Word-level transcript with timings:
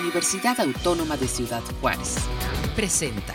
Universidad 0.00 0.58
Autónoma 0.60 1.16
de 1.16 1.28
Ciudad 1.28 1.62
Juárez. 1.80 2.16
Presenta. 2.74 3.34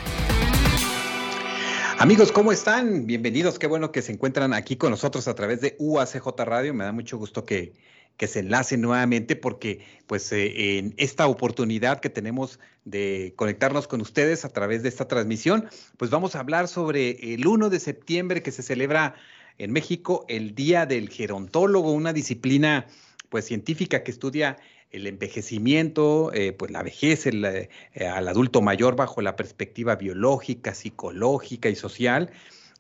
Amigos, 1.98 2.32
¿cómo 2.32 2.52
están? 2.52 3.06
Bienvenidos. 3.06 3.58
Qué 3.60 3.68
bueno 3.68 3.92
que 3.92 4.02
se 4.02 4.12
encuentran 4.12 4.54
aquí 4.54 4.76
con 4.76 4.92
nosotros 4.92 5.28
a 5.28 5.36
través 5.36 5.62
de 5.62 5.76
UACJ 5.80 6.28
Radio. 6.40 6.74
Me 6.74 6.84
da 6.84 6.92
mucho 6.92 7.18
gusto 7.18 7.46
que, 7.46 7.74
que 8.18 8.28
se 8.28 8.40
enlacen 8.40 8.82
nuevamente 8.82 9.36
porque 9.36 9.86
pues 10.06 10.32
eh, 10.32 10.78
en 10.80 10.94
esta 10.98 11.28
oportunidad 11.28 12.02
que 12.02 12.10
tenemos 12.10 12.60
de 12.84 13.34
conectarnos 13.38 13.88
con 13.88 14.02
ustedes 14.02 14.44
a 14.44 14.50
través 14.50 14.84
de 14.84 14.90
esta 14.90 15.08
transmisión, 15.08 15.70
pues 15.98 16.12
vamos 16.12 16.36
a 16.36 16.42
hablar 16.42 16.68
sobre 16.68 17.34
el 17.34 17.48
1 17.48 17.70
de 17.70 17.80
septiembre 17.80 18.44
que 18.44 18.52
se 18.52 18.64
celebra 18.64 19.16
en 19.58 19.72
México 19.72 20.26
el 20.28 20.56
Día 20.56 20.86
del 20.86 21.10
Gerontólogo, 21.10 21.92
una 21.92 22.14
disciplina 22.14 22.86
pues 23.30 23.46
científica 23.46 24.04
que 24.04 24.12
estudia 24.12 24.58
el 24.92 25.08
envejecimiento, 25.08 26.32
eh, 26.34 26.52
pues 26.52 26.72
la 26.72 26.84
vejez 26.84 27.26
eh, 27.28 27.70
al 28.00 28.28
adulto 28.28 28.62
mayor 28.62 28.96
bajo 28.96 29.22
la 29.22 29.36
perspectiva 29.36 29.96
biológica, 29.96 30.74
psicológica 30.74 31.70
y 31.70 31.76
social 31.76 32.32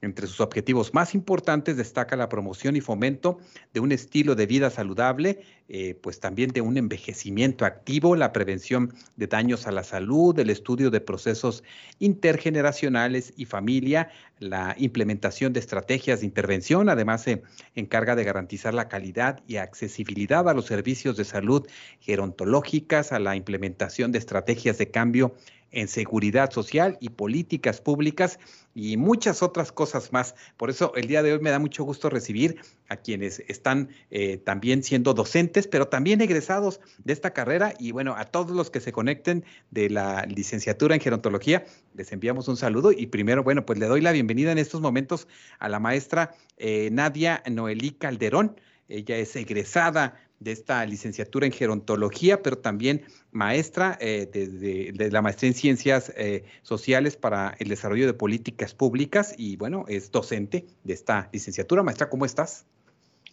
entre 0.01 0.27
sus 0.27 0.39
objetivos 0.39 0.93
más 0.93 1.13
importantes 1.13 1.75
destaca 1.75 2.15
la 2.15 2.29
promoción 2.29 2.75
y 2.75 2.81
fomento 2.81 3.39
de 3.73 3.79
un 3.79 3.91
estilo 3.91 4.35
de 4.35 4.45
vida 4.45 4.69
saludable, 4.69 5.41
eh, 5.67 5.95
pues 6.01 6.19
también 6.19 6.51
de 6.51 6.61
un 6.61 6.77
envejecimiento 6.77 7.65
activo, 7.65 8.15
la 8.15 8.31
prevención 8.31 8.93
de 9.17 9.27
daños 9.27 9.67
a 9.67 9.71
la 9.71 9.83
salud, 9.83 10.37
el 10.39 10.49
estudio 10.49 10.89
de 10.89 11.01
procesos 11.01 11.63
intergeneracionales 11.99 13.33
y 13.35 13.45
familia, 13.45 14.09
la 14.39 14.73
implementación 14.77 15.51
de 15.51 15.59
estrategias 15.59 16.21
de 16.21 16.27
intervención. 16.27 16.89
Además, 16.89 17.23
se 17.23 17.43
encarga 17.75 18.15
de 18.15 18.23
garantizar 18.23 18.73
la 18.73 18.87
calidad 18.87 19.41
y 19.47 19.57
accesibilidad 19.57 20.47
a 20.47 20.53
los 20.53 20.65
servicios 20.65 21.17
de 21.17 21.25
salud 21.25 21.67
gerontológicas, 21.99 23.11
a 23.11 23.19
la 23.19 23.35
implementación 23.35 24.11
de 24.11 24.19
estrategias 24.19 24.77
de 24.77 24.89
cambio 24.89 25.35
en 25.71 25.87
seguridad 25.87 26.51
social 26.51 26.97
y 26.99 27.09
políticas 27.09 27.81
públicas 27.81 28.39
y 28.73 28.97
muchas 28.97 29.43
otras 29.43 29.71
cosas 29.71 30.11
más. 30.11 30.35
Por 30.57 30.69
eso 30.69 30.93
el 30.95 31.07
día 31.07 31.23
de 31.23 31.33
hoy 31.33 31.39
me 31.39 31.49
da 31.49 31.59
mucho 31.59 31.83
gusto 31.83 32.09
recibir 32.09 32.61
a 32.87 32.97
quienes 32.97 33.39
están 33.47 33.89
eh, 34.11 34.37
también 34.37 34.83
siendo 34.83 35.13
docentes, 35.13 35.67
pero 35.67 35.87
también 35.87 36.21
egresados 36.21 36.79
de 37.03 37.13
esta 37.13 37.31
carrera 37.31 37.73
y 37.79 37.91
bueno, 37.91 38.15
a 38.15 38.25
todos 38.25 38.51
los 38.51 38.69
que 38.69 38.79
se 38.79 38.91
conecten 38.91 39.43
de 39.71 39.89
la 39.89 40.25
licenciatura 40.25 40.95
en 40.95 41.01
gerontología, 41.01 41.65
les 41.93 42.11
enviamos 42.11 42.47
un 42.47 42.57
saludo 42.57 42.91
y 42.91 43.07
primero, 43.07 43.43
bueno, 43.43 43.65
pues 43.65 43.79
le 43.79 43.87
doy 43.87 44.01
la 44.01 44.11
bienvenida 44.11 44.51
en 44.51 44.57
estos 44.57 44.81
momentos 44.81 45.27
a 45.59 45.69
la 45.69 45.79
maestra 45.79 46.35
eh, 46.57 46.89
Nadia 46.91 47.43
Noelí 47.49 47.91
Calderón. 47.91 48.59
Ella 48.87 49.17
es 49.17 49.35
egresada 49.35 50.15
de 50.39 50.51
esta 50.51 50.85
licenciatura 50.85 51.45
en 51.45 51.51
gerontología, 51.51 52.41
pero 52.41 52.57
también 52.57 53.03
maestra 53.31 53.97
eh, 53.99 54.25
de, 54.25 55.11
la 55.11 55.21
maestría 55.21 55.49
en 55.49 55.55
ciencias 55.55 56.13
eh, 56.15 56.45
sociales 56.61 57.17
para 57.17 57.55
el 57.59 57.69
desarrollo 57.69 58.05
de 58.05 58.13
políticas 58.13 58.73
públicas 58.73 59.33
y 59.37 59.57
bueno, 59.57 59.85
es 59.87 60.11
docente 60.11 60.65
de 60.83 60.93
esta 60.93 61.29
licenciatura. 61.31 61.83
Maestra, 61.83 62.09
¿cómo 62.09 62.25
estás? 62.25 62.65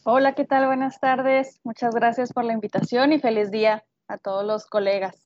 Hola, 0.05 0.35
¿qué 0.35 0.45
tal? 0.45 0.67
Buenas 0.67 1.01
tardes. 1.01 1.61
Muchas 1.65 1.95
gracias 1.95 2.33
por 2.33 2.45
la 2.45 2.53
invitación 2.53 3.13
y 3.13 3.19
feliz 3.19 3.51
día 3.51 3.85
a 4.09 4.19
todos 4.19 4.45
los 4.45 4.67
colegas. 4.67 5.26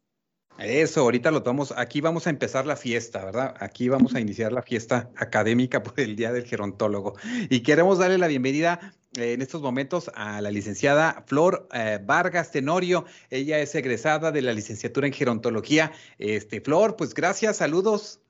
Eso, 0.62 1.00
ahorita 1.00 1.30
lo 1.30 1.42
tomamos. 1.42 1.72
Aquí 1.76 2.00
vamos 2.02 2.26
a 2.26 2.30
empezar 2.30 2.66
la 2.66 2.76
fiesta, 2.76 3.24
¿verdad? 3.24 3.54
Aquí 3.60 3.88
vamos 3.88 4.14
a 4.14 4.20
iniciar 4.20 4.52
la 4.52 4.62
fiesta 4.62 5.10
académica 5.16 5.82
por 5.82 5.98
el 5.98 6.16
Día 6.16 6.32
del 6.32 6.44
Gerontólogo. 6.44 7.14
Y 7.48 7.62
queremos 7.62 7.98
darle 7.98 8.18
la 8.18 8.26
bienvenida 8.26 8.92
eh, 9.16 9.32
en 9.32 9.40
estos 9.40 9.62
momentos 9.62 10.10
a 10.14 10.42
la 10.42 10.50
licenciada 10.50 11.24
Flor 11.26 11.66
eh, 11.72 11.98
Vargas 12.02 12.50
Tenorio. 12.50 13.06
Ella 13.30 13.58
es 13.58 13.74
egresada 13.74 14.32
de 14.32 14.42
la 14.42 14.52
licenciatura 14.52 15.06
en 15.06 15.14
gerontología. 15.14 15.92
Este, 16.18 16.60
Flor, 16.60 16.94
pues 16.96 17.14
gracias, 17.14 17.56
saludos. 17.56 18.20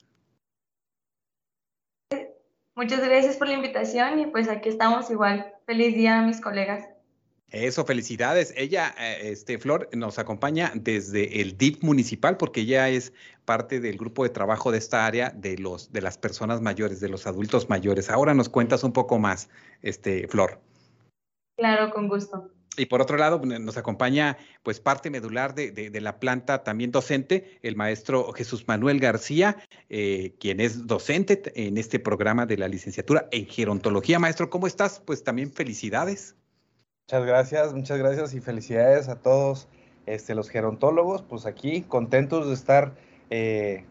Muchas 2.76 3.00
gracias 3.00 3.36
por 3.36 3.48
la 3.48 3.54
invitación 3.54 4.20
y 4.20 4.26
pues 4.26 4.48
aquí 4.48 4.68
estamos 4.68 5.10
igual. 5.10 5.52
Feliz 5.66 5.96
día 5.96 6.20
a 6.20 6.22
mis 6.22 6.40
colegas. 6.40 6.88
Eso, 7.50 7.84
felicidades. 7.84 8.54
Ella, 8.56 8.94
eh, 8.98 9.30
este, 9.32 9.58
Flor, 9.58 9.88
nos 9.92 10.18
acompaña 10.18 10.72
desde 10.74 11.40
el 11.40 11.58
DIP 11.58 11.82
municipal 11.82 12.36
porque 12.36 12.60
ella 12.60 12.88
es 12.88 13.12
parte 13.44 13.80
del 13.80 13.98
grupo 13.98 14.22
de 14.22 14.30
trabajo 14.30 14.70
de 14.70 14.78
esta 14.78 15.04
área 15.04 15.30
de 15.30 15.58
los 15.58 15.92
de 15.92 16.00
las 16.00 16.16
personas 16.16 16.60
mayores, 16.60 17.00
de 17.00 17.08
los 17.08 17.26
adultos 17.26 17.68
mayores. 17.68 18.08
Ahora 18.08 18.34
nos 18.34 18.48
cuentas 18.48 18.84
un 18.84 18.92
poco 18.92 19.18
más, 19.18 19.48
este, 19.82 20.28
Flor. 20.28 20.60
Claro, 21.56 21.90
con 21.92 22.08
gusto. 22.08 22.50
Y 22.76 22.86
por 22.86 23.02
otro 23.02 23.16
lado, 23.16 23.40
nos 23.44 23.76
acompaña 23.76 24.38
pues 24.62 24.78
parte 24.78 25.10
medular 25.10 25.54
de, 25.54 25.90
la 26.00 26.20
planta 26.20 26.62
también 26.62 26.92
docente, 26.92 27.58
el 27.62 27.74
maestro 27.74 28.32
Jesús 28.32 28.66
Manuel 28.68 29.00
García, 29.00 29.56
eh, 29.88 30.36
quien 30.38 30.60
es 30.60 30.86
docente 30.86 31.42
en 31.56 31.76
este 31.78 31.98
programa 31.98 32.46
de 32.46 32.56
la 32.56 32.68
licenciatura 32.68 33.28
en 33.32 33.46
gerontología. 33.46 34.20
Maestro, 34.20 34.50
¿cómo 34.50 34.68
estás? 34.68 35.02
Pues 35.04 35.24
también 35.24 35.52
felicidades. 35.52 36.36
Muchas 37.10 37.26
gracias, 37.26 37.74
muchas 37.74 37.98
gracias 37.98 38.34
y 38.34 38.40
felicidades 38.40 39.08
a 39.08 39.16
todos 39.16 39.66
este, 40.06 40.36
los 40.36 40.48
gerontólogos, 40.48 41.22
pues 41.22 41.44
aquí 41.44 41.82
contentos 41.82 42.46
de 42.46 42.54
estar 42.54 42.92
eh, 43.30 43.84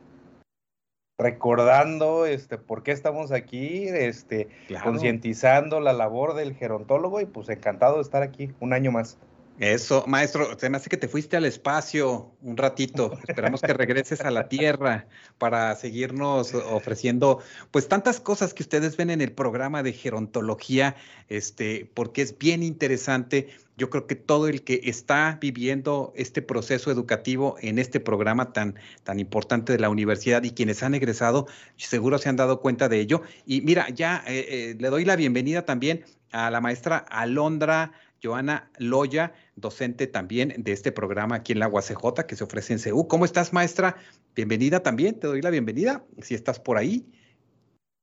recordando 1.17 2.25
este, 2.25 2.57
por 2.57 2.81
qué 2.81 2.93
estamos 2.93 3.33
aquí, 3.33 3.89
este, 3.89 4.47
concientizando 4.85 5.81
la 5.81 5.91
labor 5.91 6.33
del 6.33 6.55
gerontólogo 6.55 7.19
y 7.19 7.25
pues 7.25 7.49
encantado 7.49 7.95
de 7.95 8.03
estar 8.03 8.23
aquí 8.23 8.53
un 8.61 8.71
año 8.71 8.93
más. 8.93 9.17
Eso, 9.59 10.05
maestro, 10.07 10.57
se 10.57 10.69
me 10.69 10.77
hace 10.77 10.89
que 10.89 10.95
te 10.95 11.09
fuiste 11.09 11.35
al 11.35 11.43
espacio 11.43 12.31
un 12.41 12.55
ratito. 12.55 13.19
Esperamos 13.27 13.61
que 13.61 13.73
regreses 13.73 14.21
a 14.21 14.31
la 14.31 14.47
Tierra 14.47 15.05
para 15.37 15.75
seguirnos 15.75 16.53
ofreciendo, 16.53 17.41
pues, 17.71 17.89
tantas 17.89 18.21
cosas 18.21 18.53
que 18.53 18.63
ustedes 18.63 18.95
ven 18.95 19.09
en 19.09 19.19
el 19.19 19.33
programa 19.33 19.83
de 19.83 19.91
gerontología, 19.91 20.95
este, 21.27 21.91
porque 21.93 22.21
es 22.21 22.37
bien 22.37 22.63
interesante. 22.63 23.49
Yo 23.75 23.89
creo 23.89 24.07
que 24.07 24.15
todo 24.15 24.47
el 24.47 24.63
que 24.63 24.79
está 24.85 25.37
viviendo 25.41 26.13
este 26.15 26.41
proceso 26.41 26.89
educativo 26.89 27.57
en 27.59 27.79
este 27.79 27.99
programa 27.99 28.53
tan, 28.53 28.75
tan 29.03 29.19
importante 29.19 29.73
de 29.73 29.79
la 29.79 29.89
universidad 29.89 30.41
y 30.43 30.51
quienes 30.51 30.83
han 30.83 30.95
egresado, 30.95 31.47
seguro 31.75 32.17
se 32.17 32.29
han 32.29 32.37
dado 32.37 32.61
cuenta 32.61 32.87
de 32.87 33.01
ello. 33.01 33.23
Y 33.45 33.59
mira, 33.59 33.89
ya 33.89 34.23
eh, 34.25 34.45
eh, 34.47 34.75
le 34.79 34.89
doy 34.89 35.03
la 35.03 35.17
bienvenida 35.17 35.65
también 35.65 36.05
a 36.31 36.49
la 36.49 36.61
maestra 36.61 36.97
Alondra. 36.97 37.91
Joana 38.21 38.69
Loya, 38.77 39.33
docente 39.59 40.07
también 40.07 40.53
de 40.57 40.71
este 40.71 40.91
programa 40.91 41.35
aquí 41.35 41.53
en 41.53 41.59
la 41.59 41.67
UACJ 41.67 42.25
que 42.27 42.35
se 42.35 42.43
ofrece 42.43 42.73
en 42.73 42.79
CEU. 42.79 43.07
¿Cómo 43.07 43.25
estás, 43.25 43.53
maestra? 43.53 43.97
Bienvenida 44.35 44.81
también, 44.81 45.19
te 45.19 45.27
doy 45.27 45.41
la 45.41 45.49
bienvenida, 45.49 46.03
si 46.21 46.35
estás 46.35 46.59
por 46.59 46.77
ahí. 46.77 47.05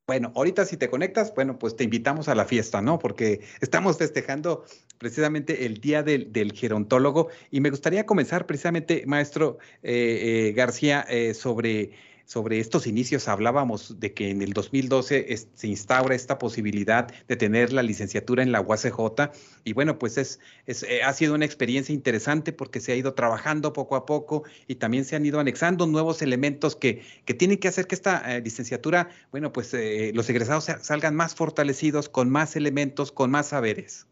Bueno, 0.07 0.33
ahorita 0.37 0.65
si 0.65 0.77
te 0.77 0.89
conectas, 0.89 1.35
bueno, 1.35 1.59
pues 1.59 1.75
te 1.75 1.83
invitamos 1.83 2.29
a 2.29 2.37
la 2.37 2.45
fiesta, 2.45 2.81
¿no? 2.81 3.01
Porque 3.01 3.41
estamos 3.61 3.99
festejando 3.99 4.65
precisamente 4.99 5.67
el 5.67 5.81
Día 5.81 6.05
del, 6.05 6.53
Gerontólogo 6.55 7.29
y 7.51 7.61
me 7.61 7.71
gustaría 7.71 8.07
comenzar 8.07 8.47
precisamente, 8.47 9.03
maestro 9.05 9.59
eh, 9.83 10.49
eh, 10.49 10.53
García, 10.53 11.05
eh, 11.09 11.35
sobre 11.35 11.91
sobre 12.27 12.59
estos 12.59 12.89
inicios 12.89 13.29
hablábamos 13.29 14.01
de 14.01 14.13
que 14.13 14.31
en 14.31 14.43
el 14.43 14.53
2012 14.53 15.49
se 15.55 15.67
instaura 15.69 16.15
esta 16.15 16.39
posibilidad 16.39 17.07
de 17.29 17.37
tener 17.37 17.73
la 17.73 17.85
licenciatura 17.85 18.43
en 18.43 18.51
la 18.51 18.61
UACJ 18.61 19.31
y 19.63 19.73
bueno, 19.73 19.97
pues 20.01 20.19
es, 20.19 20.41
eh, 20.67 21.03
ha 21.05 21.13
sido 21.13 21.35
una 21.35 21.45
experiencia 21.45 21.95
interesante 21.95 22.53
porque 22.53 22.81
se 22.81 22.91
ha 22.91 22.97
ido 22.97 23.15
trabajando 23.15 23.73
poco 23.73 23.95
a 23.95 24.07
poco 24.07 24.43
y 24.67 24.75
también 24.75 25.05
se 25.05 25.15
han 25.15 25.25
ido 25.25 25.39
anexando 25.39 25.87
nuevos 25.87 26.21
elementos 26.21 26.75
que, 26.75 27.03
que 27.25 27.33
tienen 27.33 27.59
que 27.59 27.69
hacer 27.69 27.87
que 27.87 27.95
esta 27.95 28.37
eh, 28.37 28.41
licenciatura, 28.41 29.09
bueno, 29.31 29.53
pues 29.53 29.73
eh, 29.73 30.11
los 30.13 30.29
egresados 30.29 30.67
salgan 30.83 31.15
más 31.15 31.37
fortalecidos, 31.37 32.09
con 32.09 32.29
más 32.29 32.57
elementos, 32.57 33.13
con 33.13 33.31
más 33.31 33.47
saberes. 33.47 34.09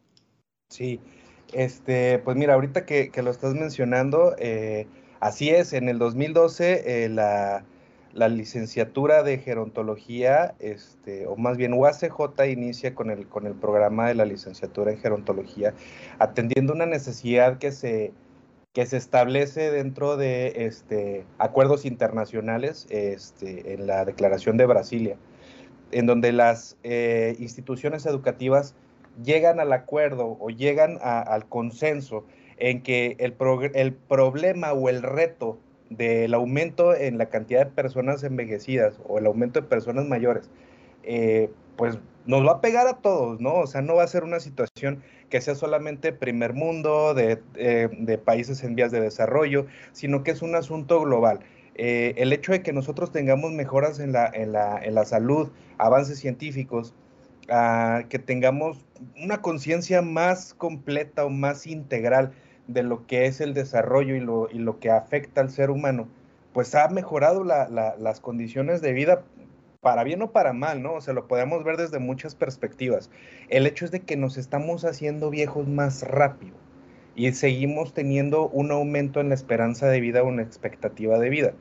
Sí, 0.70 1.00
este, 1.52 2.20
pues 2.20 2.36
mira, 2.36 2.54
ahorita 2.54 2.86
que, 2.86 3.10
que 3.10 3.22
lo 3.22 3.32
estás 3.32 3.54
mencionando, 3.54 4.36
así 5.18 5.50
es, 5.50 5.72
en 5.72 5.88
el 5.88 5.98
2012 5.98 7.08
la 7.08 7.64
la 8.14 8.28
licenciatura 8.28 9.24
de 9.24 9.38
gerontología, 9.38 10.54
este, 10.60 11.26
o 11.26 11.36
más 11.36 11.56
bien 11.56 11.74
UACJ 11.74 12.46
inicia 12.48 12.94
con 12.94 13.10
el, 13.10 13.26
con 13.26 13.46
el 13.46 13.54
programa 13.54 14.06
de 14.06 14.14
la 14.14 14.24
licenciatura 14.24 14.92
en 14.92 14.98
gerontología, 14.98 15.74
atendiendo 16.20 16.72
una 16.72 16.86
necesidad 16.86 17.58
que 17.58 17.72
se, 17.72 18.12
que 18.72 18.86
se 18.86 18.96
establece 18.96 19.72
dentro 19.72 20.16
de 20.16 20.66
este, 20.66 21.24
acuerdos 21.38 21.84
internacionales 21.84 22.86
este, 22.88 23.74
en 23.74 23.88
la 23.88 24.04
Declaración 24.04 24.56
de 24.56 24.66
Brasilia, 24.66 25.16
en 25.90 26.06
donde 26.06 26.32
las 26.32 26.76
eh, 26.84 27.34
instituciones 27.40 28.06
educativas 28.06 28.76
llegan 29.24 29.58
al 29.58 29.72
acuerdo 29.72 30.36
o 30.40 30.50
llegan 30.50 30.98
al 31.02 31.48
consenso 31.48 32.24
en 32.58 32.82
que 32.82 33.16
el, 33.18 33.34
el 33.74 33.92
problema 33.92 34.72
o 34.72 34.88
el 34.88 35.02
reto 35.02 35.58
del 35.90 36.34
aumento 36.34 36.94
en 36.94 37.18
la 37.18 37.26
cantidad 37.26 37.66
de 37.66 37.72
personas 37.72 38.22
envejecidas 38.22 38.98
o 39.06 39.18
el 39.18 39.26
aumento 39.26 39.60
de 39.60 39.68
personas 39.68 40.06
mayores, 40.06 40.50
eh, 41.02 41.50
pues 41.76 41.98
nos 42.26 42.46
va 42.46 42.52
a 42.52 42.60
pegar 42.60 42.86
a 42.86 42.98
todos, 42.98 43.40
¿no? 43.40 43.54
O 43.56 43.66
sea, 43.66 43.82
no 43.82 43.96
va 43.96 44.04
a 44.04 44.08
ser 44.08 44.24
una 44.24 44.40
situación 44.40 45.02
que 45.28 45.40
sea 45.40 45.54
solamente 45.54 46.12
primer 46.12 46.54
mundo, 46.54 47.12
de, 47.14 47.42
eh, 47.56 48.18
países 48.24 48.62
en 48.64 48.74
vías 48.74 48.92
de 48.92 49.00
desarrollo, 49.00 49.66
sino 49.92 50.22
que 50.22 50.30
es 50.30 50.42
un 50.42 50.54
asunto 50.54 51.00
global. 51.00 51.40
Eh, 51.74 52.14
el 52.18 52.32
hecho 52.32 52.52
de 52.52 52.62
que 52.62 52.72
nosotros 52.72 53.10
tengamos 53.10 53.52
mejoras 53.52 53.98
en 53.98 54.12
la, 54.12 54.30
en 54.32 54.52
la, 54.52 54.78
en 54.82 54.94
la 54.94 55.04
salud, 55.04 55.50
avances 55.76 56.18
científicos, 56.18 56.94
ah, 57.50 58.04
que 58.08 58.18
tengamos 58.18 58.84
una 59.22 59.42
conciencia 59.42 60.00
más 60.02 60.54
completa 60.54 61.24
o 61.24 61.30
más 61.30 61.66
integral 61.66 62.32
de 62.66 62.82
lo 62.82 63.06
que 63.06 63.26
es 63.26 63.40
el 63.40 63.54
desarrollo 63.54 64.14
y 64.14 64.20
lo, 64.20 64.48
y 64.50 64.58
lo 64.58 64.78
que 64.78 64.90
afecta 64.90 65.40
al 65.40 65.50
ser 65.50 65.70
humano, 65.70 66.08
pues 66.52 66.74
ha 66.74 66.88
mejorado 66.88 67.44
las 67.44 68.20
condiciones 68.20 68.80
de 68.80 68.92
vida 68.92 69.22
para 69.80 70.02
bien 70.02 70.22
o 70.22 70.30
para 70.30 70.54
mal, 70.54 70.82
¿no? 70.82 70.94
O 70.94 71.00
sea, 71.00 71.12
lo 71.12 71.28
podemos 71.28 71.62
ver 71.62 71.76
desde 71.76 71.98
muchas 71.98 72.34
perspectivas. 72.34 73.10
El 73.50 73.66
hecho 73.66 73.84
es 73.84 73.90
de 73.90 74.00
que 74.00 74.16
nos 74.16 74.38
estamos 74.38 74.84
haciendo 74.84 75.30
viejos 75.30 75.68
más 75.68 76.02
rápido 76.02 76.56
y 77.14 77.30
seguimos 77.32 77.92
teniendo 77.92 78.48
un 78.48 78.70
aumento 78.70 79.20
en 79.20 79.28
la 79.28 79.34
esperanza 79.34 79.86
de 79.88 80.00
vida 80.00 80.22
o 80.22 80.28
una 80.28 80.42
expectativa 80.42 81.18
de 81.18 81.28
vida. 81.28 81.52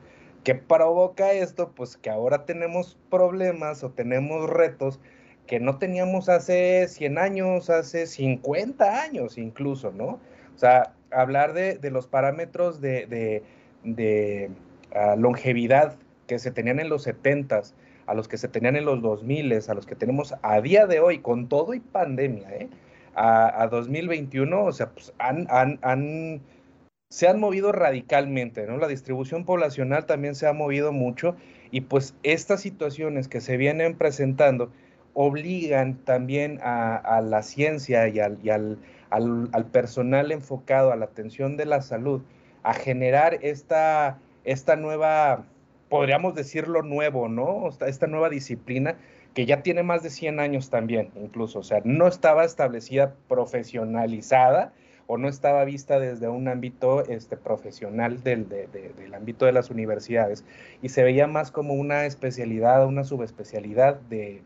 ¿Qué 0.42 0.54
provoca 0.54 1.32
esto? 1.32 1.72
Pues 1.74 1.96
que 1.96 2.10
ahora 2.10 2.46
tenemos 2.46 2.98
problemas 3.10 3.84
o 3.84 3.90
tenemos 3.90 4.48
retos 4.48 5.00
que 5.46 5.60
no 5.60 5.78
teníamos 5.78 6.28
hace 6.28 6.88
100 6.88 7.18
años, 7.18 7.68
hace 7.68 8.06
50 8.06 9.02
años 9.02 9.36
incluso, 9.36 9.92
¿no? 9.92 10.18
O 10.54 10.58
sea, 10.58 10.93
hablar 11.14 11.52
de, 11.52 11.90
los 11.90 12.06
parámetros 12.06 12.80
de, 12.80 13.42
ah, 14.94 15.16
longevidad 15.16 15.96
que 16.26 16.38
se 16.38 16.50
tenían 16.50 16.80
en 16.80 16.88
los 16.88 17.06
70s, 17.06 17.74
a 18.06 18.14
los 18.14 18.28
que 18.28 18.36
se 18.36 18.48
tenían 18.48 18.76
en 18.76 18.84
los 18.84 19.00
2000, 19.02 19.52
a 19.68 19.74
los 19.74 19.86
que 19.86 19.94
tenemos 19.94 20.34
a 20.42 20.60
día 20.60 20.86
de 20.86 21.00
hoy, 21.00 21.18
con 21.18 21.48
todo 21.48 21.74
y 21.74 21.80
pandemia, 21.80 22.48
¿eh? 22.50 22.68
a, 23.14 23.68
2021, 23.70 24.64
o 24.64 24.72
sea, 24.72 24.90
pues 24.90 25.12
han, 25.18 25.46
se 27.08 27.28
han 27.28 27.40
movido 27.40 27.72
radicalmente, 27.72 28.66
¿no? 28.66 28.76
La 28.76 28.88
distribución 28.88 29.44
poblacional 29.44 30.06
también 30.06 30.34
se 30.34 30.46
ha 30.46 30.52
movido 30.52 30.92
mucho 30.92 31.36
y 31.70 31.82
pues 31.82 32.14
estas 32.22 32.60
situaciones 32.60 33.28
que 33.28 33.40
se 33.40 33.56
vienen 33.56 33.96
presentando 33.96 34.72
obligan 35.14 35.96
también 36.04 36.58
a, 36.62 37.20
la 37.24 37.42
ciencia 37.42 38.08
y, 38.08 38.18
al, 38.18 38.38
y 38.42 38.50
al, 38.50 38.78
al, 39.14 39.66
personal 39.66 40.32
enfocado 40.32 40.92
a 40.92 40.96
la 40.96 41.06
atención 41.06 41.56
de 41.56 41.66
la 41.66 41.82
salud 41.82 42.22
a 42.62 42.74
generar 42.74 43.38
esta, 43.42 44.18
esta 44.44 44.76
nueva 44.76 45.44
podríamos 45.88 46.34
decirlo 46.34 46.82
nuevo, 46.82 47.28
¿no? 47.28 47.68
Esta 47.86 48.06
nueva 48.06 48.28
disciplina 48.28 48.96
que 49.34 49.46
ya 49.46 49.62
tiene 49.62 49.82
más 49.82 50.02
de 50.02 50.10
100 50.10 50.40
años 50.40 50.70
también, 50.70 51.10
incluso, 51.14 51.60
o 51.60 51.62
sea, 51.62 51.82
no 51.84 52.06
estaba 52.08 52.44
establecida 52.44 53.14
profesionalizada 53.28 54.72
o 55.06 55.18
no 55.18 55.28
estaba 55.28 55.64
vista 55.64 55.98
desde 55.98 56.28
un 56.28 56.48
ámbito 56.48 57.04
este, 57.06 57.36
profesional 57.36 58.22
del, 58.22 58.48
del 58.48 59.14
ámbito 59.14 59.44
de 59.44 59.52
las 59.52 59.70
universidades 59.70 60.44
y 60.82 60.88
se 60.88 61.02
veía 61.02 61.26
más 61.26 61.50
como 61.50 61.74
una 61.74 62.06
especialidad, 62.06 62.86
una 62.86 63.04
subespecialidad 63.04 64.00
de 64.08 64.42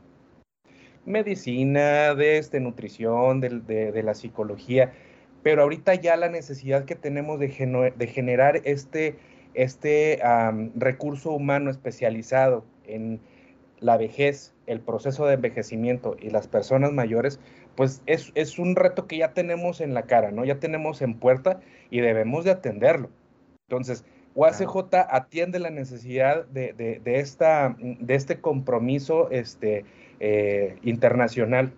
medicina, 1.09 2.15
de 2.15 2.39
este, 2.39 2.61
nutrición, 2.61 3.41
de, 3.41 4.03
la 4.05 4.15
psicología, 4.15 4.93
pero 5.43 5.63
ahorita 5.63 5.95
ya 5.95 6.17
la 6.17 6.29
necesidad 6.29 6.85
que 6.85 6.95
tenemos 6.95 7.39
de, 7.41 7.93
de 7.97 8.07
generar 8.07 8.61
este 8.65 9.17
este 9.59 10.21
recurso 10.77 11.33
humano 11.33 11.71
especializado 11.71 12.65
en 12.85 13.21
la 13.81 13.97
vejez, 13.97 14.55
el 14.67 14.81
proceso 14.81 15.27
de 15.27 15.35
envejecimiento 15.35 16.17
y 16.21 16.31
las 16.31 16.47
personas 16.47 16.93
mayores, 16.93 17.41
pues 17.75 18.03
es, 18.07 18.59
un 18.59 18.77
reto 18.77 19.07
que 19.07 19.19
ya 19.19 19.33
tenemos 19.35 19.81
en 19.81 19.95
la 19.95 20.03
cara, 20.03 20.31
¿no? 20.31 20.45
Ya 20.45 20.59
tenemos 20.59 21.03
en 21.03 21.15
puerta 21.15 21.61
y 21.91 22.01
debemos 22.01 22.45
de 22.45 22.53
atenderlo. 22.53 23.11
Entonces, 23.69 24.05
UACJ 24.35 24.95
atiende 25.11 25.59
la 25.59 25.71
necesidad 25.71 26.47
de, 26.47 27.01
esta, 27.05 27.77
de 27.79 28.15
este 28.15 28.41
compromiso 28.41 29.29
este, 29.31 29.85
eh, 30.21 30.77
internacional. 30.83 31.73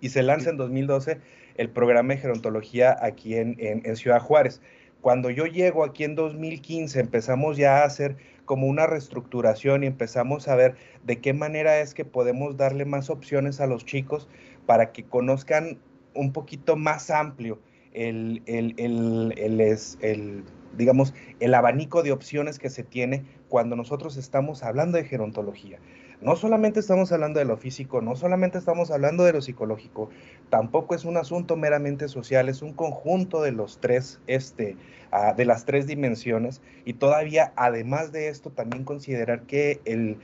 Y 0.00 0.08
se 0.08 0.22
lanza 0.22 0.50
en 0.50 0.56
2012 0.56 1.18
el 1.56 1.70
programa 1.70 2.14
de 2.14 2.20
gerontología 2.20 2.96
aquí 3.00 3.36
en 3.36 3.96
Ciudad 3.96 4.20
Juárez. 4.20 4.60
Cuando 5.02 5.30
yo 5.30 5.46
llego 5.46 5.84
aquí 5.84 6.04
en 6.04 6.14
2015, 6.14 7.00
empezamos 7.00 7.56
ya 7.56 7.78
a 7.78 7.84
hacer 7.84 8.16
como 8.44 8.68
una 8.68 8.86
reestructuración 8.86 9.82
y 9.82 9.88
empezamos 9.88 10.46
a 10.46 10.54
ver 10.54 10.76
de 11.04 11.20
qué 11.20 11.32
manera 11.32 11.80
es 11.80 11.92
que 11.92 12.04
podemos 12.04 12.56
darle 12.56 12.84
más 12.84 13.10
opciones 13.10 13.60
a 13.60 13.66
los 13.66 13.84
chicos 13.84 14.28
para 14.64 14.92
que 14.92 15.02
conozcan 15.02 15.78
un 16.14 16.32
poquito 16.32 16.76
más 16.76 17.10
amplio 17.10 17.58
el, 17.92 18.42
el, 18.46 18.74
el, 18.78 20.44
digamos, 20.76 21.14
el 21.40 21.54
abanico 21.54 22.04
de 22.04 22.12
opciones 22.12 22.60
que 22.60 22.70
se 22.70 22.84
tiene 22.84 23.24
cuando 23.48 23.74
nosotros 23.74 24.16
estamos 24.16 24.62
hablando 24.62 24.98
de 24.98 25.04
gerontología 25.04 25.80
no 26.22 26.36
solamente 26.36 26.80
estamos 26.80 27.10
hablando 27.12 27.40
de 27.40 27.44
lo 27.44 27.56
físico, 27.56 28.00
no 28.00 28.14
solamente 28.16 28.58
estamos 28.58 28.90
hablando 28.90 29.24
de 29.24 29.32
lo 29.32 29.42
psicológico, 29.42 30.08
tampoco 30.50 30.94
es 30.94 31.04
un 31.04 31.16
asunto 31.16 31.56
meramente 31.56 32.08
social, 32.08 32.48
es 32.48 32.62
un 32.62 32.72
conjunto 32.72 33.42
de 33.42 33.52
los 33.52 33.80
tres, 33.80 34.20
este, 34.26 34.76
ah, 35.10 35.34
de 35.36 35.44
las 35.44 35.64
tres 35.64 35.86
dimensiones 35.86 36.62
y 36.84 36.94
todavía 36.94 37.52
además 37.56 38.12
de 38.12 38.28
esto 38.28 38.50
también 38.50 38.84
considerar 38.84 39.42
que 39.42 39.80
el, 39.84 40.18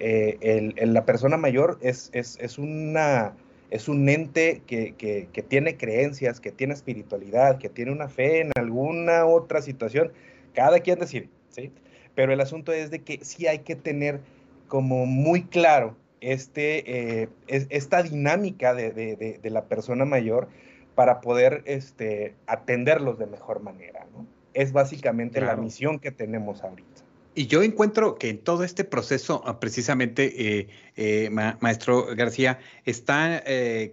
eh, 0.00 0.72
la 0.76 1.04
persona 1.04 1.36
mayor 1.36 1.78
es, 1.80 2.10
es, 2.12 2.58
una, 2.58 3.34
es 3.70 3.88
un 3.88 4.08
ente 4.08 4.62
que, 4.66 4.94
que, 4.96 5.42
tiene 5.42 5.76
creencias, 5.76 6.40
que 6.40 6.50
tiene 6.50 6.74
espiritualidad, 6.74 7.58
que 7.58 7.68
tiene 7.68 7.92
una 7.92 8.08
fe 8.08 8.40
en 8.40 8.50
alguna 8.56 9.24
otra 9.24 9.62
situación, 9.62 10.12
cada 10.52 10.80
quien 10.80 10.98
decide, 10.98 11.28
¿sí? 11.48 11.70
Pero 12.14 12.32
el 12.32 12.40
asunto 12.40 12.72
es 12.72 12.90
de 12.90 13.02
que 13.02 13.20
sí 13.24 13.46
hay 13.46 13.60
que 13.60 13.76
tener 13.76 14.20
como 14.68 15.06
muy 15.06 15.44
claro 15.44 15.96
este, 16.24 17.22
eh, 17.22 17.28
esta 17.46 18.02
dinámica 18.02 18.74
de, 18.74 19.40
la 19.42 19.64
persona 19.64 20.04
mayor 20.04 20.48
para 20.94 21.20
poder 21.20 21.62
este, 21.66 22.34
atenderlos 22.46 23.18
de 23.18 23.26
mejor 23.26 23.60
manera. 23.60 24.06
¿no? 24.12 24.26
Es 24.54 24.72
básicamente 24.72 25.40
la 25.40 25.56
misión 25.56 25.98
que 25.98 26.10
tenemos 26.10 26.62
ahorita. 26.62 27.02
Y 27.36 27.48
yo 27.48 27.62
encuentro 27.62 28.14
que 28.14 28.30
en 28.30 28.38
todo 28.38 28.62
este 28.62 28.84
proceso, 28.84 29.42
ah, 29.44 29.58
precisamente, 29.58 30.60
eh, 30.60 30.68
eh, 30.96 31.30
maestro 31.60 32.06
García, 32.14 32.60
está 32.84 33.42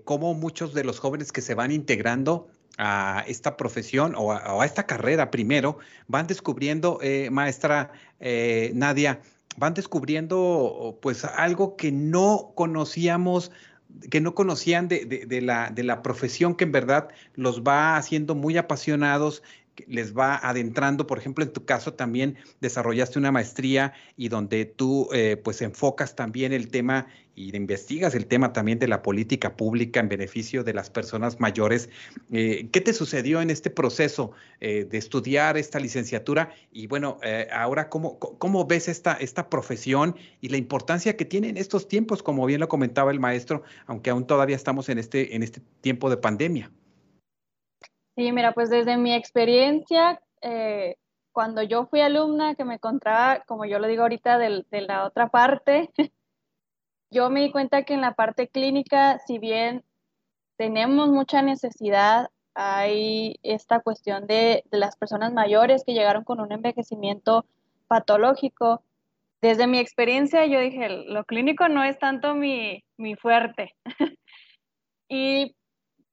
como 0.03 0.33
muchos 0.35 0.73
de 0.73 0.83
los 0.83 1.00
jóvenes 1.00 1.31
que 1.31 1.41
se 1.41 1.56
van 1.56 1.71
integrando 1.71 2.47
a 2.77 3.25
esta 3.27 3.57
profesión 3.57 4.13
o 4.15 4.31
a, 4.31 4.65
esta 4.65 4.85
carrera 4.85 5.31
primero, 5.31 5.79
van 6.07 6.27
descubriendo, 6.27 7.00
maestra 7.31 7.91
Nadia, 8.73 9.19
van 9.58 9.74
descubriendo 9.74 10.98
pues 11.02 11.26
algo 11.26 11.76
que 11.76 11.92
no 11.92 12.52
conocíamos 12.56 13.52
que 14.10 14.22
no 14.22 14.34
conocían 14.36 14.88
de, 14.88 15.42
la 15.42 16.02
profesión 16.02 16.56
que 16.56 16.64
en 16.64 16.72
verdad 16.72 17.10
los 17.36 17.62
va 17.62 17.98
haciendo 17.98 18.36
muy 18.36 18.58
apasionados 18.58 19.44
les 19.88 20.16
va 20.16 20.36
adentrando, 20.36 21.08
por 21.08 21.18
ejemplo, 21.18 21.44
en 21.44 21.54
tu 21.54 21.66
caso 21.66 21.94
también 21.94 22.38
desarrollaste 22.60 23.20
una 23.20 23.31
maestría 23.31 23.94
y 24.18 24.30
donde 24.30 24.66
tú 24.66 25.10
eh, 25.14 25.38
pues 25.42 25.62
enfocas 25.62 26.16
también 26.16 26.54
el 26.54 26.70
tema 26.70 27.08
y 27.35 27.56
investigas 27.56 28.16
el 28.16 28.28
tema 28.28 28.54
también 28.54 28.80
de 28.80 28.88
la 28.88 29.02
política 29.02 29.56
pública 29.56 30.00
en 30.00 30.09
beneficio 30.09 30.64
de 30.64 30.73
las 30.73 30.90
personas 30.90 31.40
mayores. 31.40 31.90
Eh, 32.31 32.69
¿Qué 32.71 32.81
te 32.81 32.94
sucedió 32.94 33.42
en 33.42 33.50
este 33.50 33.69
proceso 33.69 34.31
eh, 34.59 34.85
de 34.85 34.97
estudiar 34.97 35.57
esta 35.57 35.80
licenciatura? 35.80 36.54
Y 36.71 36.88
bueno, 36.88 37.18
ahora, 37.54 37.90
¿cómo, 37.90 38.19
¿cómo 38.19 38.66
ves 38.66 38.88
esta, 38.88 39.14
esta 39.14 39.50
profesión 39.50 40.16
y 40.42 40.50
la 40.50 40.57
importancia 40.57 41.18
que 41.18 41.26
tiene 41.26 41.50
en 41.50 41.57
estos 41.57 41.88
tiempos, 41.88 42.23
como 42.23 42.45
bien 42.45 42.59
lo 42.59 42.68
comentaba 42.68 43.11
el 43.11 43.19
maestro, 43.19 43.64
aunque 43.85 44.09
aún 44.09 44.26
todavía 44.26 44.56
estamos 44.56 44.90
en 44.90 45.00
este, 45.00 45.35
en 45.35 45.44
este 45.44 45.61
tiempo 45.81 46.09
de 46.09 46.18
pandemia? 46.18 46.71
Sí, 48.16 48.31
mira, 48.31 48.52
pues 48.52 48.69
desde 48.69 48.97
mi 48.97 49.14
experiencia, 49.14 50.21
eh, 50.42 50.97
cuando 51.31 51.64
yo 51.64 51.85
fui 51.85 52.02
alumna, 52.02 52.56
que 52.56 52.66
me 52.66 52.76
encontraba, 52.76 53.42
como 53.47 53.66
yo 53.66 53.80
lo 53.80 53.88
digo 53.88 54.04
ahorita, 54.04 54.38
de, 54.38 54.66
la 54.71 55.06
otra 55.06 55.30
parte, 55.30 55.90
yo 57.11 57.30
me 57.30 57.41
di 57.41 57.51
cuenta 57.51 57.83
que 57.83 57.94
en 57.94 58.01
la 58.01 58.13
parte 58.13 58.47
clínica, 58.47 59.19
si 59.19 59.37
bien 59.37 59.83
tenemos 60.57 61.09
mucha 61.09 61.41
necesidad, 61.41 62.30
hay 62.53 63.37
esta 63.44 63.81
cuestión 63.81 64.27
de, 64.27 64.63
las 64.71 64.95
personas 64.95 65.33
mayores 65.33 65.83
que 65.85 65.94
llegaron 65.94 66.23
con 66.23 66.39
un 66.39 66.51
envejecimiento 66.51 67.45
patológico. 67.87 68.81
Desde 69.41 69.68
mi 69.68 69.80
experiencia, 69.80 70.45
yo 70.45 70.59
dije, 70.59 70.87
lo 70.89 71.25
clínico 71.25 71.68
no 71.68 71.83
es 71.83 71.99
tanto 71.99 72.33
mi, 72.33 72.83
mi 72.97 73.15
fuerte. 73.15 73.75
y 75.09 75.56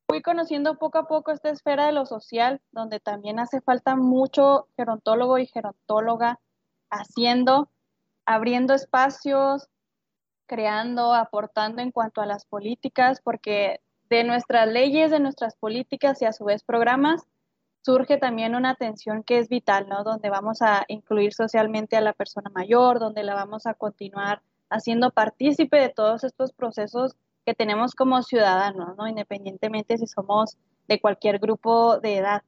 fui 0.09 0.23
conociendo 0.23 0.79
poco 0.79 0.99
a 0.99 1.07
poco 1.07 1.31
esta 1.31 1.51
esfera 1.51 1.87
de 1.87 1.93
lo 1.93 2.07
social, 2.07 2.61
donde 2.73 2.99
también 2.99 3.39
hace 3.39 3.61
falta 3.61 3.95
mucho 3.95 4.67
gerontólogo 4.77 5.39
y 5.39 5.47
gerontóloga 5.47 6.41
haciendo, 6.91 7.71
abriendo 8.25 8.75
espacios, 8.75 9.69
creando, 10.49 11.15
aportando 11.15 11.81
en 11.81 11.93
cuanto 11.93 12.21
a 12.21 12.27
las 12.27 12.45
políticas, 12.45 13.21
porque 13.23 13.81
de 14.11 14.25
nuestras 14.25 14.67
leyes, 14.67 15.13
de 15.13 15.21
nuestras 15.21 15.55
políticas 15.55 16.21
y 16.23 16.25
a 16.25 16.33
su 16.33 16.45
vez 16.45 16.65
programas, 16.65 17.25
surge 17.83 18.17
también 18.17 18.57
una 18.57 18.71
atención 18.71 19.23
que 19.23 19.39
es 19.39 19.49
vital, 19.49 19.89
¿no? 19.89 20.03
Donde 20.03 20.31
vamos 20.31 20.63
a 20.63 20.85
incluir 20.89 21.33
socialmente 21.33 21.97
a 21.97 22.01
la 22.01 22.13
persona 22.13 22.51
mayor, 22.51 22.99
donde 22.99 23.23
la 23.23 23.35
vamos 23.35 23.67
a 23.67 23.75
continuar 23.75 24.43
haciendo 24.71 25.11
partícipe 25.11 25.79
de 25.79 25.89
todos 25.89 26.25
estos 26.25 26.53
procesos 26.53 27.15
que 27.47 27.55
tenemos 27.55 27.95
como 27.95 28.23
ciudadanos, 28.23 28.97
¿no? 28.97 29.07
Independientemente 29.07 29.97
si 29.99 30.07
somos 30.07 30.59
de 30.89 31.01
cualquier 31.01 31.39
grupo 31.39 31.99
de 31.99 32.17
edad. 32.17 32.43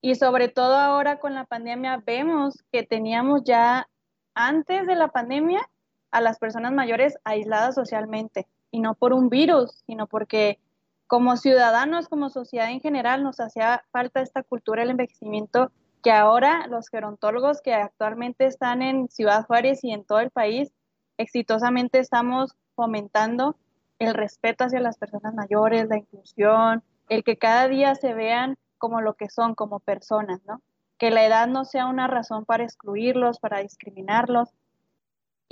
Y 0.00 0.14
sobre 0.14 0.48
todo 0.48 0.76
ahora 0.76 1.18
con 1.18 1.34
la 1.34 1.44
pandemia 1.44 2.02
vemos 2.04 2.62
que 2.72 2.82
teníamos 2.82 3.42
ya 3.44 3.88
antes 4.34 4.86
de 4.86 4.94
la 4.94 5.08
pandemia 5.08 5.68
a 6.12 6.20
las 6.20 6.38
personas 6.38 6.72
mayores 6.72 7.18
aisladas 7.24 7.74
socialmente 7.74 8.46
y 8.70 8.80
no 8.80 8.94
por 8.94 9.12
un 9.12 9.28
virus, 9.28 9.82
sino 9.86 10.06
porque 10.06 10.58
como 11.06 11.36
ciudadanos, 11.36 12.08
como 12.08 12.30
sociedad 12.30 12.70
en 12.70 12.80
general, 12.80 13.22
nos 13.22 13.40
hacía 13.40 13.82
falta 13.90 14.22
esta 14.22 14.42
cultura 14.42 14.82
del 14.82 14.92
envejecimiento 14.92 15.72
que 16.02 16.10
ahora 16.10 16.66
los 16.68 16.88
gerontólogos 16.88 17.60
que 17.60 17.74
actualmente 17.74 18.46
están 18.46 18.82
en 18.82 19.08
Ciudad 19.08 19.46
Juárez 19.46 19.84
y 19.84 19.92
en 19.92 20.04
todo 20.04 20.20
el 20.20 20.30
país, 20.30 20.72
exitosamente 21.18 21.98
estamos 21.98 22.56
fomentando 22.74 23.56
el 23.98 24.14
respeto 24.14 24.64
hacia 24.64 24.80
las 24.80 24.98
personas 24.98 25.34
mayores, 25.34 25.88
la 25.88 25.98
inclusión, 25.98 26.82
el 27.08 27.24
que 27.24 27.36
cada 27.36 27.68
día 27.68 27.94
se 27.94 28.14
vean 28.14 28.56
como 28.78 29.00
lo 29.00 29.14
que 29.14 29.28
son, 29.28 29.54
como 29.54 29.80
personas, 29.80 30.40
¿no? 30.46 30.60
Que 30.98 31.10
la 31.10 31.24
edad 31.24 31.46
no 31.46 31.64
sea 31.64 31.86
una 31.86 32.08
razón 32.08 32.44
para 32.44 32.64
excluirlos, 32.64 33.38
para 33.38 33.58
discriminarlos. 33.58 34.48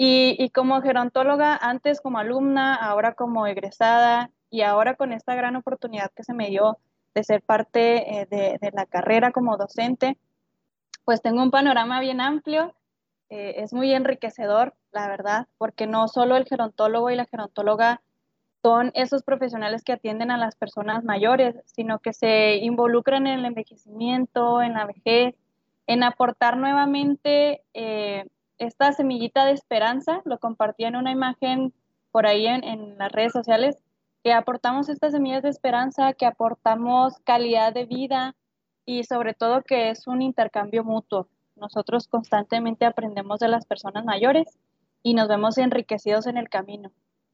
Y, 0.02 0.34
y 0.38 0.48
como 0.48 0.80
gerontóloga, 0.80 1.56
antes 1.56 2.00
como 2.00 2.18
alumna, 2.18 2.74
ahora 2.74 3.12
como 3.12 3.46
egresada, 3.46 4.30
y 4.50 4.62
ahora 4.62 4.96
con 4.96 5.12
esta 5.12 5.34
gran 5.34 5.56
oportunidad 5.56 6.10
que 6.14 6.24
se 6.24 6.34
me 6.34 6.48
dio 6.48 6.78
de 7.14 7.24
ser 7.24 7.42
parte 7.42 8.20
eh, 8.20 8.26
de, 8.26 8.70
la 8.72 8.86
carrera 8.86 9.30
como 9.30 9.56
docente, 9.56 10.18
pues 11.04 11.22
tengo 11.22 11.42
un 11.42 11.50
panorama 11.50 12.00
bien 12.00 12.20
amplio, 12.20 12.74
eh, 13.30 13.54
es 13.58 13.72
muy 13.72 13.92
enriquecedor, 13.92 14.74
la 14.92 15.08
verdad, 15.08 15.46
porque 15.56 15.86
no 15.86 16.08
solo 16.08 16.36
el 16.36 16.46
gerontólogo 16.46 17.10
y 17.10 17.16
la 17.16 17.26
gerontóloga 17.26 18.02
son 18.62 18.90
esos 18.94 19.22
profesionales 19.22 19.82
que 19.82 19.92
atienden 19.92 20.30
a 20.30 20.36
las 20.36 20.56
personas 20.56 21.04
mayores, 21.04 21.56
sino 21.64 22.00
que 22.00 22.12
se 22.12 22.56
involucran 22.56 23.26
en 23.26 23.40
el 23.40 23.44
envejecimiento, 23.46 24.60
en 24.62 24.74
la 24.74 24.86
vejez, 24.86 25.34
en 25.86 26.02
aportar 26.02 26.56
nuevamente 26.56 27.62
eh, 27.72 28.26
esta 28.60 28.92
semillita 28.92 29.44
de 29.44 29.52
esperanza. 29.52 30.22
Lo 30.24 30.38
compartí 30.38 30.84
en 30.84 30.94
una 30.94 31.10
imagen 31.10 31.72
por 32.12 32.26
ahí 32.26 32.46
en 32.46 32.98
las 32.98 33.10
redes 33.10 33.32
sociales, 33.32 33.76
que 34.22 34.32
aportamos 34.32 34.88
estas 34.88 35.12
semillas 35.12 35.42
de 35.42 35.48
esperanza, 35.48 36.12
que 36.12 36.26
aportamos 36.26 37.14
calidad 37.24 37.72
de 37.72 37.86
vida 37.86 38.36
y 38.84 39.04
sobre 39.04 39.34
todo 39.34 39.62
que 39.62 39.90
es 39.90 40.06
un 40.06 40.22
intercambio 40.22 40.84
mutuo. 40.84 41.28
Nosotros 41.56 42.08
constantemente 42.08 42.84
aprendemos 42.84 43.40
de 43.40 43.48
las 43.48 43.66
personas 43.66 44.04
mayores 44.04 44.58
y 45.02 45.14
nos 45.14 45.28
vemos 45.28 45.58
enriquecidos 45.58 46.26
en 46.26 46.36
el 46.36 46.48
camino. 46.48 46.92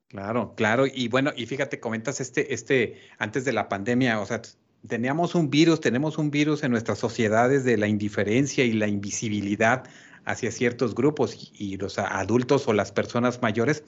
Claro, 0.08 0.54
claro. 0.54 0.84
Y 0.86 1.08
bueno, 1.08 1.32
y 1.36 1.46
fíjate, 1.46 1.80
comentas 1.80 2.20
este, 2.20 2.54
este, 2.54 3.00
antes 3.18 3.44
de 3.44 3.52
la 3.52 3.68
pandemia, 3.68 4.20
o 4.20 4.26
sea, 4.26 4.42
teníamos 4.86 5.34
un 5.34 5.50
virus, 5.50 5.80
tenemos 5.80 6.18
un 6.18 6.30
virus 6.30 6.62
en 6.62 6.70
nuestras 6.70 6.98
sociedades 6.98 7.64
de 7.64 7.76
la 7.76 7.88
indiferencia 7.88 8.64
y 8.64 8.72
la 8.72 8.86
invisibilidad 8.86 9.84
hacia 10.26 10.50
ciertos 10.50 10.94
grupos 10.94 11.52
y 11.54 11.78
los 11.78 11.98
adultos 11.98 12.68
o 12.68 12.74
las 12.74 12.92
personas 12.92 13.40
mayores 13.40 13.82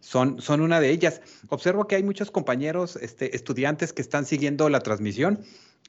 son, 0.00 0.40
son 0.40 0.60
una 0.60 0.80
de 0.80 0.90
ellas. 0.90 1.20
Observo 1.48 1.86
que 1.86 1.94
hay 1.94 2.02
muchos 2.02 2.30
compañeros, 2.30 2.96
este, 2.96 3.36
estudiantes 3.36 3.92
que 3.92 4.02
están 4.02 4.26
siguiendo 4.26 4.68
la 4.68 4.80
transmisión. 4.80 5.40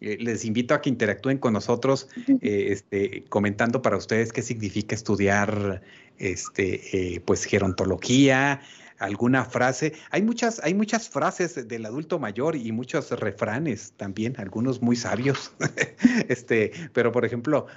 Eh, 0.01 0.17
les 0.19 0.45
invito 0.45 0.74
a 0.74 0.81
que 0.81 0.89
interactúen 0.89 1.39
con 1.39 1.53
nosotros, 1.53 2.10
eh, 2.41 2.67
este, 2.69 3.24
comentando 3.29 3.81
para 3.81 3.98
ustedes 3.98 4.31
qué 4.31 4.41
significa 4.41 4.93
estudiar, 4.93 5.81
este, 6.19 7.15
eh, 7.15 7.22
pues, 7.22 7.45
gerontología, 7.45 8.62
alguna 9.03 9.43
frase. 9.43 9.93
Hay 10.12 10.22
muchas, 10.22 10.62
hay 10.63 10.74
muchas 10.74 11.10
frases 11.10 11.67
del 11.67 11.86
adulto 11.86 12.19
mayor 12.19 12.55
y 12.55 12.72
muchos 12.72 13.12
refranes 13.12 13.93
también, 13.98 14.36
algunos 14.38 14.81
muy 14.81 14.95
sabios. 14.95 15.51
este, 16.29 16.72
pero 16.93 17.12
por 17.12 17.25
ejemplo, 17.25 17.67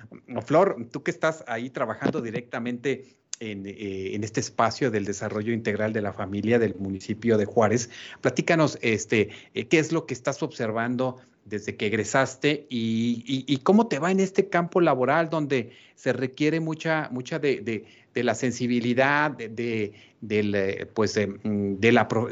Flor, 0.45 0.77
tú 0.93 1.03
que 1.03 1.11
estás 1.11 1.45
ahí 1.49 1.71
trabajando 1.71 2.23
directamente 2.23 3.17
eh, 3.39 4.13
en, 4.15 4.25
este 4.25 4.41
espacio 4.41 4.91
del 4.91 5.05
desarrollo 5.05 5.53
integral 5.53 5.93
de 5.93 6.01
la 6.01 6.15
familia 6.15 6.59
del 6.59 6.75
municipio 6.77 7.37
de 7.37 7.45
Juárez. 7.45 7.91
Platícanos, 8.23 8.79
este, 8.81 9.29
eh, 9.53 9.67
qué 9.67 9.79
es 9.79 9.93
lo 9.93 10.07
que 10.07 10.15
estás 10.15 10.43
observando 10.43 11.19
desde 11.45 11.77
que 11.77 11.89
egresaste 11.89 12.67
y, 12.71 13.59
cómo 13.63 13.89
te 13.89 13.99
va 13.99 14.11
en 14.11 14.21
este 14.21 14.49
campo 14.49 14.81
laboral 14.81 15.29
donde 15.29 15.73
se 15.95 16.15
requiere 16.15 16.61
mucha, 16.61 17.09
mucha 17.13 17.39
de, 17.39 17.85
la 18.15 18.35
sensibilidad, 18.35 19.31
de, 19.31 19.49
de, 19.49 20.43
la, 20.43 20.73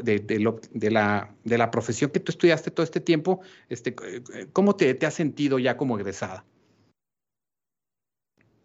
de, 0.01 0.91
la, 0.91 1.29
de 1.43 1.67
profesión 1.67 2.09
que 2.09 2.19
tú 2.19 2.31
estudiaste 2.31 2.71
todo 2.71 2.83
este 2.83 2.99
tiempo. 2.99 3.41
Este, 3.69 3.93
¿Cómo 4.53 4.75
te, 4.75 4.93
te 4.95 5.05
has 5.05 5.13
sentido 5.13 5.59
ya 5.59 5.77
como 5.77 5.99
egresada? 5.99 6.43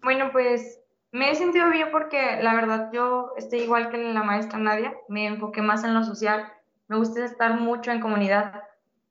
Bueno, 0.03 0.31
pues 0.33 0.80
me 1.13 1.31
he 1.31 1.35
sentido 1.35 1.71
bien 1.71 1.89
porque 1.91 2.41
la 2.43 2.55
verdad 2.55 2.91
yo 2.93 3.33
estoy 3.37 3.61
igual 3.61 3.91
que 3.91 3.99
la 3.99 4.23
maestra 4.23 4.59
Nadia, 4.59 4.95
me 5.09 5.27
enfoqué 5.27 5.63
más 5.63 5.83
en 5.85 5.95
lo 5.95 6.05
social, 6.05 6.47
me 6.89 6.97
gusta 6.97 7.25
estar 7.25 7.59
mucho 7.59 7.91
en 7.91 8.01
comunidad. 8.01 8.63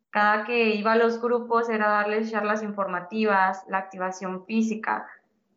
Cada 0.10 0.44
que 0.44 0.70
iba 0.70 0.94
a 0.94 0.98
los 0.98 1.22
grupos 1.22 1.70
era 1.70 1.89
darles 1.89 2.32
charlas 2.32 2.63
informativas, 2.63 3.63
la 3.68 3.77
activación 3.77 4.46
física, 4.46 5.08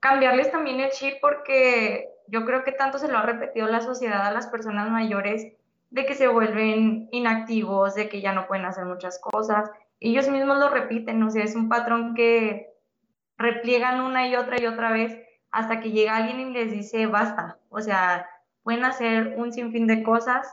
cambiarles 0.00 0.50
también 0.50 0.80
el 0.80 0.90
chip 0.90 1.14
porque 1.20 2.08
yo 2.26 2.44
creo 2.44 2.64
que 2.64 2.72
tanto 2.72 2.98
se 2.98 3.08
lo 3.08 3.18
ha 3.18 3.22
repetido 3.22 3.68
la 3.68 3.80
sociedad 3.80 4.26
a 4.26 4.32
las 4.32 4.48
personas 4.48 4.90
mayores 4.90 5.52
de 5.90 6.06
que 6.06 6.14
se 6.14 6.26
vuelven 6.26 7.08
inactivos, 7.12 7.94
de 7.94 8.08
que 8.08 8.20
ya 8.20 8.32
no 8.32 8.46
pueden 8.46 8.64
hacer 8.64 8.84
muchas 8.84 9.20
cosas. 9.20 9.70
Ellos 10.00 10.28
mismos 10.28 10.58
lo 10.58 10.68
repiten, 10.70 11.22
o 11.22 11.30
sea, 11.30 11.44
es 11.44 11.54
un 11.54 11.68
patrón 11.68 12.14
que 12.14 12.72
repliegan 13.36 14.00
una 14.00 14.26
y 14.26 14.36
otra 14.36 14.60
y 14.60 14.66
otra 14.66 14.92
vez 14.92 15.16
hasta 15.52 15.80
que 15.80 15.90
llega 15.90 16.16
alguien 16.16 16.40
y 16.40 16.52
les 16.52 16.72
dice 16.72 17.06
basta. 17.06 17.58
O 17.68 17.80
sea, 17.80 18.28
pueden 18.62 18.84
hacer 18.84 19.34
un 19.36 19.52
sinfín 19.52 19.86
de 19.86 20.02
cosas. 20.02 20.52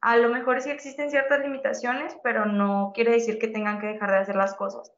A 0.00 0.16
lo 0.16 0.30
mejor 0.30 0.60
sí 0.60 0.70
existen 0.70 1.10
ciertas 1.10 1.40
limitaciones, 1.40 2.16
pero 2.22 2.46
no 2.46 2.92
quiere 2.94 3.12
decir 3.12 3.38
que 3.38 3.48
tengan 3.48 3.78
que 3.78 3.88
dejar 3.88 4.10
de 4.10 4.18
hacer 4.18 4.36
las 4.36 4.54
cosas. 4.54 4.92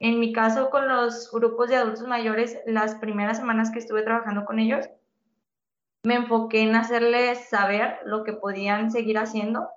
En 0.00 0.18
mi 0.18 0.32
caso, 0.32 0.70
con 0.70 0.88
los 0.88 1.30
grupos 1.30 1.68
de 1.68 1.76
adultos 1.76 2.08
mayores, 2.08 2.58
las 2.66 2.96
primeras 2.96 3.36
semanas 3.36 3.70
que 3.70 3.78
estuve 3.78 4.02
trabajando 4.02 4.44
con 4.44 4.58
ellos, 4.58 4.88
me 6.02 6.14
enfoqué 6.16 6.62
en 6.62 6.74
hacerles 6.74 7.48
saber 7.48 8.00
lo 8.04 8.24
que 8.24 8.32
podían 8.32 8.90
seguir 8.90 9.18
haciendo, 9.18 9.68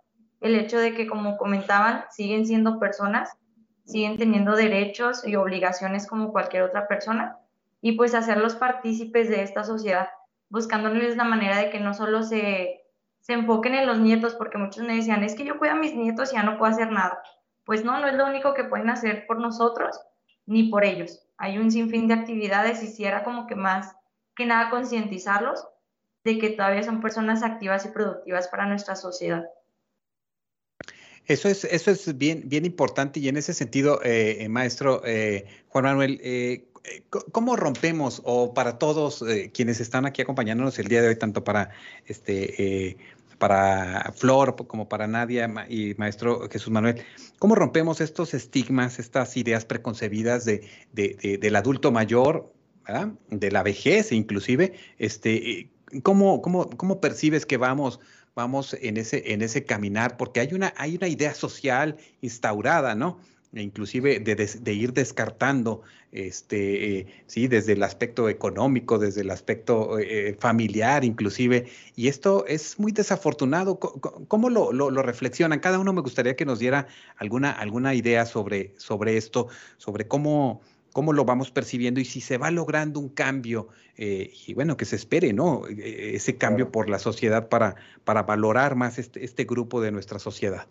el 0.41 0.55
hecho 0.55 0.79
de 0.79 0.95
que, 0.95 1.05
como 1.05 1.37
comentaban, 1.37 2.05
siguen 2.09 2.47
siendo 2.47 2.79
personas, 2.79 3.37
siguen 3.83 4.17
teniendo 4.17 4.55
derechos 4.55 5.27
y 5.27 5.35
obligaciones 5.35 6.07
como 6.07 6.31
cualquier 6.31 6.63
otra 6.63 6.87
persona, 6.87 7.37
y 7.85 7.91
pues 7.91 8.15
hacerlos 8.15 8.55
partícipes 8.55 9.29
de 9.29 9.43
esta 9.43 9.63
sociedad, 9.63 10.09
buscándoles 10.49 11.17
la 11.17 11.23
manera 11.23 11.57
de 11.57 11.69
que 11.69 11.79
no 11.79 11.93
solo 11.93 12.23
se, 12.23 12.81
se 13.19 13.33
enfoquen 13.33 13.75
en 13.75 13.85
los 13.85 13.99
nietos, 13.99 14.33
porque 14.33 14.57
muchos 14.57 14.83
me 14.83 14.95
decían, 14.95 15.23
es 15.23 15.35
que 15.35 15.45
yo 15.45 15.59
cuido 15.59 15.75
a 15.75 15.77
mis 15.77 15.93
nietos 15.93 16.31
y 16.31 16.35
ya 16.35 16.41
no 16.41 16.57
puedo 16.57 16.73
hacer 16.73 16.91
nada. 16.91 17.21
Pues 17.63 17.85
no, 17.85 17.99
no 17.99 18.07
es 18.07 18.15
lo 18.15 18.25
único 18.25 18.55
que 18.55 18.63
pueden 18.63 18.89
hacer 18.89 19.27
por 19.27 19.39
nosotros 19.39 20.01
ni 20.47 20.63
por 20.63 20.83
ellos. 20.83 21.27
Hay 21.37 21.59
un 21.59 21.69
sinfín 21.69 22.07
de 22.07 22.15
actividades 22.15 22.81
y 22.81 22.87
si 22.87 23.05
era 23.05 23.23
como 23.23 23.45
que 23.45 23.53
más 23.53 23.95
que 24.35 24.47
nada 24.47 24.71
concientizarlos 24.71 25.63
de 26.23 26.39
que 26.39 26.49
todavía 26.49 26.81
son 26.81 27.01
personas 27.01 27.43
activas 27.43 27.85
y 27.85 27.89
productivas 27.89 28.47
para 28.47 28.65
nuestra 28.65 28.95
sociedad. 28.95 29.45
Eso 31.27 31.49
es, 31.49 31.65
eso 31.65 31.91
es 31.91 32.17
bien, 32.17 32.41
bien 32.45 32.65
importante 32.65 33.19
y 33.19 33.27
en 33.29 33.37
ese 33.37 33.53
sentido, 33.53 34.01
eh, 34.03 34.37
eh, 34.39 34.49
maestro 34.49 35.03
eh, 35.05 35.45
Juan 35.67 35.85
Manuel, 35.85 36.19
¿Cómo 37.09 37.55
rompemos, 37.55 38.21
o 38.25 38.53
para 38.53 38.77
todos 38.77 39.21
eh, 39.21 39.51
quienes 39.53 39.79
están 39.79 40.05
aquí 40.05 40.21
acompañándonos 40.21 40.77
el 40.79 40.87
día 40.87 41.01
de 41.01 41.09
hoy, 41.09 41.15
tanto 41.15 41.43
para 41.43 41.71
este 42.05 42.89
eh, 42.89 42.97
para 43.37 44.13
Flor 44.15 44.55
como 44.55 44.87
para 44.87 45.07
Nadia 45.07 45.51
y 45.69 45.93
maestro 45.95 46.49
Jesús 46.49 46.71
Manuel, 46.71 47.01
¿cómo 47.39 47.55
rompemos 47.55 48.01
estos 48.01 48.33
estigmas, 48.33 48.99
estas 48.99 49.35
ideas 49.35 49.65
preconcebidas 49.65 50.45
de, 50.45 50.69
del 50.93 51.55
adulto 51.55 51.91
mayor, 51.91 52.53
de 53.29 53.51
la 53.51 53.63
vejez 53.63 54.11
inclusive? 54.11 54.73
Este, 54.99 55.69
¿cómo, 56.03 56.41
cómo, 56.41 56.69
cómo 56.69 57.01
percibes 57.01 57.45
que 57.45 57.57
vamos, 57.57 57.99
vamos 58.35 58.75
en, 58.81 58.97
ese, 58.97 59.33
en 59.33 59.41
ese 59.41 59.65
caminar? 59.65 60.17
Porque 60.17 60.39
hay 60.39 60.53
una, 60.53 60.73
hay 60.77 60.95
una 60.95 61.07
idea 61.07 61.33
social 61.33 61.97
instaurada, 62.21 62.95
¿no? 62.95 63.19
E 63.55 63.61
inclusive 63.61 64.19
de, 64.19 64.73
ir 64.73 64.91
descartando, 64.91 65.81
este, 66.11 66.99
eh, 66.99 67.07
sí, 67.25 67.47
desde 67.47 67.71
el 67.73 67.83
aspecto 67.83 68.27
económico, 68.27 68.99
desde 68.99 69.21
el 69.21 69.31
aspecto 69.31 69.97
eh, 69.97 70.35
familiar, 70.37 71.05
inclusive. 71.05 71.65
Y 71.95 72.09
esto 72.09 72.45
es 72.47 72.77
muy 72.77 72.91
desafortunado. 72.91 73.79
¿Cómo 73.79 74.49
lo, 74.49 74.73
lo, 74.73 75.01
reflexionan? 75.01 75.61
Cada 75.61 75.79
uno 75.79 75.93
me 75.93 76.01
gustaría 76.01 76.35
que 76.35 76.45
nos 76.45 76.59
diera 76.59 76.87
alguna, 77.15 77.51
alguna 77.51 77.95
idea 77.95 78.25
sobre, 78.25 78.73
sobre 78.77 79.15
esto, 79.15 79.47
sobre 79.77 80.07
cómo 80.07 80.61
cómo 80.91 81.11
lo 81.11 81.25
vamos 81.25 81.51
percibiendo 81.51 81.99
y 81.99 82.05
si 82.05 82.21
se 82.21 82.37
va 82.37 82.51
logrando 82.51 83.01
un 83.01 83.09
cambio, 83.09 83.67
eh, 83.97 84.31
y 84.47 84.53
bueno, 84.53 84.77
que 84.77 84.85
se 84.85 84.95
espere, 84.95 85.33
¿no? 85.33 85.63
Ese 85.67 86.37
cambio 86.37 86.71
por 86.71 86.89
la 86.89 86.99
sociedad 86.99 87.49
para, 87.49 87.75
para 88.05 88.23
valorar 88.23 88.75
más 88.75 88.97
este, 88.97 89.25
este 89.25 89.43
grupo 89.43 89.81
de 89.81 89.91
nuestra 89.91 90.19
sociedad. 90.19 90.67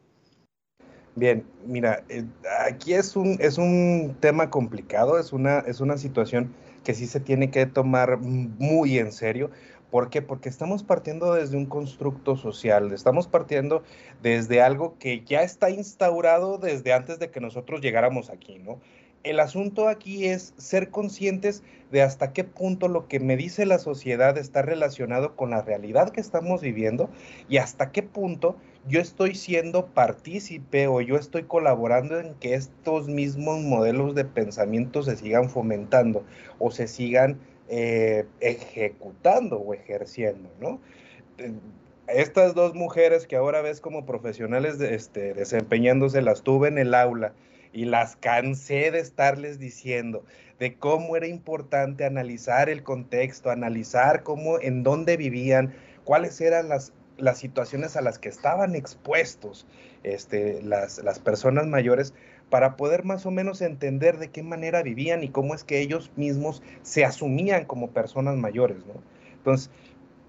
Bien, 1.16 1.46
mira, 1.64 2.02
eh, 2.08 2.24
aquí 2.66 2.94
es 2.94 3.14
un, 3.14 3.36
es 3.40 3.56
un 3.56 4.16
tema 4.18 4.50
complicado, 4.50 5.18
es 5.18 5.32
una, 5.32 5.60
es 5.60 5.80
una 5.80 5.96
situación 5.96 6.52
que 6.82 6.92
sí 6.92 7.06
se 7.06 7.20
tiene 7.20 7.50
que 7.50 7.66
tomar 7.66 8.18
muy 8.18 8.98
en 8.98 9.12
serio. 9.12 9.50
¿Por 9.90 10.10
qué? 10.10 10.22
Porque 10.22 10.48
estamos 10.48 10.82
partiendo 10.82 11.32
desde 11.32 11.56
un 11.56 11.66
constructo 11.66 12.36
social, 12.36 12.92
estamos 12.92 13.28
partiendo 13.28 13.84
desde 14.22 14.60
algo 14.60 14.98
que 14.98 15.24
ya 15.24 15.42
está 15.42 15.70
instaurado 15.70 16.58
desde 16.58 16.92
antes 16.92 17.20
de 17.20 17.30
que 17.30 17.40
nosotros 17.40 17.80
llegáramos 17.80 18.28
aquí, 18.28 18.58
¿no? 18.58 18.80
el 19.24 19.40
asunto 19.40 19.88
aquí 19.88 20.26
es 20.26 20.52
ser 20.58 20.90
conscientes 20.90 21.62
de 21.90 22.02
hasta 22.02 22.32
qué 22.32 22.44
punto 22.44 22.88
lo 22.88 23.08
que 23.08 23.20
me 23.20 23.36
dice 23.36 23.66
la 23.66 23.78
sociedad 23.78 24.36
está 24.36 24.62
relacionado 24.62 25.34
con 25.34 25.50
la 25.50 25.62
realidad 25.62 26.10
que 26.10 26.20
estamos 26.20 26.60
viviendo 26.60 27.08
y 27.48 27.56
hasta 27.56 27.90
qué 27.90 28.02
punto 28.02 28.56
yo 28.86 29.00
estoy 29.00 29.34
siendo 29.34 29.86
partícipe 29.86 30.86
o 30.86 31.00
yo 31.00 31.16
estoy 31.16 31.44
colaborando 31.44 32.20
en 32.20 32.34
que 32.34 32.54
estos 32.54 33.08
mismos 33.08 33.62
modelos 33.62 34.14
de 34.14 34.24
pensamiento 34.24 35.02
se 35.02 35.16
sigan 35.16 35.48
fomentando 35.48 36.24
o 36.58 36.70
se 36.70 36.86
sigan 36.86 37.38
eh, 37.68 38.26
ejecutando 38.40 39.56
o 39.56 39.72
ejerciendo, 39.72 40.50
¿no? 40.60 40.80
Eh, 41.38 41.52
estas 42.06 42.54
dos 42.54 42.74
mujeres 42.74 43.26
que 43.26 43.36
ahora 43.36 43.62
ves 43.62 43.80
como 43.80 44.04
profesionales 44.04 44.78
este, 44.80 45.32
desempeñándose, 45.32 46.20
las 46.20 46.42
tuve 46.42 46.68
en 46.68 46.76
el 46.76 46.94
aula 46.94 47.32
y 47.72 47.86
las 47.86 48.16
cansé 48.16 48.90
de 48.90 49.00
estarles 49.00 49.58
diciendo 49.58 50.22
de 50.58 50.74
cómo 50.74 51.16
era 51.16 51.26
importante 51.26 52.04
analizar 52.04 52.68
el 52.68 52.82
contexto, 52.82 53.50
analizar 53.50 54.22
cómo, 54.22 54.60
en 54.60 54.82
dónde 54.82 55.16
vivían, 55.16 55.74
cuáles 56.04 56.40
eran 56.42 56.68
las, 56.68 56.92
las 57.16 57.38
situaciones 57.38 57.96
a 57.96 58.00
las 58.00 58.18
que 58.18 58.28
estaban 58.28 58.74
expuestos 58.74 59.66
este, 60.02 60.62
las, 60.62 60.98
las 61.02 61.18
personas 61.18 61.66
mayores 61.66 62.14
para 62.50 62.76
poder 62.76 63.04
más 63.04 63.26
o 63.26 63.30
menos 63.30 63.62
entender 63.62 64.18
de 64.18 64.28
qué 64.28 64.42
manera 64.42 64.82
vivían 64.82 65.24
y 65.24 65.28
cómo 65.28 65.54
es 65.54 65.64
que 65.64 65.80
ellos 65.80 66.12
mismos 66.16 66.62
se 66.82 67.04
asumían 67.04 67.64
como 67.64 67.90
personas 67.90 68.36
mayores. 68.36 68.78
Entonces, 69.32 69.70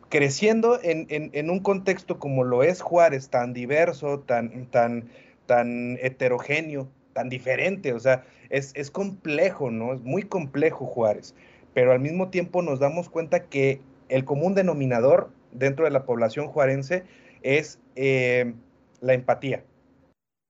creciendo 0.09 0.79
en, 0.81 1.07
en, 1.09 1.29
en, 1.33 1.49
un 1.49 1.59
contexto 1.59 2.19
como 2.19 2.43
lo 2.43 2.63
es 2.63 2.81
Juárez, 2.81 3.29
tan 3.29 3.53
diverso, 3.53 4.19
tan, 4.19 4.65
tan, 4.67 5.09
tan 5.45 5.97
heterogéneo, 6.01 6.87
tan 7.13 7.29
diferente, 7.29 7.93
o 7.93 7.99
sea, 7.99 8.25
es, 8.49 8.71
es 8.75 8.91
complejo, 8.91 9.71
¿no? 9.71 9.93
Es 9.93 10.01
muy 10.01 10.23
complejo 10.23 10.85
Juárez, 10.85 11.35
pero 11.73 11.91
al 11.91 11.99
mismo 11.99 12.29
tiempo 12.29 12.61
nos 12.61 12.79
damos 12.79 13.09
cuenta 13.09 13.43
que 13.43 13.81
el 14.09 14.25
común 14.25 14.55
denominador 14.55 15.29
dentro 15.57 15.85
de 15.85 15.91
la 15.91 16.05
población 16.05 16.47
juarense 16.47 17.03
es 17.41 17.79
eh, 17.95 18.53
la 19.01 19.13
empatía, 19.13 19.63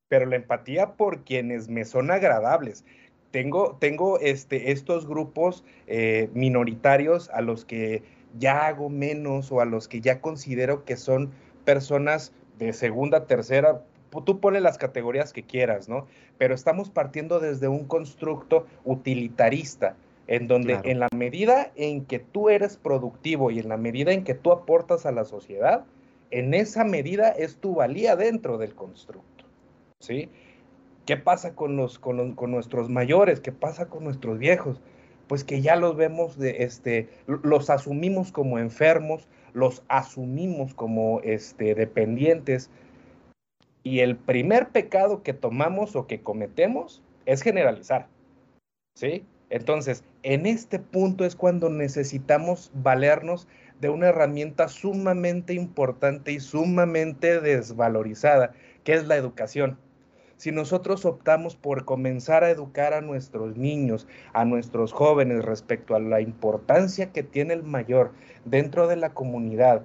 pero 0.08 0.26
la 0.26 0.36
empatía 0.36 0.94
por 0.94 1.24
quienes 1.24 1.68
me 1.70 1.86
son 1.86 2.12
agradables. 2.12 2.86
Tengo, 3.32 3.78
tengo 3.80 4.20
este, 4.20 4.72
estos 4.72 5.08
grupos 5.08 5.66
eh, 5.88 6.30
minoritarios 6.34 7.30
a 7.32 7.42
los 7.42 7.66
que 7.66 8.04
ya 8.40 8.68
hago 8.68 8.90
menos 8.90 9.52
o 9.52 9.62
a 9.62 9.66
los 9.66 9.88
que 9.88 10.02
ya 10.02 10.22
considero 10.22 10.86
que 10.86 10.96
son 10.96 11.32
personas 11.66 12.32
de 12.58 12.72
segunda, 12.72 13.26
tercera, 13.26 13.84
tú 14.24 14.40
pones 14.40 14.62
las 14.62 14.78
categorías 14.78 15.34
que 15.34 15.44
quieras, 15.44 15.90
¿no? 15.90 16.08
Pero 16.38 16.56
estamos 16.56 16.90
partiendo 16.90 17.40
desde 17.40 17.68
un 17.68 17.86
constructo 17.86 18.66
utilitarista, 18.84 19.96
en 20.28 20.48
donde 20.48 20.80
en 20.84 21.00
la 21.00 21.08
medida 21.16 21.72
en 21.76 22.06
que 22.06 22.20
tú 22.20 22.50
eres 22.50 22.78
productivo 22.78 23.52
y 23.52 23.60
en 23.60 23.70
la 23.70 23.78
medida 23.78 24.12
en 24.12 24.24
que 24.24 24.34
tú 24.34 24.52
aportas 24.52 25.06
a 25.06 25.12
la 25.12 25.26
sociedad, 25.26 25.86
en 26.32 26.54
esa 26.54 26.84
medida 26.84 27.30
es 27.30 27.58
tu 27.58 27.76
valía 27.76 28.16
dentro 28.16 28.58
del 28.58 28.74
constructo, 28.74 29.46
¿sí? 30.00 30.30
¿Qué 31.06 31.18
pasa 31.18 31.54
con, 31.54 31.78
los, 31.78 32.00
con, 32.00 32.34
con 32.34 32.52
nuestros 32.52 32.90
mayores? 32.90 33.40
¿Qué 33.40 33.52
pasa 33.52 33.88
con 33.88 34.04
nuestros 34.04 34.40
viejos? 34.40 34.82
Pues 35.28 35.44
que 35.44 35.62
ya 35.62 35.76
los 35.76 35.96
vemos, 35.96 36.38
de, 36.38 36.64
este, 36.64 37.10
los 37.28 37.70
asumimos 37.70 38.32
como 38.32 38.58
enfermos, 38.58 39.28
los 39.54 39.84
asumimos 39.88 40.74
como 40.74 41.22
este, 41.22 41.76
dependientes, 41.76 42.72
y 43.84 44.00
el 44.00 44.16
primer 44.16 44.70
pecado 44.70 45.22
que 45.22 45.34
tomamos 45.34 45.96
o 45.96 46.08
que 46.08 46.22
cometemos 46.22 47.04
es 47.28 47.44
generalizar. 47.44 48.08
¿Sí? 48.96 49.24
Entonces, 49.52 50.04
en 50.26 50.48
este 50.48 50.80
punto 50.80 51.24
es 51.24 51.36
cuando 51.36 51.70
necesitamos 51.70 52.72
valernos 52.74 53.48
de 53.80 53.90
una 53.90 54.08
herramienta 54.08 54.68
sumamente 54.70 55.54
importante 55.54 56.32
y 56.32 56.40
sumamente 56.40 57.40
desvalorizada, 57.40 58.54
que 58.84 58.96
es 58.96 59.06
la 59.06 59.18
educación. 59.18 59.78
Si 60.38 60.52
nosotros 60.52 61.06
optamos 61.06 61.56
por 61.56 61.86
comenzar 61.86 62.44
a 62.44 62.50
educar 62.50 62.96
a 62.96 63.02
nuestros 63.02 63.56
niños, 63.56 64.08
a 64.34 64.46
nuestros 64.46 64.94
jóvenes 64.94 65.46
respecto 65.46 65.96
a 65.96 66.00
la 66.00 66.22
importancia 66.22 67.12
que 67.12 67.22
tiene 67.22 67.54
el 67.54 67.62
mayor 67.62 68.12
dentro 68.46 68.88
de 68.88 68.96
la 68.96 69.14
comunidad, 69.14 69.84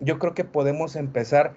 yo 0.00 0.18
creo 0.18 0.34
que 0.34 0.44
podemos 0.44 0.96
empezar, 0.96 1.54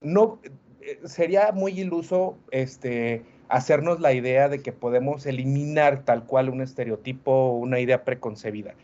no, 0.00 0.38
eh, 0.82 1.00
sería 1.04 1.50
muy 1.50 1.80
iluso 1.80 2.38
este, 2.52 3.24
hacernos 3.50 4.00
la 4.00 4.12
idea 4.12 4.48
de 4.48 4.62
que 4.62 4.72
podemos 4.72 5.26
eliminar 5.26 6.04
tal 6.04 6.24
cual 6.24 6.48
un 6.48 6.62
estereotipo 6.62 7.32
o 7.32 7.56
una 7.56 7.80
idea 7.80 8.04
preconcebida, 8.04 8.74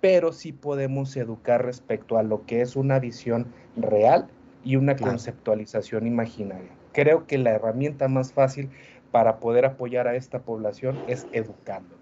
pero 0.00 0.32
sí 0.32 0.52
podemos 0.52 1.16
educar 1.16 1.64
respecto 1.64 2.18
a 2.18 2.22
lo 2.22 2.44
que 2.46 2.62
es 2.62 2.74
una 2.74 2.98
visión 2.98 3.46
real 3.76 4.26
y 4.64 4.76
una 4.76 4.96
conceptualización 4.96 6.06
imaginaria. 6.06 6.70
Creo 6.92 7.26
que 7.26 7.38
la 7.38 7.50
herramienta 7.50 8.08
más 8.08 8.32
fácil 8.32 8.70
para 9.10 9.38
poder 9.38 9.66
apoyar 9.66 10.08
a 10.08 10.16
esta 10.16 10.40
población 10.40 10.98
es 11.06 11.26
educando. 11.32 11.94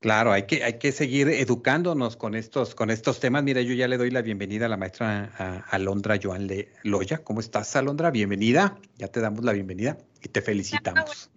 Claro, 0.00 0.32
hay 0.32 0.42
que, 0.42 0.62
hay 0.64 0.74
que 0.74 0.92
seguir 0.92 1.28
educándonos 1.28 2.16
con 2.16 2.34
estos, 2.34 2.74
con 2.74 2.90
estos 2.90 3.20
temas. 3.20 3.42
Mira, 3.42 3.62
yo 3.62 3.72
ya 3.72 3.88
le 3.88 3.96
doy 3.96 4.10
la 4.10 4.20
bienvenida 4.20 4.66
a 4.66 4.68
la 4.68 4.76
maestra 4.76 5.64
Alondra 5.70 6.18
Joan 6.22 6.46
Loya. 6.82 7.18
¿Cómo 7.24 7.40
estás, 7.40 7.74
Alondra? 7.74 8.10
Bienvenida. 8.10 8.76
Ya 8.98 9.08
te 9.08 9.20
damos 9.20 9.44
la 9.44 9.52
bienvenida 9.52 9.96
y 10.22 10.28
te 10.28 10.42
felicitamos. 10.42 11.30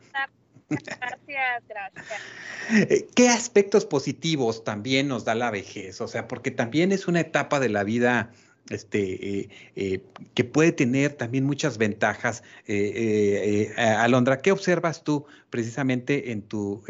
Gracias, 0.69 1.63
gracias. 1.69 3.05
¿Qué 3.15 3.29
aspectos 3.29 3.85
positivos 3.85 4.63
también 4.63 5.07
nos 5.07 5.23
da 5.23 5.35
la 5.35 5.51
vejez? 5.51 6.01
O 6.01 6.07
sea, 6.07 6.27
porque 6.27 6.51
también 6.51 6.91
es 6.91 7.07
una 7.07 7.21
etapa 7.21 7.59
de 7.59 7.69
la 7.69 7.83
vida 7.83 8.31
este, 8.69 9.39
eh, 9.39 9.49
eh, 9.75 10.01
que 10.33 10.43
puede 10.43 10.73
tener 10.73 11.13
también 11.13 11.45
muchas 11.45 11.77
ventajas. 11.77 12.43
Eh, 12.67 13.73
Alondra, 13.77 14.41
¿qué 14.41 14.51
observas 14.51 15.03
tú 15.03 15.25
precisamente 15.49 16.31
en 16.31 16.41
tu, 16.41 16.81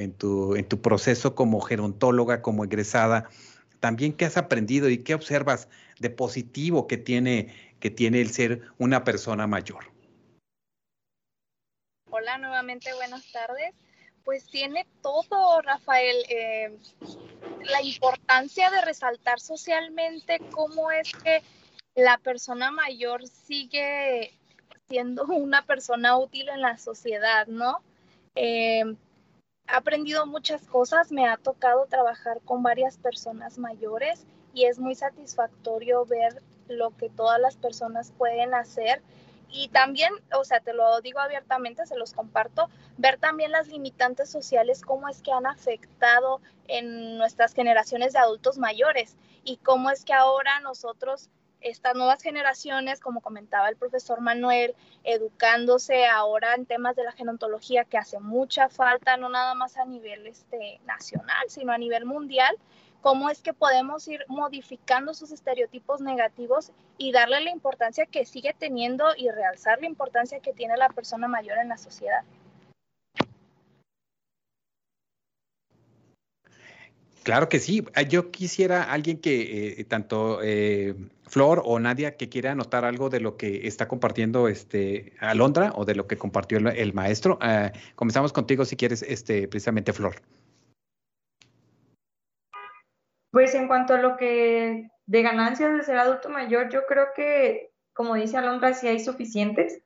proceso 0.81 1.35
como 1.35 1.61
gerontóloga, 1.61 2.41
como 2.41 2.63
egresada? 2.65 3.29
También, 3.79 4.13
¿qué 4.13 4.25
has 4.25 4.37
aprendido 4.37 4.89
y 4.89 4.99
qué 4.99 5.13
observas 5.13 5.67
de 5.99 6.09
positivo 6.09 6.87
que 6.87 6.97
tiene 6.97 7.51
el 7.79 8.31
ser 8.31 8.61
una 8.79 9.03
persona 9.03 9.45
mayor? 9.45 9.96
Hola, 12.09 12.37
nuevamente 12.37 12.93
buenas 12.93 13.29
tardes. 13.33 13.75
Pues 14.23 14.45
tiene 14.45 14.87
todo, 15.01 15.61
Rafael, 15.61 16.15
la 17.63 17.81
importancia 17.81 18.69
de 18.69 18.81
resaltar 18.81 19.41
socialmente 19.41 20.39
cómo 20.51 20.89
es 20.89 21.11
que 21.11 21.41
la 21.95 22.17
persona 22.17 22.71
mayor 22.71 23.27
sigue 23.27 24.33
siendo 24.87 25.25
una 25.25 25.65
persona 25.65 26.17
útil 26.17 26.47
en 26.47 26.61
la 26.61 26.77
sociedad, 26.77 27.45
¿no? 27.47 27.81
Eh, 28.35 28.83
he 28.83 28.95
aprendido 29.67 30.25
muchas 30.25 30.61
cosas, 30.61 31.11
me 31.11 31.27
ha 31.27 31.35
tocado 31.35 31.87
trabajar 31.87 32.39
con 32.45 32.63
varias 32.63 32.97
personas 32.97 33.57
mayores 33.57 34.25
y 34.53 34.63
es 34.65 34.79
muy 34.79 34.95
satisfactorio 34.95 36.05
ver 36.05 36.41
lo 36.69 36.95
que 36.95 37.09
todas 37.09 37.39
las 37.39 37.57
personas 37.57 38.13
pueden 38.17 38.53
hacer 38.53 39.01
y 39.49 39.69
también, 39.69 40.13
o 40.33 40.43
sea, 40.43 40.59
te 40.59 40.73
lo 40.73 40.99
digo 41.01 41.19
abiertamente, 41.19 41.85
se 41.85 41.97
los 41.97 42.13
comparto, 42.13 42.69
ver 42.97 43.17
también 43.17 43.51
las 43.51 43.67
limitantes 43.67 44.29
sociales, 44.29 44.81
cómo 44.81 45.07
es 45.07 45.21
que 45.21 45.31
han 45.31 45.45
afectado 45.45 46.41
en 46.67 47.17
nuestras 47.17 47.53
generaciones 47.53 48.13
de 48.13 48.19
adultos 48.19 48.57
mayores 48.57 49.15
y 49.43 49.57
cómo 49.57 49.89
es 49.89 50.03
que 50.03 50.13
ahora 50.13 50.59
nosotros 50.59 51.29
estas 51.61 51.95
nuevas 51.95 52.21
generaciones, 52.21 52.99
como 52.99 53.21
comentaba 53.21 53.69
el 53.69 53.77
profesor 53.77 54.21
Manuel, 54.21 54.75
educándose 55.03 56.05
ahora 56.05 56.53
en 56.53 56.65
temas 56.65 56.95
de 56.95 57.03
la 57.03 57.11
genontología 57.11 57.83
que 57.83 57.97
hace 57.97 58.19
mucha 58.19 58.69
falta, 58.69 59.17
no 59.17 59.29
nada 59.29 59.53
más 59.55 59.77
a 59.77 59.85
nivel 59.85 60.27
este, 60.27 60.79
nacional, 60.85 61.45
sino 61.49 61.71
a 61.71 61.77
nivel 61.77 62.05
mundial, 62.05 62.55
cómo 63.07 63.29
es 63.29 63.39
que 63.39 63.53
podemos 63.53 64.05
ir 64.09 64.19
modificando 64.27 65.13
sus 65.13 65.31
estereotipos 65.31 66.01
negativos 66.01 66.73
y 66.97 67.13
darle 67.13 67.39
la 67.39 67.51
importancia 67.51 68.05
que 68.05 68.25
sigue 68.25 68.53
teniendo 68.59 69.05
y 69.17 69.29
realzar 69.29 69.79
la 69.79 69.85
importancia 69.85 70.41
que 70.41 70.51
tiene 70.51 70.75
la 70.75 70.89
persona 70.89 71.29
mayor 71.29 71.57
en 71.57 71.69
la 71.69 71.77
sociedad. 71.77 72.25
Claro 77.23 77.47
que 77.47 77.59
sí. 77.59 77.85
Ah, 77.95 78.01
yo 78.01 78.29
quisiera 78.29 78.83
alguien 78.83 79.21
que, 79.21 79.79
eh, 79.79 79.85
tanto 79.85 80.39
eh, 80.43 80.93
Flor 81.27 81.61
o 81.63 81.79
Nadia, 81.79 82.17
que 82.17 82.27
quiera 82.27 82.51
anotar 82.51 82.83
algo 82.83 83.09
de 83.09 83.21
lo 83.21 83.37
que 83.37 83.69
está 83.69 83.87
compartiendo 83.87 84.49
este 84.49 85.13
Alondra 85.21 85.71
o 85.75 85.85
de 85.85 85.95
lo 85.95 86.07
que 86.07 86.17
compartió 86.17 86.57
el, 86.57 86.93
maestro. 86.93 87.37
Ah, 87.39 87.71
comenzamos 87.95 88.33
contigo 88.33 88.65
si 88.65 88.75
quieres, 88.75 89.01
este, 89.01 89.47
precisamente 89.47 89.93
Flor. 89.93 90.21
Pues 93.37 93.53
en 93.53 93.67
cuanto 93.67 93.93
a 93.93 93.99
lo 93.99 94.17
que 94.17 94.89
de 95.05 95.21
ganancias 95.21 95.71
de 95.71 95.83
ser 95.83 95.99
adulto 95.99 96.27
mayor, 96.27 96.69
yo 96.69 96.87
creo 96.87 97.09
que, 97.15 97.69
como 97.93 98.15
dice 98.15 98.35
Alondra, 98.35 98.73
sí 98.73 98.87
hay 98.87 98.99
suficientes. 98.99 99.83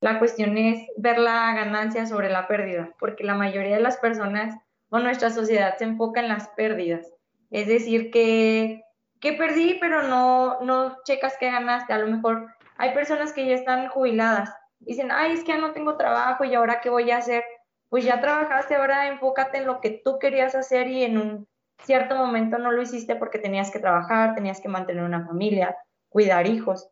La 0.00 0.18
cuestión 0.18 0.56
es 0.56 0.88
ver 0.96 1.18
la 1.18 1.52
ganancia 1.54 2.06
sobre 2.06 2.30
la 2.30 2.48
pérdida, 2.48 2.94
porque 2.98 3.22
la 3.22 3.34
mayoría 3.34 3.76
de 3.76 3.82
las 3.82 3.98
personas 3.98 4.56
o 4.88 5.00
nuestra 5.00 5.28
sociedad 5.28 5.76
se 5.76 5.84
enfoca 5.84 6.20
en 6.20 6.28
las 6.28 6.48
pérdidas. 6.56 7.06
Es 7.50 7.68
decir, 7.68 8.10
que, 8.10 8.82
que 9.20 9.34
perdí, 9.34 9.76
pero 9.82 10.04
no, 10.04 10.62
no 10.62 10.96
checas 11.04 11.36
que 11.38 11.50
ganaste. 11.50 11.92
A 11.92 11.98
lo 11.98 12.06
mejor 12.06 12.54
hay 12.78 12.94
personas 12.94 13.34
que 13.34 13.44
ya 13.44 13.54
están 13.54 13.88
jubiladas. 13.88 14.48
Dicen, 14.78 15.10
ay, 15.12 15.32
es 15.32 15.40
que 15.40 15.48
ya 15.48 15.58
no 15.58 15.72
tengo 15.72 15.98
trabajo 15.98 16.44
y 16.44 16.54
ahora 16.54 16.80
qué 16.80 16.88
voy 16.88 17.10
a 17.10 17.18
hacer. 17.18 17.44
Pues 17.90 18.06
ya 18.06 18.22
trabajaste, 18.22 18.76
ahora 18.76 19.08
enfócate 19.08 19.58
en 19.58 19.66
lo 19.66 19.82
que 19.82 20.00
tú 20.02 20.18
querías 20.18 20.54
hacer 20.54 20.88
y 20.88 21.04
en 21.04 21.18
un 21.18 21.48
cierto 21.82 22.16
momento 22.16 22.58
no 22.58 22.72
lo 22.72 22.82
hiciste 22.82 23.16
porque 23.16 23.38
tenías 23.38 23.70
que 23.70 23.78
trabajar, 23.78 24.34
tenías 24.34 24.60
que 24.60 24.68
mantener 24.68 25.04
una 25.04 25.26
familia, 25.26 25.76
cuidar 26.08 26.46
hijos. 26.46 26.88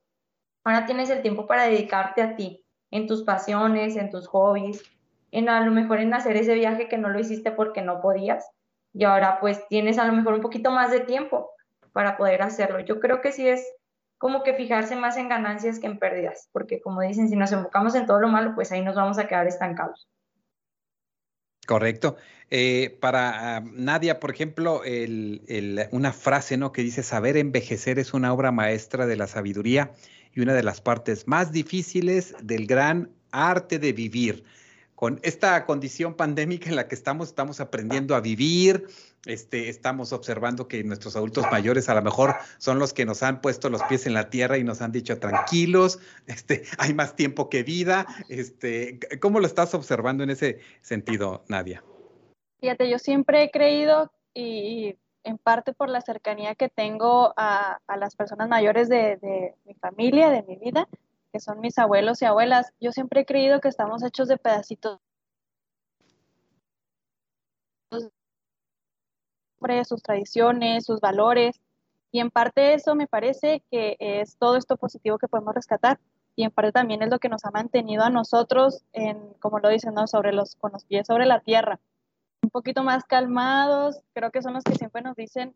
Ahora 0.64 0.86
tienes 0.86 1.10
el 1.10 1.22
tiempo 1.22 1.46
para 1.46 1.64
dedicarte 1.64 2.22
a 2.22 2.36
ti, 2.36 2.64
en 2.90 3.06
tus 3.06 3.22
pasiones, 3.22 3.96
en 3.96 4.10
tus 4.10 4.28
hobbies, 4.28 4.82
en 5.30 5.48
a 5.48 5.60
lo 5.64 5.72
mejor 5.72 6.00
en 6.00 6.14
hacer 6.14 6.36
ese 6.36 6.54
viaje 6.54 6.88
que 6.88 6.98
no 6.98 7.08
lo 7.08 7.18
hiciste 7.18 7.50
porque 7.52 7.82
no 7.82 8.00
podías 8.00 8.50
y 8.92 9.04
ahora 9.04 9.40
pues 9.40 9.66
tienes 9.68 9.98
a 9.98 10.06
lo 10.06 10.12
mejor 10.12 10.34
un 10.34 10.40
poquito 10.40 10.70
más 10.70 10.90
de 10.90 11.00
tiempo 11.00 11.50
para 11.92 12.16
poder 12.16 12.42
hacerlo. 12.42 12.80
Yo 12.80 13.00
creo 13.00 13.20
que 13.20 13.32
sí 13.32 13.48
es 13.48 13.66
como 14.18 14.42
que 14.42 14.54
fijarse 14.54 14.94
más 14.94 15.16
en 15.16 15.28
ganancias 15.28 15.78
que 15.80 15.86
en 15.86 15.98
pérdidas, 15.98 16.48
porque 16.52 16.80
como 16.80 17.00
dicen, 17.00 17.28
si 17.28 17.36
nos 17.36 17.50
enfocamos 17.52 17.94
en 17.94 18.06
todo 18.06 18.20
lo 18.20 18.28
malo, 18.28 18.54
pues 18.54 18.70
ahí 18.70 18.82
nos 18.82 18.94
vamos 18.94 19.18
a 19.18 19.26
quedar 19.26 19.46
estancados. 19.46 20.08
Correcto. 21.66 22.16
Eh, 22.50 22.98
para 23.00 23.62
uh, 23.64 23.70
Nadia, 23.74 24.20
por 24.20 24.30
ejemplo, 24.30 24.84
el, 24.84 25.42
el, 25.46 25.88
una 25.90 26.12
frase 26.12 26.56
¿no? 26.56 26.72
que 26.72 26.82
dice, 26.82 27.02
saber 27.02 27.36
envejecer 27.36 27.98
es 27.98 28.12
una 28.12 28.32
obra 28.32 28.52
maestra 28.52 29.06
de 29.06 29.16
la 29.16 29.26
sabiduría 29.26 29.92
y 30.34 30.40
una 30.40 30.52
de 30.52 30.62
las 30.62 30.80
partes 30.80 31.26
más 31.26 31.52
difíciles 31.52 32.34
del 32.42 32.66
gran 32.66 33.10
arte 33.30 33.78
de 33.78 33.92
vivir 33.92 34.44
con 35.02 35.18
esta 35.24 35.66
condición 35.66 36.14
pandémica 36.14 36.68
en 36.68 36.76
la 36.76 36.86
que 36.86 36.94
estamos, 36.94 37.26
estamos 37.26 37.58
aprendiendo 37.58 38.14
a 38.14 38.20
vivir, 38.20 38.86
este, 39.26 39.68
estamos 39.68 40.12
observando 40.12 40.66
que 40.66 40.82
nuestros 40.82 41.14
adultos 41.16 41.46
mayores 41.50 41.88
a 41.88 41.94
lo 41.94 42.02
mejor 42.02 42.34
son 42.58 42.78
los 42.78 42.92
que 42.92 43.04
nos 43.04 43.22
han 43.22 43.40
puesto 43.40 43.70
los 43.70 43.82
pies 43.84 44.06
en 44.06 44.14
la 44.14 44.30
tierra 44.30 44.58
y 44.58 44.64
nos 44.64 44.82
han 44.82 44.92
dicho 44.92 45.18
tranquilos, 45.18 46.00
este, 46.26 46.64
hay 46.78 46.94
más 46.94 47.14
tiempo 47.14 47.48
que 47.48 47.62
vida. 47.62 48.06
Este, 48.28 48.98
¿Cómo 49.20 49.40
lo 49.40 49.46
estás 49.46 49.74
observando 49.74 50.24
en 50.24 50.30
ese 50.30 50.58
sentido, 50.80 51.44
Nadia? 51.48 51.84
Fíjate, 52.60 52.90
yo 52.90 52.98
siempre 52.98 53.44
he 53.44 53.50
creído 53.50 54.12
y 54.34 54.96
en 55.24 55.38
parte 55.38 55.72
por 55.72 55.88
la 55.88 56.00
cercanía 56.00 56.54
que 56.54 56.68
tengo 56.68 57.32
a, 57.36 57.78
las 57.96 58.16
personas 58.16 58.48
mayores 58.48 58.88
de, 58.88 59.18
de 59.18 59.54
mi 59.64 59.74
familia, 59.74 60.30
de 60.30 60.42
mi 60.42 60.56
vida, 60.56 60.88
que 61.32 61.38
son 61.38 61.60
mis 61.60 61.78
abuelos 61.78 62.22
y 62.22 62.24
abuelas, 62.24 62.72
yo 62.80 62.92
siempre 62.92 63.20
he 63.20 63.24
creído 63.24 63.60
que 63.60 63.68
estamos 63.68 64.02
hechos 64.02 64.28
de 64.28 64.36
pedacitos 64.36 65.00
sus 69.84 70.02
tradiciones, 70.02 70.84
sus 70.84 71.00
valores, 71.00 71.60
y 72.10 72.20
en 72.20 72.30
parte 72.30 72.74
eso 72.74 72.94
me 72.94 73.06
parece 73.06 73.62
que 73.70 73.96
es 73.98 74.36
todo 74.36 74.56
esto 74.56 74.76
positivo 74.76 75.18
que 75.18 75.28
podemos 75.28 75.54
rescatar, 75.54 75.98
y 76.36 76.44
en 76.44 76.50
parte 76.50 76.72
también 76.72 77.02
es 77.02 77.10
lo 77.10 77.18
que 77.18 77.28
nos 77.28 77.44
ha 77.44 77.50
mantenido 77.50 78.04
a 78.04 78.10
nosotros, 78.10 78.84
en, 78.92 79.34
como 79.40 79.58
lo 79.58 79.68
dicen, 79.68 79.94
¿no? 79.94 80.06
sobre 80.06 80.32
los, 80.32 80.56
con 80.56 80.72
los 80.72 80.84
pies 80.84 81.06
sobre 81.06 81.26
la 81.26 81.40
tierra, 81.40 81.80
un 82.42 82.50
poquito 82.50 82.82
más 82.82 83.04
calmados, 83.04 84.00
creo 84.14 84.30
que 84.30 84.42
son 84.42 84.54
los 84.54 84.64
que 84.64 84.74
siempre 84.74 85.02
nos 85.02 85.16
dicen, 85.16 85.54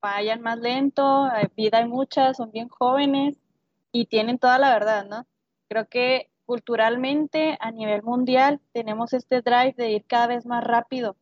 vayan 0.00 0.40
más 0.40 0.58
lento, 0.58 1.28
vida 1.56 1.78
hay 1.78 1.88
mucha, 1.88 2.34
son 2.34 2.50
bien 2.50 2.68
jóvenes, 2.68 3.36
y 3.92 4.06
tienen 4.06 4.38
toda 4.38 4.58
la 4.58 4.72
verdad, 4.72 5.06
¿no? 5.06 5.26
Creo 5.68 5.86
que 5.88 6.30
culturalmente 6.44 7.58
a 7.60 7.70
nivel 7.70 8.02
mundial 8.02 8.60
tenemos 8.72 9.12
este 9.12 9.42
drive 9.42 9.74
de 9.76 9.90
ir 9.90 10.04
cada 10.06 10.28
vez 10.28 10.46
más 10.46 10.64
rápido, 10.64 11.16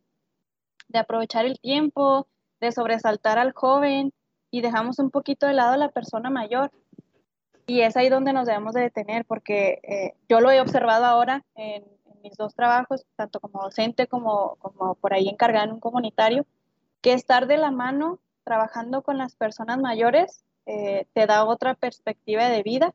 de 0.87 0.99
aprovechar 0.99 1.45
el 1.45 1.59
tiempo, 1.59 2.27
de 2.59 2.71
sobresaltar 2.71 3.37
al 3.37 3.53
joven 3.53 4.13
y 4.51 4.61
dejamos 4.61 4.99
un 4.99 5.11
poquito 5.11 5.47
de 5.47 5.53
lado 5.53 5.73
a 5.73 5.77
la 5.77 5.89
persona 5.89 6.29
mayor. 6.29 6.71
Y 7.67 7.81
es 7.81 7.97
ahí 7.97 8.09
donde 8.09 8.33
nos 8.33 8.47
debemos 8.47 8.73
de 8.73 8.81
detener, 8.81 9.25
porque 9.25 9.79
eh, 9.83 10.13
yo 10.29 10.39
lo 10.39 10.51
he 10.51 10.61
observado 10.61 11.05
ahora 11.05 11.43
en, 11.55 11.83
mis 12.23 12.35
dos 12.35 12.55
trabajos, 12.55 13.05
tanto 13.15 13.39
como 13.39 13.61
docente 13.61 14.07
como, 14.07 14.55
como 14.55 14.95
por 14.95 15.13
ahí 15.13 15.29
encargada 15.29 15.65
en 15.65 15.73
un 15.73 15.79
comunitario, 15.79 16.45
que 17.01 17.13
estar 17.13 17.45
de 17.47 17.57
la 17.57 17.71
mano 17.71 18.19
trabajando 18.43 19.01
con 19.01 19.17
las 19.17 19.35
personas 19.35 19.77
mayores 19.77 20.43
eh, 20.65 21.05
te 21.13 21.25
da 21.27 21.45
otra 21.45 21.75
perspectiva 21.75 22.49
de 22.49 22.63
vida, 22.63 22.93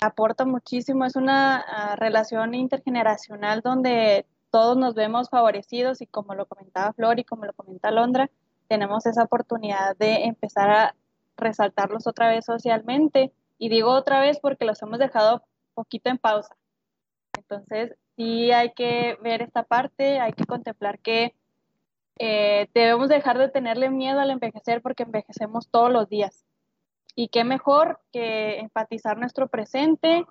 aporta 0.00 0.44
muchísimo, 0.44 1.04
es 1.04 1.16
una 1.16 1.56
ah, 1.56 1.96
relación 1.96 2.54
intergeneracional 2.54 3.60
donde 3.62 4.26
todos 4.56 4.78
nos 4.78 4.94
vemos 4.94 5.28
favorecidos 5.28 6.00
y 6.00 6.06
como 6.06 6.34
lo 6.34 6.46
comentaba 6.46 6.94
Flor 6.94 7.18
y 7.18 7.24
como 7.24 7.44
lo 7.44 7.52
comenta 7.52 7.90
Londra, 7.90 8.30
tenemos 8.68 9.04
esa 9.04 9.24
oportunidad 9.24 9.94
de 9.98 10.24
empezar 10.24 10.70
a 10.70 10.94
resaltarlos 11.36 12.06
otra 12.06 12.30
vez 12.30 12.46
socialmente. 12.46 13.34
Y 13.58 13.68
digo 13.68 13.90
otra 13.90 14.18
vez 14.18 14.38
porque 14.40 14.64
los 14.64 14.80
hemos 14.80 14.98
dejado 14.98 15.42
poquito 15.74 16.08
en 16.08 16.16
pausa. 16.16 16.56
Entonces, 17.36 17.96
sí 18.16 18.50
hay 18.50 18.72
que 18.72 19.18
ver 19.20 19.42
esta 19.42 19.62
parte, 19.62 20.20
hay 20.20 20.32
que 20.32 20.46
contemplar 20.46 21.00
que 21.00 21.34
eh, 22.18 22.70
debemos 22.72 23.10
dejar 23.10 23.36
de 23.36 23.50
tenerle 23.50 23.90
miedo 23.90 24.20
al 24.20 24.30
envejecer 24.30 24.80
porque 24.80 25.02
envejecemos 25.02 25.68
todos 25.68 25.92
los 25.92 26.08
días. 26.08 26.46
Y 27.14 27.28
qué 27.28 27.44
mejor 27.44 28.00
que 28.10 28.60
empatizar 28.60 29.18
nuestro 29.18 29.48
presente, 29.48 30.24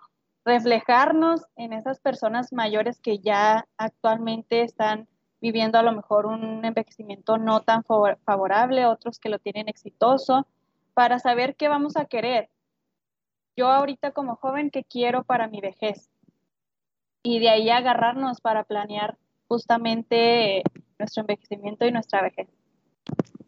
reflejarnos 0.46 1.42
en 1.56 1.74
esas 1.74 2.00
personas 2.00 2.54
mayores 2.54 3.02
que 3.02 3.18
ya 3.18 3.68
actualmente 3.78 4.62
están 4.62 5.08
viviendo 5.42 5.78
a 5.78 5.84
lo 5.84 5.92
mejor 5.92 6.28
un 6.28 6.64
envejecimiento 6.64 7.38
no 7.38 7.62
tan 7.62 7.84
favorable, 7.84 8.86
otros 8.86 9.20
que 9.20 9.30
lo 9.30 9.40
tienen 9.40 9.68
exitoso, 9.68 10.48
para 10.94 11.20
saber 11.20 11.56
qué 11.56 11.68
vamos 11.68 11.98
a 11.98 12.06
querer. 12.06 12.50
Yo 13.58 13.68
ahorita 13.68 14.12
como 14.12 14.36
joven, 14.36 14.70
¿qué 14.70 14.84
quiero 14.84 15.24
para 15.24 15.48
mi 15.48 15.62
vejez? 15.62 16.10
Y 17.24 17.40
de 17.40 17.50
ahí 17.50 17.70
agarrarnos 17.70 18.40
para 18.40 18.64
planear 18.64 19.18
justamente 19.48 20.64
nuestro 21.00 21.22
envejecimiento 21.22 21.86
y 21.86 21.92
nuestra 21.92 22.22
vejez. 22.22 22.48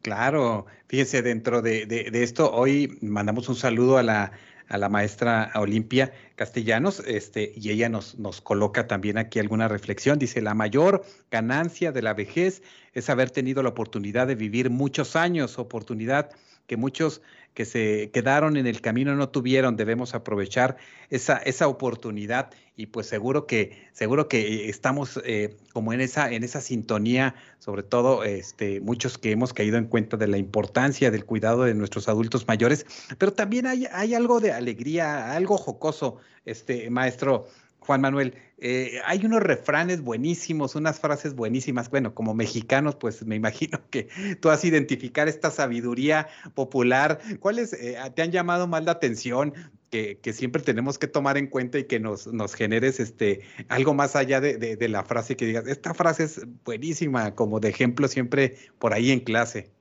Claro, 0.02 0.66
fíjese, 0.88 1.22
dentro 1.22 1.62
de, 1.62 2.10
esto, 2.14 2.52
hoy 2.54 2.98
mandamos 3.02 3.50
un 3.50 3.56
saludo 3.56 3.98
a 3.98 4.04
la, 4.04 4.32
a 4.70 4.78
la 4.78 4.90
maestra 4.90 5.52
Olimpia 5.56 6.12
Castellanos, 6.36 7.02
este, 7.06 7.54
y 7.56 7.72
ella 7.72 7.90
nos, 7.90 8.18
nos 8.20 8.42
coloca 8.42 8.88
también 8.88 9.18
aquí 9.18 9.40
alguna 9.40 9.68
reflexión. 9.68 10.20
Dice, 10.20 10.42
la 10.42 10.54
mayor 10.54 11.06
ganancia 11.32 11.92
de 11.92 12.02
la 12.02 12.14
vejez 12.14 12.62
es 12.94 13.10
haber 13.10 13.32
tenido 13.32 13.64
la 13.64 13.70
oportunidad 13.70 14.28
de 14.28 14.36
vivir 14.36 14.70
muchos 14.70 15.16
años, 15.16 15.58
oportunidad 15.60 16.32
que 16.68 16.78
muchos 16.78 17.22
que 17.58 17.66
se 17.66 18.12
quedaron 18.12 18.56
en 18.56 18.68
el 18.68 18.82
camino 18.82 19.16
no 19.16 19.30
tuvieron. 19.30 19.78
Debemos 19.78 20.14
aprovechar 20.14 20.78
esa, 21.10 21.38
esa 21.38 21.68
oportunidad 21.68 22.52
y 22.76 22.86
pues 22.86 23.08
seguro 23.08 23.48
que, 23.48 23.90
seguro 23.94 24.28
que 24.28 24.70
estamos 24.70 25.20
eh, 25.26 25.58
como 25.74 25.92
en 25.92 26.02
esa, 26.02 26.32
en 26.32 26.44
esa 26.44 26.62
sintonía, 26.62 27.34
sobre 27.58 27.82
todo 27.82 28.24
este, 28.24 28.80
muchos 28.80 29.18
que 29.18 29.32
hemos 29.32 29.54
caído 29.54 29.80
en 29.80 29.86
cuenta 29.86 30.18
de 30.18 30.28
la 30.28 30.38
importancia 30.38 31.10
del 31.10 31.26
cuidado 31.26 31.64
de 31.64 31.74
nuestros 31.74 32.08
adultos 32.08 32.48
mayores, 32.48 32.86
pero 33.18 33.34
también 33.34 33.66
hay, 33.66 33.88
hay 33.92 34.14
algo 34.14 34.40
de 34.40 34.52
alegría, 34.52 35.34
algo 35.34 35.58
jocoso, 35.58 36.18
este 36.46 36.92
maestro 36.92 37.48
Juan 37.88 38.02
Manuel, 38.02 38.36
eh, 38.58 39.00
hay 39.06 39.26
unos 39.26 39.42
refranes 39.42 40.02
buenísimos, 40.02 40.76
unas 40.76 41.00
frases 41.00 41.34
buenísimas. 41.36 41.90
Bueno, 41.90 42.14
como 42.14 42.34
mexicanos, 42.34 42.96
pues 42.96 43.26
me 43.26 43.38
imagino 43.38 43.80
que 43.90 44.10
tú 44.42 44.50
has 44.50 44.66
identificar 44.66 45.30
esta 45.30 45.52
sabiduría 45.52 46.28
popular. 46.54 47.20
¿Cuáles 47.40 47.72
eh, 47.72 47.96
te 48.14 48.22
han 48.22 48.32
llamado 48.32 48.68
más 48.68 48.84
la 48.84 48.92
atención? 48.92 49.54
Que, 49.90 50.20
siempre 50.34 50.62
tenemos 50.62 51.00
que 51.00 51.08
tomar 51.08 51.38
en 51.38 51.48
cuenta 51.48 51.80
y 51.80 51.86
que 51.86 52.02
nos, 52.02 52.28
generes 52.56 53.00
este, 53.00 53.40
algo 53.70 53.94
más 53.94 54.18
allá 54.18 54.42
de, 54.42 54.58
de 54.58 54.90
la 54.90 55.06
frase 55.06 55.38
que 55.38 55.46
digas, 55.46 55.66
esta 55.66 55.94
frase 55.94 56.26
es 56.26 56.42
buenísima, 56.66 57.36
como 57.36 57.62
de 57.62 57.70
ejemplo 57.70 58.10
siempre 58.10 58.58
por 58.80 58.94
ahí 58.94 59.12
en 59.12 59.22
clase. 59.22 59.72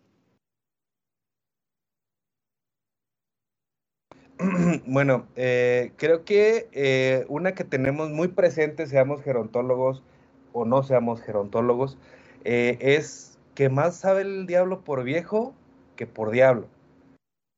Bueno, 4.86 5.26
eh, 5.36 5.92
creo 5.96 6.24
que 6.24 6.68
eh, 6.72 7.24
una 7.28 7.54
que 7.54 7.64
tenemos 7.64 8.10
muy 8.10 8.28
presente, 8.28 8.86
seamos 8.86 9.22
gerontólogos 9.22 10.02
o 10.52 10.64
no 10.64 10.82
seamos 10.82 11.20
gerontólogos, 11.22 11.98
eh, 12.44 12.78
es 12.80 13.38
que 13.54 13.68
más 13.68 13.96
sabe 13.96 14.22
el 14.22 14.46
diablo 14.46 14.84
por 14.84 15.04
viejo 15.04 15.54
que 15.96 16.06
por 16.06 16.30
diablo. 16.30 16.66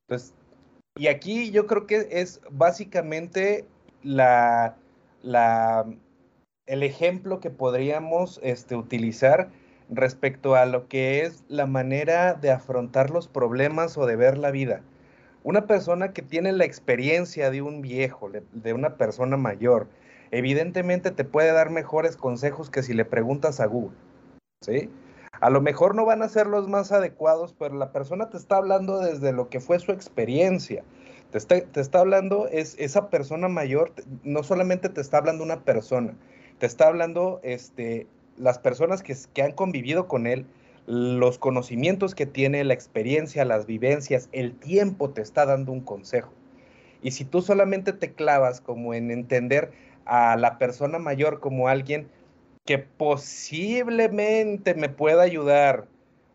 Entonces, 0.07 0.35
y 0.97 1.09
aquí 1.09 1.51
yo 1.51 1.67
creo 1.67 1.87
que 1.87 2.09
es 2.11 2.41
básicamente 2.51 3.67
el 4.03 4.21
ejemplo 6.83 7.41
que 7.41 7.51
podríamos 7.51 8.41
este, 8.43 8.77
utilizar 8.77 9.51
respecto 9.91 10.55
a 10.55 10.67
lo 10.67 10.89
que 10.89 11.23
es 11.23 11.45
la 11.49 11.67
manera 11.67 12.35
de 12.35 12.51
afrontar 12.51 13.11
los 13.11 13.29
problemas 13.29 13.97
o 13.97 14.07
de 14.07 14.17
ver 14.17 14.39
la 14.39 14.51
vida. 14.51 14.83
Una 15.45 15.67
persona 15.67 16.13
que 16.13 16.23
tiene 16.23 16.53
la 16.53 16.65
experiencia 16.65 17.51
de 17.51 17.63
un 17.63 17.81
viejo, 17.81 18.31
de 18.31 18.73
una 18.73 18.97
persona 18.97 19.37
mayor, 19.37 19.87
evidentemente 20.31 21.11
te 21.11 21.25
puede 21.25 21.53
dar 21.53 21.71
mejores 21.71 22.17
consejos 22.17 22.71
que 22.71 22.83
si 22.83 22.93
le 22.95 23.05
preguntas 23.05 23.61
a 23.61 23.67
Google. 23.67 23.97
¿Sí? 24.61 24.91
A 25.41 25.51
lo 25.51 25.61
mejor 25.61 25.95
no 25.95 26.05
van 26.05 26.23
a 26.23 26.29
ser 26.29 26.47
los 26.47 26.69
más 26.69 26.91
adecuados, 26.91 27.55
pero 27.57 27.77
la 27.77 27.93
persona 27.93 28.29
te 28.29 28.37
está 28.37 28.57
hablando 28.57 28.99
desde 28.99 29.33
lo 29.33 29.49
que 29.49 29.61
fue 29.61 29.79
su 29.79 29.93
experiencia. 29.93 30.83
Te 31.31 31.39
está, 31.39 31.61
te 31.61 31.81
está 31.81 32.01
hablando, 32.01 32.49
es 32.49 32.75
esa 32.79 33.09
persona 33.09 33.49
mayor, 33.49 33.93
no 34.25 34.43
solamente 34.43 34.89
te 34.89 35.01
está 35.01 35.19
hablando 35.19 35.45
una 35.45 35.63
persona, 35.63 36.15
te 36.59 36.67
está 36.67 36.89
hablando 36.89 37.39
este, 37.43 38.07
las 38.39 38.59
personas 38.59 39.03
que, 39.03 39.15
que 39.35 39.43
han 39.43 39.53
convivido 39.53 40.09
con 40.09 40.27
él, 40.27 40.47
los 40.89 41.37
conocimientos 41.37 42.15
que 42.15 42.25
tiene, 42.25 42.65
la 42.65 42.73
experiencia, 42.73 43.45
las 43.45 43.67
vivencias, 43.67 44.31
el 44.33 44.55
tiempo 44.55 45.11
te 45.11 45.21
está 45.21 45.45
dando 45.45 45.71
un 45.71 45.83
consejo. 45.83 46.33
Y 47.03 47.11
si 47.11 47.27
tú 47.27 47.43
solamente 47.43 47.93
te 47.93 48.13
clavas 48.13 48.63
como 48.63 48.95
en 48.95 49.11
entender 49.11 49.71
a 50.07 50.37
la 50.37 50.57
persona 50.57 50.99
mayor 50.99 51.41
como 51.41 51.69
alguien 51.69 52.09
que 52.65 52.79
posiblemente 52.79 54.75
me 54.75 54.89
pueda 54.89 55.23
ayudar 55.23 55.85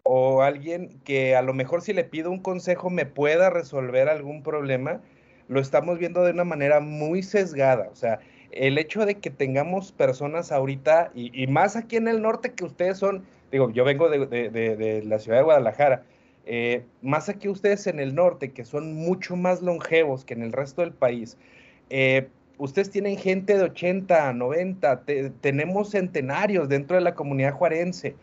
o 0.04 0.44
alguien 0.44 1.00
que 1.04 1.36
a 1.36 1.42
lo 1.42 1.56
mejor 1.56 1.82
si 1.82 1.92
le 1.92 2.04
pido 2.04 2.30
un 2.30 2.40
consejo 2.40 2.92
me 2.92 3.08
pueda 3.08 3.50
resolver 3.50 4.08
algún 4.08 4.44
problema, 4.44 5.02
lo 5.48 5.60
estamos 5.62 5.98
viendo 5.98 6.24
de 6.24 6.32
una 6.32 6.44
manera 6.44 6.80
muy 6.80 7.24
sesgada. 7.24 7.90
O 7.92 7.96
sea, 7.96 8.20
el 8.52 8.78
hecho 8.78 9.08
de 9.08 9.16
que 9.16 9.32
tengamos 9.32 9.92
personas 9.92 10.52
ahorita, 10.52 11.10
y, 11.16 11.32
y 11.42 11.48
más 11.48 11.76
aquí 11.76 11.96
en 11.96 12.08
el 12.08 12.22
norte 12.22 12.54
que 12.54 12.66
ustedes 12.66 13.00
son 13.00 13.26
digo, 13.54 13.70
yo 13.70 13.86
vengo 13.86 14.10
de, 14.10 15.04
la 15.06 15.20
ciudad 15.20 15.38
de 15.38 15.44
Guadalajara, 15.44 16.04
eh, 16.46 16.84
más 17.04 17.30
aquí 17.30 17.48
ustedes 17.48 17.86
en 17.86 18.00
el 18.00 18.16
norte, 18.16 18.52
que 18.52 18.66
son 18.66 18.96
mucho 18.96 19.36
más 19.36 19.62
longevos 19.62 20.26
que 20.26 20.34
en 20.34 20.42
el 20.42 20.52
resto 20.52 20.82
del 20.82 20.92
país, 20.92 21.38
eh, 21.92 22.28
ustedes 22.58 22.90
tienen 22.90 23.16
gente 23.16 23.56
de 23.56 23.64
80, 23.64 24.34
90, 24.34 25.04
tenemos 25.40 25.92
centenarios 25.92 26.68
dentro 26.68 26.98
de 26.98 27.04
la 27.04 27.14
comunidad 27.14 27.54
juarense 27.54 28.16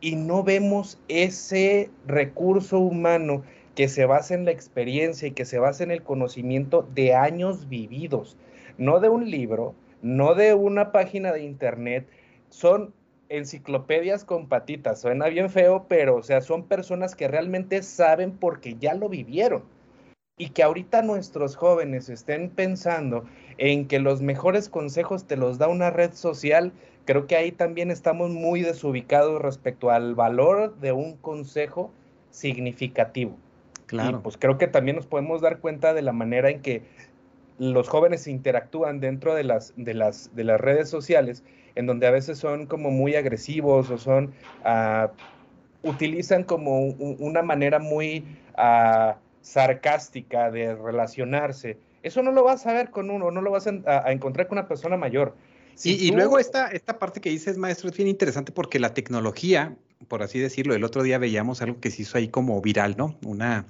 y 0.00 0.16
no 0.16 0.42
vemos 0.42 0.98
ese 1.08 1.90
recurso 2.06 2.78
humano 2.78 3.42
que 3.74 3.88
se 3.88 4.06
basa 4.06 4.32
en 4.32 4.46
la 4.46 4.52
experiencia 4.52 5.28
y 5.28 5.32
que 5.32 5.44
se 5.44 5.58
basa 5.58 5.84
en 5.84 5.90
el 5.90 6.02
conocimiento 6.02 6.88
de 6.94 7.14
años 7.14 7.68
vividos, 7.68 8.38
no 8.78 9.00
de 9.00 9.10
un 9.10 9.30
libro, 9.30 9.74
no 10.00 10.34
de 10.34 10.54
una 10.54 10.92
página 10.92 11.30
de 11.30 11.42
internet, 11.42 12.08
son 12.48 12.94
enciclopedias 13.32 14.24
con 14.24 14.46
patitas. 14.46 15.00
Suena 15.00 15.28
bien 15.28 15.50
feo, 15.50 15.86
pero 15.88 16.16
o 16.16 16.22
sea, 16.22 16.40
son 16.40 16.64
personas 16.64 17.14
que 17.14 17.28
realmente 17.28 17.82
saben 17.82 18.32
porque 18.32 18.76
ya 18.78 18.94
lo 18.94 19.08
vivieron. 19.08 19.62
Y 20.38 20.50
que 20.50 20.62
ahorita 20.62 21.02
nuestros 21.02 21.56
jóvenes 21.56 22.08
estén 22.08 22.50
pensando 22.50 23.24
en 23.58 23.86
que 23.86 23.98
los 23.98 24.22
mejores 24.22 24.68
consejos 24.68 25.26
te 25.26 25.36
los 25.36 25.58
da 25.58 25.68
una 25.68 25.90
red 25.90 26.12
social, 26.14 26.72
creo 27.04 27.26
que 27.26 27.36
ahí 27.36 27.52
también 27.52 27.90
estamos 27.90 28.30
muy 28.30 28.62
desubicados 28.62 29.40
respecto 29.40 29.90
al 29.90 30.14
valor 30.14 30.74
de 30.80 30.92
un 30.92 31.16
consejo 31.16 31.90
significativo. 32.30 33.36
Claro. 33.86 34.18
Y 34.18 34.20
pues 34.22 34.36
creo 34.38 34.56
que 34.56 34.68
también 34.68 34.96
nos 34.96 35.06
podemos 35.06 35.42
dar 35.42 35.58
cuenta 35.58 35.92
de 35.92 36.02
la 36.02 36.12
manera 36.12 36.50
en 36.50 36.62
que 36.62 36.82
los 37.58 37.88
jóvenes 37.88 38.26
interactúan 38.26 39.00
dentro 39.00 39.34
de 39.34 39.44
las, 39.44 39.72
de 39.76 39.94
las, 39.94 40.34
de 40.34 40.44
las 40.44 40.60
redes 40.60 40.88
sociales 40.88 41.42
en 41.74 41.86
donde 41.86 42.06
a 42.06 42.10
veces 42.10 42.38
son 42.38 42.66
como 42.66 42.90
muy 42.90 43.14
agresivos 43.14 43.90
o 43.90 43.98
son, 43.98 44.32
uh, 44.64 45.08
utilizan 45.88 46.44
como 46.44 46.86
una 46.86 47.42
manera 47.42 47.78
muy 47.78 48.24
uh, 48.58 49.14
sarcástica 49.40 50.50
de 50.50 50.74
relacionarse. 50.74 51.78
Eso 52.02 52.22
no 52.22 52.32
lo 52.32 52.44
vas 52.44 52.66
a 52.66 52.72
ver 52.72 52.90
con 52.90 53.10
uno, 53.10 53.30
no 53.30 53.40
lo 53.40 53.50
vas 53.50 53.66
a, 53.66 54.12
encontrar 54.12 54.48
con 54.48 54.58
una 54.58 54.68
persona 54.68 54.96
mayor. 54.96 55.36
y 55.84 56.10
luego 56.10 56.38
esta, 56.38 56.68
esta 56.68 56.98
parte 56.98 57.20
que 57.20 57.30
dices, 57.30 57.56
maestro, 57.58 57.88
es 57.88 57.96
bien 57.96 58.08
interesante 58.08 58.52
porque 58.52 58.78
la 58.78 58.92
tecnología, 58.92 59.76
por 60.08 60.22
así 60.22 60.38
decirlo, 60.38 60.74
el 60.74 60.84
otro 60.84 61.02
día 61.02 61.18
veíamos 61.18 61.62
algo 61.62 61.80
que 61.80 61.90
se 61.90 62.02
hizo 62.02 62.18
ahí 62.18 62.28
como 62.28 62.60
viral, 62.60 62.96
¿no? 62.96 63.16
Una, 63.24 63.66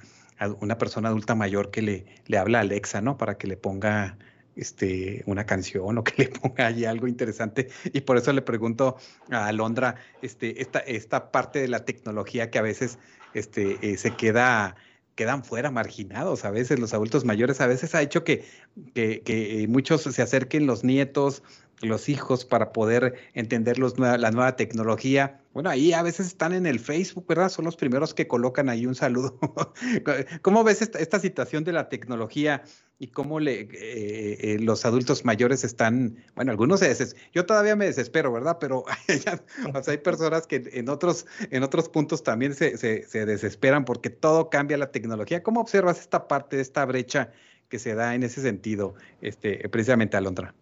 una 0.49 0.79
persona 0.79 1.09
adulta 1.09 1.35
mayor 1.35 1.71
que 1.71 1.83
le, 1.83 2.07
le 2.27 2.39
habla 2.39 2.59
a 2.59 2.61
Alexa, 2.63 3.01
¿no? 3.01 3.17
Para 3.17 3.39
que 3.39 3.47
le 3.47 3.57
ponga 3.57 4.17
este, 4.57 5.23
una 5.27 5.47
canción 5.47 5.99
o 5.99 6.05
que 6.05 6.25
le 6.25 6.29
ponga 6.41 6.67
ahí 6.67 6.85
algo 6.85 7.09
interesante. 7.09 7.69
Y 7.93 8.03
por 8.03 8.17
eso 8.17 8.33
le 8.33 8.43
pregunto 8.43 8.97
a 9.31 9.47
Alondra 9.47 9.97
este, 10.21 10.61
esta, 10.61 10.81
esta 10.81 11.31
parte 11.31 11.61
de 11.61 11.69
la 11.69 11.85
tecnología 11.85 12.51
que 12.51 12.59
a 12.59 12.63
veces 12.63 12.99
este, 13.35 13.79
eh, 13.83 13.97
se 13.97 14.15
queda 14.15 14.77
quedan 15.15 15.45
fuera 15.45 15.71
marginados 15.71 16.47
a 16.47 16.51
veces 16.51 16.79
los 16.79 16.95
adultos 16.95 17.27
mayores 17.27 17.61
a 17.61 17.67
veces 17.67 17.95
ha 17.95 18.01
hecho 18.01 18.25
que, 18.25 18.47
que, 18.95 19.21
que 19.21 19.67
muchos 19.69 20.01
se 20.05 20.23
acerquen 20.23 20.67
los 20.67 20.85
nietos 20.85 21.43
los 21.81 22.09
hijos 22.09 22.45
para 22.45 22.73
poder 22.73 23.15
entender 23.35 23.79
los, 23.79 23.99
la 23.99 24.31
nueva 24.31 24.57
tecnología. 24.57 25.41
Bueno, 25.53 25.69
ahí 25.69 25.93
a 25.93 26.03
veces 26.03 26.27
están 26.27 26.55
en 26.55 26.67
el 26.67 26.81
Facebook, 26.81 27.27
¿verdad? 27.27 27.49
Son 27.51 27.65
los 27.65 27.77
primeros 27.77 28.15
que 28.15 28.27
colocan 28.27 28.69
ahí 28.69 28.87
un 28.87 28.95
saludo. 28.95 29.39
¿Cómo 30.43 30.65
ves 30.65 30.81
esta, 30.81 31.21
situación 31.21 31.65
de 31.65 31.73
la 31.73 31.89
tecnología 31.89 32.63
y 32.99 33.09
cómo 33.09 33.41
le, 33.41 33.63
eh, 33.63 33.69
eh, 33.73 34.59
los 34.61 34.85
adultos 34.85 35.25
mayores 35.25 35.65
están, 35.65 36.17
bueno, 36.35 36.53
algunos 36.53 36.81
se 36.81 36.97
yo 37.35 37.45
todavía 37.45 37.77
me 37.77 37.87
desespero, 37.87 38.33
¿verdad? 38.33 38.59
Pero 38.61 38.85
hay 39.87 39.99
personas 39.99 40.47
que 40.47 40.71
en 40.73 40.89
otros, 40.89 41.27
en 41.51 41.63
otros 41.65 41.89
puntos 41.89 42.23
también 42.23 42.55
se, 42.55 42.79
se, 42.79 43.03
se 43.07 43.27
desesperan 43.27 43.85
porque 43.85 44.09
todo 44.09 44.49
cambia 44.51 44.79
la 44.79 44.91
tecnología. 44.91 45.43
¿Cómo 45.43 45.61
observas 45.61 46.01
esta 46.01 46.29
parte, 46.29 46.61
esta 46.61 46.85
brecha 46.87 47.33
que 47.69 47.79
se 47.79 47.95
da 47.95 48.15
en 48.15 48.23
ese 48.23 48.41
sentido, 48.41 48.95
este, 49.21 49.69
precisamente, 49.69 50.17
Alondra? 50.17 50.55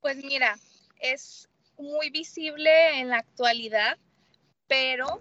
Pues 0.00 0.16
mira, 0.24 0.56
es 1.00 1.48
muy 1.78 2.10
visible 2.10 3.00
en 3.00 3.08
la 3.08 3.18
actualidad, 3.18 3.98
pero 4.66 5.20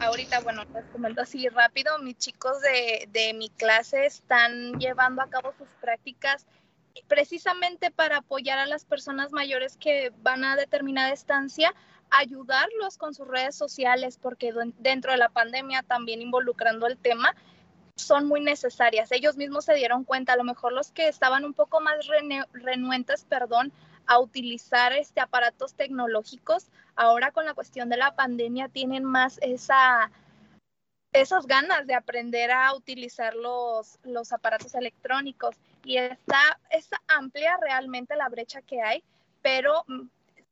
ahorita, 0.00 0.40
bueno, 0.40 0.64
les 0.74 0.84
comento 0.86 1.20
así 1.20 1.48
rápido, 1.48 1.98
mis 1.98 2.16
chicos 2.18 2.60
de, 2.62 3.08
de 3.10 3.34
mi 3.34 3.50
clase 3.50 4.06
están 4.06 4.78
llevando 4.78 5.22
a 5.22 5.28
cabo 5.28 5.52
sus 5.58 5.68
prácticas 5.80 6.46
precisamente 7.06 7.90
para 7.90 8.18
apoyar 8.18 8.58
a 8.58 8.66
las 8.66 8.84
personas 8.84 9.32
mayores 9.32 9.76
que 9.76 10.12
van 10.22 10.44
a 10.44 10.56
determinada 10.56 11.12
estancia, 11.12 11.74
ayudarlos 12.10 12.98
con 12.98 13.14
sus 13.14 13.28
redes 13.28 13.54
sociales, 13.54 14.18
porque 14.20 14.52
dentro 14.78 15.12
de 15.12 15.18
la 15.18 15.28
pandemia 15.28 15.82
también 15.82 16.22
involucrando 16.22 16.86
el 16.86 16.98
tema, 16.98 17.34
son 18.00 18.26
muy 18.26 18.40
necesarias. 18.40 19.12
Ellos 19.12 19.36
mismos 19.36 19.64
se 19.64 19.74
dieron 19.74 20.04
cuenta, 20.04 20.32
a 20.32 20.36
lo 20.36 20.44
mejor 20.44 20.72
los 20.72 20.90
que 20.92 21.08
estaban 21.08 21.44
un 21.44 21.54
poco 21.54 21.80
más 21.80 21.96
renuentes, 22.52 23.24
perdón, 23.24 23.72
a 24.06 24.18
utilizar 24.18 24.92
este 24.92 25.20
aparatos 25.20 25.74
tecnológicos, 25.74 26.68
ahora 26.96 27.30
con 27.30 27.46
la 27.46 27.54
cuestión 27.54 27.88
de 27.88 27.96
la 27.96 28.14
pandemia 28.16 28.68
tienen 28.68 29.04
más 29.04 29.38
esa 29.40 30.10
esas 31.12 31.46
ganas 31.46 31.86
de 31.86 31.94
aprender 31.94 32.52
a 32.52 32.72
utilizar 32.74 33.34
los, 33.34 33.98
los 34.04 34.32
aparatos 34.32 34.74
electrónicos 34.74 35.56
y 35.84 35.96
está, 35.96 36.60
es 36.70 36.88
amplia 37.08 37.56
realmente 37.60 38.14
la 38.14 38.28
brecha 38.28 38.62
que 38.62 38.80
hay, 38.80 39.02
pero 39.42 39.84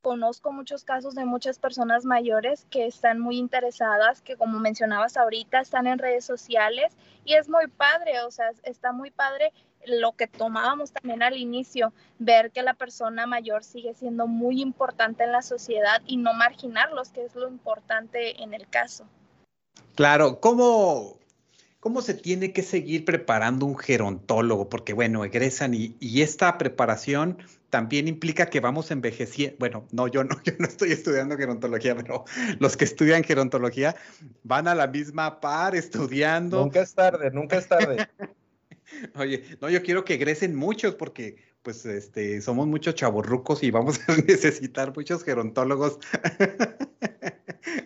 conozco 0.03 0.53
muchos 0.53 0.85
casos 0.85 1.15
de 1.15 1.25
muchas 1.25 1.59
personas 1.59 2.05
mayores 2.05 2.67
que 2.71 2.87
están 2.87 3.21
muy 3.21 3.37
interesadas, 3.37 4.23
que 4.23 4.37
como 4.37 4.59
mencionabas 4.59 5.17
ahorita, 5.17 5.61
están 5.61 5.87
en 5.87 5.99
redes 5.99 6.25
sociales 6.25 6.97
y 7.25 7.35
es 7.35 7.49
muy 7.49 7.67
padre, 7.67 8.21
o 8.23 8.31
sea, 8.31 8.51
está 8.63 8.93
muy 8.93 9.11
padre 9.11 9.53
lo 9.87 10.13
que 10.13 10.27
tomábamos 10.27 10.93
también 10.93 11.23
al 11.23 11.37
inicio, 11.37 11.93
ver 12.19 12.51
que 12.51 12.63
la 12.63 12.75
persona 12.75 13.27
mayor 13.27 13.65
sigue 13.65 13.95
siendo 13.95 14.27
muy 14.27 14.61
importante 14.61 15.25
en 15.25 15.33
la 15.33 15.43
sociedad 15.43 16.03
y 16.07 16.17
no 16.17 16.33
marginarlos, 16.35 17.11
que 17.11 17.25
es 17.25 17.35
lo 17.35 17.49
importante 17.49 18.43
en 18.43 18.55
el 18.55 18.69
caso. 18.69 19.07
Claro, 19.95 20.41
¿cómo, 20.41 21.18
cómo 21.81 22.03
se 22.03 22.15
tiene 22.15 22.53
que 22.53 22.63
seguir 22.63 23.05
preparando 23.05 23.67
un 23.67 23.77
gerontólogo? 23.77 24.69
Porque 24.69 24.93
bueno, 24.93 25.25
egresan 25.25 25.75
y, 25.75 25.97
y 26.01 26.23
esta 26.23 26.59
preparación 26.59 27.39
también 27.71 28.09
implica 28.09 28.47
que 28.47 28.61
vamos 28.61 28.91
envejeciendo. 28.91 29.57
Bueno, 29.59 29.87
no, 29.93 30.09
yo 30.09 30.25
no, 30.25 30.41
yo 30.45 30.53
no 30.59 30.67
estoy 30.67 30.93
estudiando 30.93 31.37
gerontología, 31.37 31.95
pero 31.97 32.25
los 32.59 32.77
que 32.77 32.85
estudian 32.85 33.25
gerontología 33.25 33.97
van 34.43 34.69
a 34.69 34.75
la 34.75 34.87
misma 34.87 35.41
par 35.41 35.75
estudiando. 35.77 36.61
Nunca 36.61 36.81
es 36.81 36.95
tarde, 36.95 37.31
nunca 37.31 37.59
es 37.59 37.69
tarde. 37.69 38.09
Oye, 39.15 39.45
no, 39.61 39.69
yo 39.69 39.83
quiero 39.83 40.05
que 40.05 40.15
egresen 40.15 40.55
muchos 40.55 40.95
porque 40.95 41.37
pues 41.63 41.85
este, 41.85 42.41
somos 42.41 42.67
muchos 42.67 42.95
chavorrucos 42.95 43.63
y 43.63 43.71
vamos 43.71 44.01
a 44.09 44.17
necesitar 44.27 44.95
muchos 44.95 45.25
gerontólogos 45.25 45.99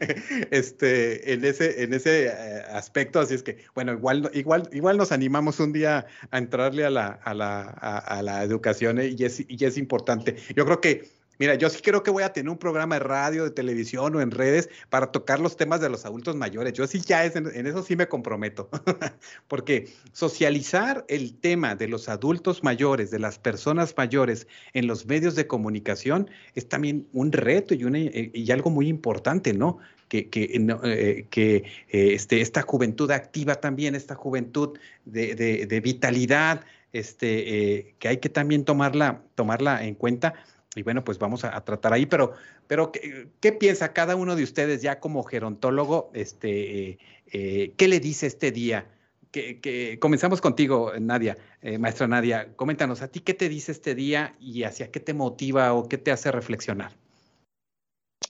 este, 0.50 1.32
en 1.32 1.44
ese, 1.44 1.82
en 1.82 1.94
ese 1.94 2.26
eh, 2.26 2.62
aspecto. 2.70 3.20
Así 3.20 3.34
es 3.34 3.42
que, 3.42 3.58
bueno, 3.74 3.92
igual, 3.92 4.30
igual, 4.34 4.68
igual 4.72 4.96
nos 4.96 5.12
animamos 5.12 5.60
un 5.60 5.72
día 5.72 6.06
a 6.30 6.38
entrarle 6.38 6.84
a 6.84 6.90
la, 6.90 7.06
a 7.06 7.34
la, 7.34 7.62
a, 7.62 8.22
la 8.22 8.42
educación 8.42 8.98
eh, 8.98 9.14
y, 9.16 9.24
es, 9.24 9.44
y 9.48 9.64
es 9.64 9.78
importante. 9.78 10.36
Yo 10.54 10.64
creo 10.64 10.80
que 10.80 11.21
Mira, 11.42 11.56
yo 11.56 11.68
sí 11.68 11.80
creo 11.82 12.04
que 12.04 12.12
voy 12.12 12.22
a 12.22 12.32
tener 12.32 12.48
un 12.48 12.56
programa 12.56 12.94
de 12.94 13.00
radio, 13.00 13.42
de 13.42 13.50
televisión 13.50 14.14
o 14.14 14.20
en 14.20 14.30
redes 14.30 14.68
para 14.90 15.10
tocar 15.10 15.40
los 15.40 15.56
temas 15.56 15.80
de 15.80 15.88
los 15.88 16.06
adultos 16.06 16.36
mayores. 16.36 16.72
Yo 16.72 16.86
sí 16.86 17.00
ya 17.04 17.24
es, 17.24 17.34
en, 17.34 17.66
eso 17.66 17.82
sí 17.82 17.96
me 17.96 18.06
comprometo, 18.06 18.70
porque 19.48 19.92
socializar 20.12 21.04
el 21.08 21.34
tema 21.34 21.74
de 21.74 21.88
los 21.88 22.08
adultos 22.08 22.62
mayores, 22.62 23.10
de 23.10 23.18
las 23.18 23.40
personas 23.40 23.92
mayores 23.96 24.46
en 24.72 24.86
los 24.86 25.04
medios 25.06 25.34
de 25.34 25.48
comunicación 25.48 26.30
es 26.54 26.68
también 26.68 27.08
un 27.12 27.32
reto 27.32 27.74
y, 27.74 28.30
y 28.32 28.50
algo 28.52 28.70
muy 28.70 28.86
importante, 28.86 29.52
¿no? 29.52 29.78
Que, 30.06 30.28
que, 30.28 30.44
eh, 30.44 31.26
eh, 31.34 31.64
este, 31.88 32.40
esta 32.40 32.62
juventud 32.62 33.10
activa 33.10 33.56
también, 33.56 33.96
esta 33.96 34.14
juventud 34.14 34.78
de, 35.06 35.80
vitalidad, 35.82 36.64
este, 36.92 37.78
eh, 37.78 37.94
que 37.98 38.06
hay 38.06 38.18
que 38.18 38.28
también 38.28 38.64
tomarla, 38.64 39.22
tomarla 39.34 39.84
en 39.84 39.96
cuenta 39.96 40.34
y 40.74 40.82
bueno, 40.82 41.04
pues 41.04 41.18
vamos 41.18 41.44
a, 41.44 41.60
tratar 41.64 41.92
ahí, 41.92 42.06
pero, 42.06 42.32
pero 42.66 42.92
¿qué, 42.92 43.52
piensa 43.52 43.92
cada 43.92 44.16
uno 44.16 44.36
de 44.36 44.42
ustedes 44.42 44.80
ya 44.80 45.00
como 45.00 45.22
gerontólogo? 45.22 46.10
Este, 46.14 46.98
eh, 47.26 47.74
¿Qué 47.76 47.88
le 47.88 48.00
dice 48.00 48.26
este 48.26 48.52
día? 48.52 48.86
Que, 49.30 49.98
comenzamos 50.00 50.40
contigo, 50.40 50.92
Nadia, 50.98 51.36
eh, 51.60 51.78
maestra 51.78 52.06
Nadia. 52.06 52.54
Coméntanos, 52.56 53.02
¿a 53.02 53.08
ti 53.08 53.20
qué 53.20 53.34
te 53.34 53.48
dice 53.48 53.72
este 53.72 53.94
día 53.94 54.34
y 54.40 54.62
hacia 54.64 54.90
qué 54.90 55.00
te 55.00 55.14
motiva 55.14 55.74
o 55.74 55.88
qué 55.88 55.98
te 55.98 56.10
hace 56.10 56.32
reflexionar? 56.32 56.92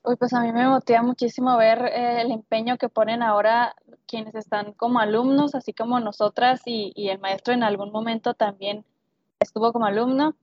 Uy, 0.04 0.16
pues 0.16 0.32
a 0.32 0.40
mí 0.40 0.52
me 0.52 0.66
motiva 0.66 1.02
muchísimo 1.02 1.56
ver 1.56 1.78
eh, 1.84 2.22
el 2.22 2.32
empeño 2.32 2.76
que 2.76 2.88
ponen 2.88 3.22
ahora 3.22 3.76
quienes 4.06 4.34
están 4.34 4.72
como 4.72 4.98
alumnos, 4.98 5.54
así 5.54 5.72
como 5.72 6.00
nosotras 6.00 6.62
y, 6.66 6.92
y 6.96 7.08
el 7.08 7.20
maestro 7.20 7.54
en 7.54 7.62
algún 7.62 7.92
momento 7.92 8.34
también 8.34 8.84
estuvo 9.38 9.72
como 9.72 9.86
alumno 9.86 10.34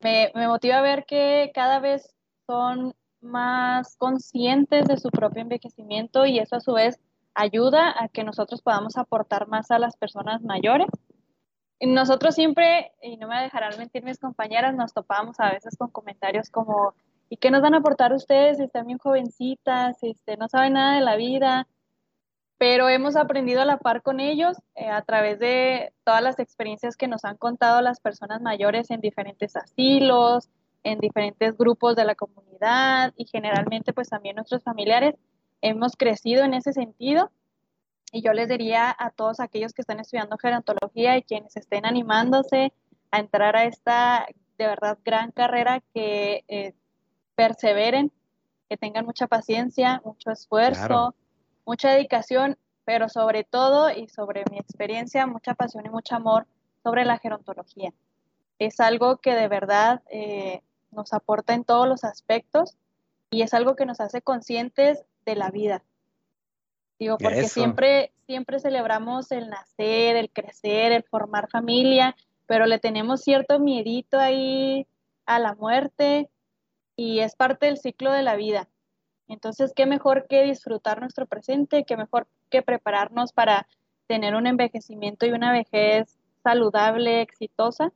me, 0.00 0.32
motiva 0.34 0.80
ver 0.80 1.04
que 1.04 1.50
cada 1.54 1.78
vez 1.78 2.14
son 2.46 2.94
más 3.20 3.96
conscientes 3.96 4.86
de 4.86 4.96
su 4.96 5.10
propio 5.10 5.42
envejecimiento 5.42 6.26
y 6.26 6.38
eso 6.38 6.56
a 6.56 6.60
su 6.60 6.72
vez 6.72 6.98
ayuda 7.34 7.94
a 8.02 8.08
que 8.08 8.24
nosotros 8.24 8.62
podamos 8.62 8.96
aportar 8.96 9.46
más 9.46 9.70
a 9.70 9.78
las 9.78 9.96
personas 9.96 10.42
mayores. 10.42 10.88
Nosotros 11.80 12.34
siempre, 12.34 12.92
y 13.02 13.16
no 13.16 13.28
me 13.28 13.42
dejarán 13.42 13.78
mentir 13.78 14.02
mis 14.02 14.18
compañeras, 14.18 14.74
nos 14.74 14.92
topamos 14.92 15.38
a 15.40 15.50
veces 15.50 15.76
con 15.76 15.90
comentarios 15.90 16.50
como, 16.50 16.94
¿y 17.28 17.36
qué 17.36 17.50
nos 17.50 17.62
van 17.62 17.74
a 17.74 17.78
aportar 17.78 18.12
ustedes? 18.12 18.60
Están 18.60 18.86
bien 18.86 18.98
jovencitas, 18.98 20.02
este, 20.02 20.36
no 20.36 20.48
saben 20.48 20.74
nada 20.74 20.94
de 20.94 21.00
la 21.00 21.16
vida, 21.16 21.66
pero 22.60 22.90
hemos 22.90 23.16
aprendido 23.16 23.62
a 23.62 23.64
la 23.64 23.78
par 23.78 24.02
con 24.02 24.20
ellos 24.20 24.58
eh, 24.74 24.90
a 24.90 25.00
través 25.00 25.38
de 25.38 25.94
todas 26.04 26.22
las 26.22 26.38
experiencias 26.38 26.94
que 26.94 27.08
nos 27.08 27.24
han 27.24 27.38
contado 27.38 27.80
las 27.80 28.00
personas 28.00 28.42
mayores 28.42 28.90
en 28.90 29.00
diferentes 29.00 29.56
asilos, 29.56 30.50
en 30.82 30.98
diferentes 30.98 31.56
grupos 31.56 31.96
de 31.96 32.04
la 32.04 32.14
comunidad 32.14 33.14
y 33.16 33.24
generalmente 33.24 33.94
pues 33.94 34.10
también 34.10 34.36
nuestros 34.36 34.62
familiares 34.62 35.14
hemos 35.62 35.96
crecido 35.96 36.44
en 36.44 36.52
ese 36.52 36.74
sentido. 36.74 37.30
Y 38.12 38.20
yo 38.20 38.34
les 38.34 38.50
diría 38.50 38.94
a 38.98 39.08
todos 39.08 39.40
aquellos 39.40 39.72
que 39.72 39.80
están 39.80 39.98
estudiando 39.98 40.36
gerontología 40.36 41.16
y 41.16 41.22
quienes 41.22 41.56
estén 41.56 41.86
animándose 41.86 42.74
a 43.10 43.20
entrar 43.20 43.56
a 43.56 43.64
esta 43.64 44.26
de 44.58 44.66
verdad 44.66 44.98
gran 45.02 45.30
carrera 45.30 45.82
que 45.94 46.44
eh, 46.46 46.74
perseveren, 47.36 48.12
que 48.68 48.76
tengan 48.76 49.06
mucha 49.06 49.28
paciencia, 49.28 50.02
mucho 50.04 50.30
esfuerzo, 50.30 51.14
mucha 51.70 51.92
dedicación, 51.92 52.58
pero 52.84 53.08
sobre 53.08 53.44
todo 53.44 53.90
y 53.90 54.08
sobre 54.08 54.42
mi 54.50 54.58
experiencia, 54.58 55.28
mucha 55.28 55.54
pasión 55.54 55.86
y 55.86 55.88
mucho 55.88 56.16
amor 56.16 56.48
sobre 56.82 57.04
la 57.04 57.16
gerontología. 57.18 57.92
Es 58.58 58.80
algo 58.80 59.18
que 59.18 59.36
de 59.36 59.46
verdad 59.46 60.02
eh, 60.10 60.62
nos 60.90 61.12
aporta 61.12 61.54
en 61.54 61.62
todos 61.62 61.86
los 61.86 62.02
aspectos 62.02 62.76
y 63.30 63.42
es 63.42 63.54
algo 63.54 63.76
que 63.76 63.86
nos 63.86 64.00
hace 64.00 64.20
conscientes 64.20 65.04
de 65.24 65.36
la 65.36 65.52
vida. 65.52 65.84
Digo, 66.98 67.18
porque 67.18 67.44
siempre, 67.44 68.10
siempre 68.26 68.58
celebramos 68.58 69.30
el 69.30 69.48
nacer, 69.48 70.16
el 70.16 70.28
crecer, 70.28 70.90
el 70.90 71.04
formar 71.04 71.48
familia, 71.48 72.16
pero 72.46 72.66
le 72.66 72.80
tenemos 72.80 73.20
cierto 73.20 73.60
miedito 73.60 74.18
ahí 74.18 74.88
a 75.24 75.38
la 75.38 75.54
muerte 75.54 76.28
y 76.96 77.20
es 77.20 77.36
parte 77.36 77.66
del 77.66 77.78
ciclo 77.78 78.10
de 78.10 78.22
la 78.22 78.34
vida. 78.34 78.68
Entonces, 79.30 79.72
¿qué 79.74 79.86
mejor 79.86 80.26
que 80.28 80.42
disfrutar 80.42 81.00
nuestro 81.00 81.24
presente? 81.26 81.84
¿Qué 81.86 81.96
mejor 81.96 82.26
que 82.50 82.62
prepararnos 82.62 83.32
para 83.32 83.68
tener 84.08 84.34
un 84.34 84.48
envejecimiento 84.48 85.24
y 85.24 85.30
una 85.30 85.52
vejez 85.52 86.18
saludable, 86.42 87.22
exitosa? 87.22 87.92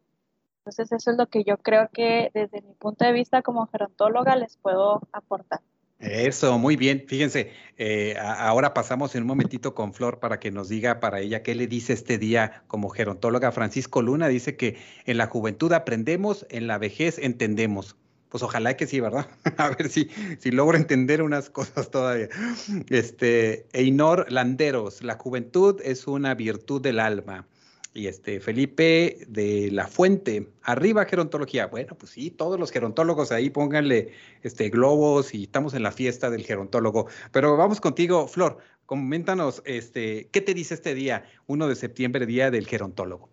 Entonces, 0.58 0.92
eso 0.92 1.10
es 1.10 1.16
lo 1.18 1.26
que 1.26 1.42
yo 1.42 1.58
creo 1.58 1.90
que 1.92 2.30
desde 2.32 2.62
mi 2.62 2.74
punto 2.74 3.04
de 3.04 3.12
vista 3.12 3.42
como 3.42 3.66
gerontóloga 3.66 4.36
les 4.36 4.56
puedo 4.56 5.00
aportar. 5.12 5.60
Eso, 5.98 6.56
muy 6.58 6.76
bien. 6.76 7.04
Fíjense, 7.08 7.50
eh, 7.78 8.16
ahora 8.18 8.72
pasamos 8.72 9.14
en 9.14 9.22
un 9.22 9.28
momentito 9.28 9.74
con 9.74 9.92
Flor 9.92 10.20
para 10.20 10.38
que 10.38 10.50
nos 10.50 10.68
diga 10.68 11.00
para 11.00 11.20
ella 11.20 11.42
qué 11.42 11.54
le 11.54 11.66
dice 11.66 11.94
este 11.94 12.16
día 12.16 12.62
como 12.68 12.90
gerontóloga. 12.90 13.52
Francisco 13.52 14.02
Luna 14.02 14.28
dice 14.28 14.56
que 14.56 14.76
en 15.06 15.18
la 15.18 15.26
juventud 15.26 15.72
aprendemos, 15.72 16.46
en 16.50 16.66
la 16.66 16.78
vejez 16.78 17.18
entendemos 17.18 17.96
pues 18.34 18.42
ojalá 18.42 18.76
que 18.76 18.88
sí, 18.88 18.98
¿verdad? 18.98 19.28
A 19.58 19.70
ver 19.70 19.88
si, 19.88 20.08
si 20.40 20.50
logro 20.50 20.76
entender 20.76 21.22
unas 21.22 21.50
cosas 21.50 21.88
todavía. 21.88 22.28
Este, 22.88 23.64
Einor 23.72 24.26
Landeros, 24.28 25.04
la 25.04 25.14
juventud 25.14 25.80
es 25.84 26.08
una 26.08 26.34
virtud 26.34 26.80
del 26.82 26.98
alma. 26.98 27.46
Y 27.92 28.08
este, 28.08 28.40
Felipe 28.40 29.18
de 29.28 29.70
la 29.70 29.86
Fuente, 29.86 30.48
arriba 30.64 31.04
gerontología. 31.04 31.68
Bueno, 31.68 31.96
pues 31.96 32.10
sí, 32.10 32.32
todos 32.32 32.58
los 32.58 32.72
gerontólogos 32.72 33.30
ahí 33.30 33.50
pónganle 33.50 34.10
este, 34.42 34.68
globos 34.68 35.32
y 35.32 35.44
estamos 35.44 35.72
en 35.74 35.84
la 35.84 35.92
fiesta 35.92 36.28
del 36.28 36.44
gerontólogo. 36.44 37.06
Pero 37.30 37.56
vamos 37.56 37.80
contigo, 37.80 38.26
Flor, 38.26 38.58
coméntanos, 38.84 39.62
este, 39.64 40.28
¿qué 40.32 40.40
te 40.40 40.54
dice 40.54 40.74
este 40.74 40.96
día, 40.96 41.24
1 41.46 41.68
de 41.68 41.76
septiembre, 41.76 42.26
día 42.26 42.50
del 42.50 42.66
gerontólogo? 42.66 43.30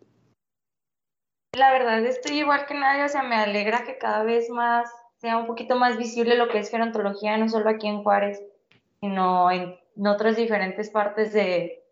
La 1.53 1.71
verdad 1.73 2.05
estoy 2.05 2.39
igual 2.39 2.65
que 2.65 2.73
nadie, 2.73 3.03
o 3.03 3.09
sea, 3.09 3.23
me 3.23 3.35
alegra 3.35 3.83
que 3.83 3.97
cada 3.97 4.23
vez 4.23 4.49
más 4.49 4.89
sea 5.17 5.37
un 5.37 5.47
poquito 5.47 5.75
más 5.75 5.97
visible 5.97 6.35
lo 6.35 6.47
que 6.47 6.59
es 6.59 6.69
gerontología, 6.69 7.37
no 7.37 7.49
solo 7.49 7.69
aquí 7.69 7.87
en 7.87 8.03
Juárez, 8.03 8.41
sino 9.01 9.51
en, 9.51 9.77
otras 10.07 10.37
diferentes 10.37 10.89
partes 10.89 11.33
de, 11.33 11.83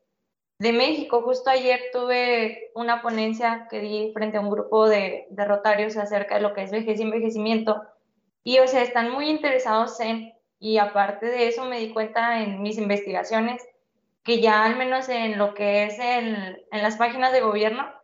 de, 0.59 0.71
México. 0.71 1.21
Justo 1.21 1.49
ayer 1.49 1.79
tuve 1.91 2.71
una 2.73 3.01
ponencia 3.01 3.67
que 3.69 3.81
di 3.81 4.13
frente 4.13 4.37
a 4.37 4.41
un 4.41 4.49
grupo 4.49 4.87
de, 4.87 5.27
de 5.29 5.45
rotarios 5.45 5.97
acerca 5.97 6.35
de 6.35 6.41
lo 6.41 6.53
que 6.53 6.63
es 6.63 6.71
vejez 6.71 6.97
y 6.99 7.03
envejecimiento, 7.03 7.83
y 8.45 8.59
o 8.59 8.67
sea, 8.67 8.81
están 8.81 9.11
muy 9.11 9.29
interesados 9.29 9.99
en, 9.99 10.33
y 10.59 10.77
aparte 10.77 11.25
de 11.25 11.49
eso 11.49 11.65
me 11.65 11.79
di 11.79 11.91
cuenta 11.93 12.41
en 12.41 12.61
mis 12.61 12.77
investigaciones, 12.77 13.61
que 14.23 14.39
ya 14.39 14.63
al 14.63 14.77
menos 14.77 15.09
en 15.09 15.37
lo 15.37 15.53
que 15.53 15.83
es 15.83 15.99
en, 15.99 16.57
en 16.71 16.81
las 16.81 16.95
páginas 16.95 17.33
de 17.33 17.41
gobierno, 17.41 17.98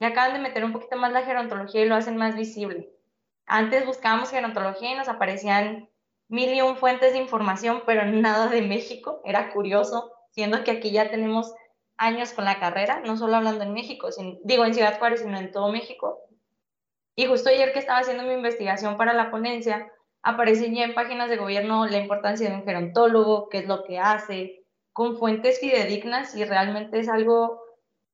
le 0.00 0.06
acaban 0.06 0.32
de 0.32 0.40
meter 0.40 0.64
un 0.64 0.72
poquito 0.72 0.96
más 0.96 1.12
la 1.12 1.22
gerontología 1.22 1.82
y 1.82 1.88
lo 1.88 1.94
hacen 1.94 2.16
más 2.16 2.36
visible. 2.36 2.90
Antes 3.46 3.86
buscábamos 3.86 4.30
gerontología 4.30 4.92
y 4.92 4.94
nos 4.96 5.08
aparecían 5.08 5.88
mil 6.28 6.52
y 6.52 6.60
un 6.60 6.76
fuentes 6.76 7.12
de 7.12 7.18
información, 7.18 7.82
pero 7.86 8.04
nada 8.06 8.48
de 8.48 8.62
México. 8.62 9.20
Era 9.24 9.50
curioso, 9.52 10.12
siendo 10.30 10.62
que 10.64 10.72
aquí 10.72 10.90
ya 10.90 11.10
tenemos 11.10 11.52
años 11.96 12.32
con 12.32 12.44
la 12.44 12.60
carrera, 12.60 13.00
no 13.04 13.16
solo 13.16 13.36
hablando 13.36 13.64
en 13.64 13.74
México, 13.74 14.08
digo 14.44 14.64
en 14.64 14.74
Ciudad 14.74 14.98
Juárez, 14.98 15.20
sino 15.20 15.36
en 15.36 15.50
todo 15.50 15.72
México. 15.72 16.20
Y 17.16 17.26
justo 17.26 17.48
ayer 17.48 17.72
que 17.72 17.80
estaba 17.80 17.98
haciendo 17.98 18.22
mi 18.22 18.34
investigación 18.34 18.96
para 18.96 19.12
la 19.12 19.32
ponencia, 19.32 19.90
aparece 20.22 20.72
ya 20.72 20.84
en 20.84 20.94
páginas 20.94 21.28
de 21.28 21.36
gobierno 21.36 21.86
la 21.86 21.98
importancia 21.98 22.48
de 22.48 22.54
un 22.54 22.64
gerontólogo, 22.64 23.48
qué 23.48 23.58
es 23.58 23.66
lo 23.66 23.82
que 23.82 23.98
hace, 23.98 24.64
con 24.92 25.16
fuentes 25.16 25.58
fidedignas 25.58 26.36
y 26.36 26.44
realmente 26.44 27.00
es 27.00 27.08
algo 27.08 27.60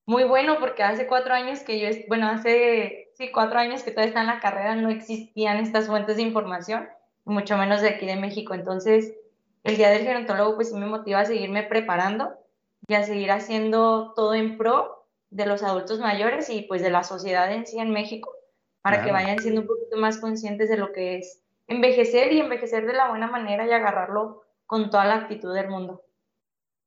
muy 0.07 0.24
bueno 0.24 0.59
porque 0.61 0.82
hace 0.82 1.07
cuatro 1.07 1.34
años 1.34 1.61
que 1.61 1.80
yo, 1.80 1.88
bueno, 2.09 2.28
hace, 2.28 3.11
sí, 3.14 3.30
cuatro 3.32 3.59
años 3.59 3.82
que 3.82 3.90
todavía 3.90 4.09
está 4.09 4.20
en 4.20 4.26
la 4.26 4.40
carrera, 4.40 4.76
no 4.76 4.90
existían 4.90 5.59
estas 5.59 5.86
fuentes 5.86 6.16
de 6.16 6.22
información, 6.22 6.88
mucho 7.24 7.57
menos 7.57 7.80
de 7.80 7.88
aquí 7.88 8.07
de 8.07 8.16
México. 8.16 8.55
Entonces, 8.55 9.14
el 9.62 9.76
Día 9.76 9.90
del 9.90 10.02
Gerontólogo, 10.02 10.57
pues 10.57 10.70
sí 10.70 10.76
me 10.76 10.86
motiva 10.86 11.20
a 11.20 11.24
seguirme 11.24 11.62
preparando 11.62 12.34
y 12.86 12.94
a 12.94 13.02
seguir 13.02 13.30
haciendo 13.30 14.12
todo 14.14 14.34
en 14.34 14.59
pro 14.59 15.07
de 15.30 15.46
los 15.46 15.62
adultos 15.62 15.98
mayores 16.00 16.50
y 16.50 16.62
pues 16.62 16.82
de 16.82 16.90
la 16.90 17.02
sociedad 17.02 17.50
en 17.50 17.66
sí 17.66 17.78
en 17.78 17.90
México, 17.90 18.30
para 18.82 19.02
que 19.02 19.11
vayan 19.11 19.38
siendo 19.38 19.62
un 19.62 19.66
poquito 19.66 19.96
más 19.96 20.18
conscientes 20.18 20.68
de 20.68 20.76
lo 20.76 20.92
que 20.92 21.16
es 21.16 21.42
envejecer 21.66 22.32
y 22.32 22.40
envejecer 22.40 22.86
de 22.86 22.92
la 22.92 23.09
buena 23.09 23.26
manera 23.26 23.66
y 23.66 23.72
agarrarlo 23.72 24.44
con 24.66 24.90
toda 24.90 25.07
la 25.07 25.14
actitud 25.14 25.55
del 25.55 25.68
mundo. 25.68 26.03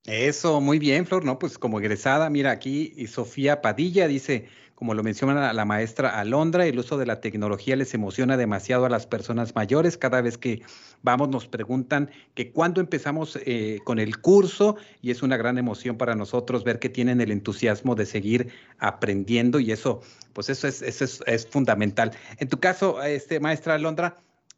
Eso, 0.07 0.61
muy 0.61 0.79
bien, 0.79 1.05
Flor, 1.05 1.25
¿no? 1.25 1.37
Pues 1.37 1.57
como 1.57 1.79
egresada, 1.81 2.29
mira 2.29 2.51
aquí, 2.51 2.93
y 2.95 3.07
Sofía 3.07 3.61
Padilla 3.61 4.07
dice, 4.07 4.47
como 4.73 4.93
lo 4.93 5.03
menciona 5.03 5.51
la, 5.51 5.65
maestra 5.65 6.17
Alondra, 6.17 6.65
el 6.65 6.79
uso 6.79 6.97
de 6.97 7.05
la 7.05 7.19
tecnología 7.19 7.75
les 7.75 7.93
emociona 7.93 8.37
demasiado 8.37 8.85
a 8.85 8.89
las 8.89 9.05
personas 9.05 9.53
mayores. 9.53 9.97
Cada 9.97 10.21
vez 10.21 10.37
que 10.37 10.61
vamos 11.03 11.27
nos 11.27 11.49
preguntan 11.49 12.09
que 12.35 12.53
cuándo 12.53 12.79
empezamos 12.79 13.37
eh, 13.45 13.79
con 13.83 13.99
el 13.99 14.21
curso 14.21 14.77
y 15.01 15.11
es 15.11 15.23
una 15.23 15.35
gran 15.35 15.57
emoción 15.57 15.97
para 15.97 16.15
nosotros 16.15 16.63
ver 16.63 16.79
que 16.79 16.87
tienen 16.87 17.19
el 17.19 17.29
entusiasmo 17.29 17.93
de 17.93 18.05
seguir 18.05 18.47
aprendiendo 18.79 19.59
y 19.59 19.73
eso, 19.73 19.99
pues 20.31 20.49
eso 20.49 20.69
es, 20.69 20.81
eso 20.83 21.03
es, 21.03 21.21
es 21.27 21.45
fundamental. 21.47 22.11
En 22.37 22.47
tu 22.47 22.61
caso, 22.61 23.03
este, 23.03 23.41
maestra 23.41 23.73
Alondra, 23.73 24.15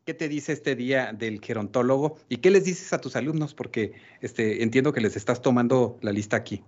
¿Qué 0.09 0.15
te 0.15 0.27
dice 0.27 0.53
este 0.53 0.75
día 0.75 1.13
del 1.13 1.39
gerontólogo? 1.39 2.17
¿Y 2.29 2.37
qué 2.37 2.49
les 2.49 2.63
dices 2.63 2.93
a 2.93 2.99
tus 2.99 3.15
alumnos? 3.15 3.53
Porque 3.53 3.93
este, 4.21 4.63
entiendo 4.63 4.91
que 4.91 5.01
les 5.01 5.15
estás 5.15 5.39
tomando 5.39 5.99
la 6.01 6.11
lista 6.11 6.35
aquí. 6.35 6.63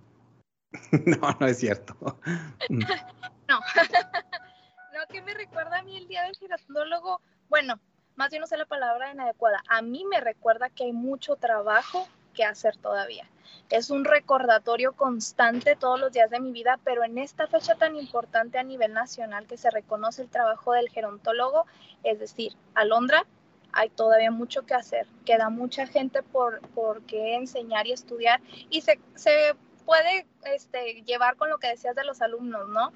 no, 1.07 1.35
no 1.39 1.47
es 1.47 1.57
cierto. 1.57 1.95
no. 2.69 2.85
no, 3.49 3.59
¿qué 5.09 5.23
me 5.23 5.33
recuerda 5.33 5.79
a 5.79 5.81
mí 5.81 5.97
el 5.97 6.07
día 6.07 6.21
del 6.21 6.35
gerontólogo? 6.35 7.19
Bueno, 7.49 7.79
más 8.15 8.29
bien 8.29 8.41
no 8.41 8.45
sé 8.45 8.57
la 8.57 8.67
palabra 8.67 9.11
inadecuada. 9.11 9.63
A 9.69 9.81
mí 9.81 10.05
me 10.05 10.21
recuerda 10.21 10.69
que 10.69 10.83
hay 10.83 10.93
mucho 10.93 11.35
trabajo 11.35 12.07
que 12.31 12.43
hacer 12.43 12.77
todavía. 12.77 13.29
Es 13.69 13.89
un 13.89 14.03
recordatorio 14.03 14.93
constante 14.93 15.77
todos 15.77 15.99
los 15.99 16.11
días 16.11 16.29
de 16.29 16.41
mi 16.41 16.51
vida, 16.51 16.77
pero 16.83 17.03
en 17.05 17.17
esta 17.17 17.47
fecha 17.47 17.75
tan 17.75 17.95
importante 17.95 18.57
a 18.57 18.63
nivel 18.63 18.93
nacional 18.93 19.47
que 19.47 19.57
se 19.57 19.69
reconoce 19.69 20.23
el 20.23 20.29
trabajo 20.29 20.73
del 20.73 20.89
gerontólogo, 20.89 21.65
es 22.03 22.19
decir, 22.19 22.53
Alondra, 22.75 23.25
hay 23.73 23.89
todavía 23.89 24.31
mucho 24.31 24.65
que 24.65 24.73
hacer. 24.73 25.07
Queda 25.25 25.49
mucha 25.49 25.87
gente 25.87 26.23
por, 26.23 26.59
por 26.69 27.01
qué 27.03 27.35
enseñar 27.35 27.87
y 27.87 27.93
estudiar 27.93 28.41
y 28.69 28.81
se, 28.81 28.99
se 29.15 29.55
puede 29.85 30.27
este, 30.45 31.03
llevar 31.03 31.35
con 31.37 31.49
lo 31.49 31.57
que 31.57 31.69
decías 31.69 31.95
de 31.95 32.03
los 32.03 32.21
alumnos, 32.21 32.67
¿no? 32.69 32.91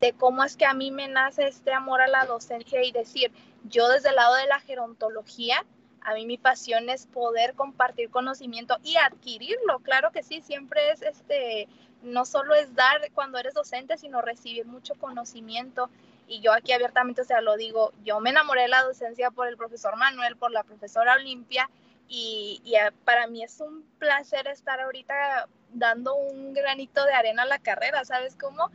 De 0.00 0.12
cómo 0.12 0.44
es 0.44 0.56
que 0.56 0.66
a 0.66 0.74
mí 0.74 0.90
me 0.90 1.08
nace 1.08 1.46
este 1.46 1.72
amor 1.72 2.00
a 2.00 2.08
la 2.08 2.26
docencia 2.26 2.82
y 2.82 2.92
decir, 2.92 3.32
yo 3.64 3.88
desde 3.88 4.10
el 4.10 4.16
lado 4.16 4.34
de 4.34 4.46
la 4.46 4.60
gerontología, 4.60 5.64
a 6.04 6.14
mí 6.14 6.26
mi 6.26 6.38
pasión 6.38 6.88
es 6.88 7.06
poder 7.06 7.54
compartir 7.54 8.10
conocimiento 8.10 8.78
y 8.82 8.96
adquirirlo. 8.96 9.80
Claro 9.80 10.10
que 10.10 10.22
sí, 10.22 10.40
siempre 10.40 10.90
es 10.90 11.02
este, 11.02 11.68
no 12.02 12.24
solo 12.24 12.54
es 12.54 12.74
dar 12.74 13.00
cuando 13.14 13.38
eres 13.38 13.54
docente, 13.54 13.96
sino 13.96 14.22
recibir 14.22 14.66
mucho 14.66 14.94
conocimiento. 14.96 15.90
Y 16.28 16.40
yo 16.40 16.52
aquí 16.52 16.72
abiertamente, 16.72 17.22
o 17.22 17.24
sea, 17.24 17.40
lo 17.40 17.56
digo, 17.56 17.92
yo 18.04 18.20
me 18.20 18.30
enamoré 18.30 18.62
de 18.62 18.68
la 18.68 18.82
docencia 18.82 19.30
por 19.30 19.48
el 19.48 19.56
profesor 19.56 19.96
Manuel, 19.96 20.36
por 20.36 20.50
la 20.50 20.64
profesora 20.64 21.14
Olimpia, 21.14 21.68
y, 22.08 22.60
y 22.64 22.74
para 23.04 23.26
mí 23.26 23.42
es 23.42 23.60
un 23.60 23.84
placer 23.98 24.46
estar 24.48 24.80
ahorita 24.80 25.48
dando 25.72 26.14
un 26.14 26.52
granito 26.52 27.04
de 27.04 27.12
arena 27.12 27.42
a 27.42 27.46
la 27.46 27.58
carrera, 27.58 28.04
¿sabes 28.04 28.36
cómo? 28.36 28.70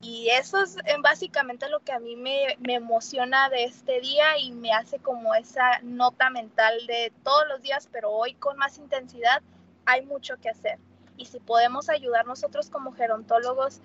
Y 0.00 0.28
eso 0.28 0.62
es 0.62 0.76
básicamente 1.02 1.68
lo 1.68 1.80
que 1.80 1.92
a 1.92 1.98
mí 1.98 2.16
me, 2.16 2.56
emociona 2.74 3.48
de 3.48 3.64
este 3.64 4.00
día 4.00 4.38
y 4.38 4.52
me 4.52 4.72
hace 4.72 4.98
como 4.98 5.34
esa 5.34 5.80
nota 5.82 6.28
mental 6.28 6.86
de 6.86 7.12
todos 7.24 7.48
los 7.48 7.62
días, 7.62 7.88
pero 7.90 8.10
hoy 8.10 8.34
con 8.34 8.56
más 8.58 8.78
intensidad 8.78 9.42
hay 9.86 10.04
mucho 10.04 10.36
que 10.36 10.50
hacer. 10.50 10.78
Y 11.16 11.26
si 11.26 11.40
podemos 11.40 11.88
ayudar 11.88 12.26
nosotros 12.26 12.68
como 12.68 12.92
gerontólogos 12.92 13.80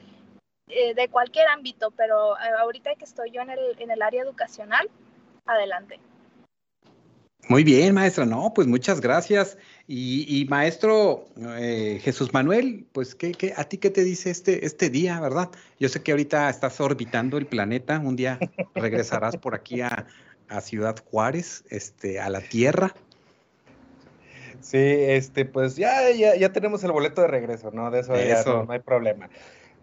eh, 0.68 0.94
de 0.94 1.08
cualquier 1.08 1.48
ámbito, 1.48 1.92
pero 1.92 2.38
eh, 2.38 2.50
ahorita 2.60 2.96
que 2.96 3.06
estoy 3.06 3.32
yo 3.32 3.42
en 3.42 3.52
el, 3.52 3.80
en 3.80 3.92
el 3.92 4.02
área 4.02 4.22
educacional, 4.22 4.90
adelante. 5.46 6.00
Muy 7.48 7.64
bien, 7.64 7.94
maestra. 7.94 8.26
No, 8.26 8.54
pues 8.54 8.68
muchas 8.68 9.02
gracias. 9.02 9.58
Y, 9.88 10.46
maestro 10.50 11.26
eh, 11.58 12.00
Jesús 12.02 12.34
Manuel, 12.34 12.86
pues 12.94 13.14
¿qué, 13.14 13.34
¿qué, 13.34 13.54
a 13.58 13.66
ti 13.66 13.78
qué 13.78 13.90
te 13.90 14.06
dice 14.06 14.30
este, 14.30 14.66
este 14.66 14.90
día, 14.90 15.20
verdad? 15.20 15.50
Yo 15.80 15.90
sé 15.90 16.02
que 16.02 16.12
ahorita 16.12 16.50
estás 16.50 16.80
orbitando 16.80 17.38
el 17.38 17.46
planeta, 17.46 18.00
un 18.00 18.16
día 18.16 18.40
regresarás 18.76 19.36
por 19.36 19.54
aquí 19.54 19.82
a, 19.82 20.08
Ciudad 20.62 20.98
Juárez, 21.10 21.64
este, 21.70 22.20
a 22.20 22.30
la 22.30 22.42
Tierra. 22.42 22.94
Sí, 24.60 24.78
este, 24.78 25.46
pues 25.46 25.78
ya, 25.78 26.12
ya, 26.12 26.36
ya 26.36 26.52
tenemos 26.52 26.84
el 26.84 26.92
boleto 26.92 27.22
de 27.22 27.28
regreso, 27.28 27.72
¿no? 27.72 27.90
De 27.90 28.02
eso, 28.02 28.16
Ya 28.16 28.44
no, 28.44 28.66
hay 28.70 28.80
problema. 28.80 29.30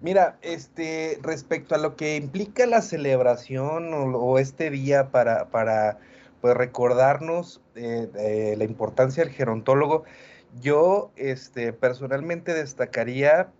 Mira, 0.02 0.38
este, 0.42 1.18
respecto 1.22 1.74
a 1.74 1.78
lo 1.78 1.96
que 1.96 2.16
implica 2.16 2.66
la 2.66 2.82
celebración 2.82 3.92
o, 3.94 4.04
o 4.18 4.38
este 4.38 4.70
día 4.70 5.10
para, 5.10 5.48
para 5.48 5.98
pues 6.40 6.56
recordarnos 6.56 7.60
eh, 7.74 8.54
la 8.56 8.64
importancia 8.64 9.24
del 9.24 9.32
gerontólogo. 9.32 10.04
Yo 10.60 11.10
este, 11.16 11.72
personalmente 11.72 12.54
destacaría, 12.54 13.52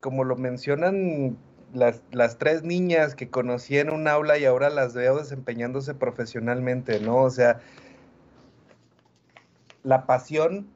como 0.00 0.24
lo 0.24 0.36
mencionan 0.36 1.36
las, 1.72 2.02
las, 2.10 2.38
tres 2.38 2.62
niñas 2.62 3.14
que 3.14 3.28
conocí 3.28 3.78
en 3.78 3.90
un 3.90 4.08
aula 4.08 4.38
y 4.38 4.44
ahora 4.44 4.70
las 4.70 4.94
veo 4.94 5.18
desempeñándose 5.18 5.94
profesionalmente, 5.94 7.00
¿no? 7.00 7.22
O 7.22 7.30
sea, 7.30 7.60
la 9.82 10.06
pasión, 10.06 10.68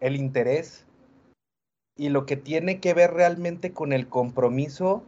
el 0.00 0.16
interés 0.16 0.86
y 1.96 2.08
lo 2.08 2.26
que 2.26 2.36
tiene 2.36 2.80
que 2.80 2.92
ver 2.92 3.12
realmente 3.12 3.72
con 3.72 3.92
el 3.92 4.08
compromiso 4.08 5.04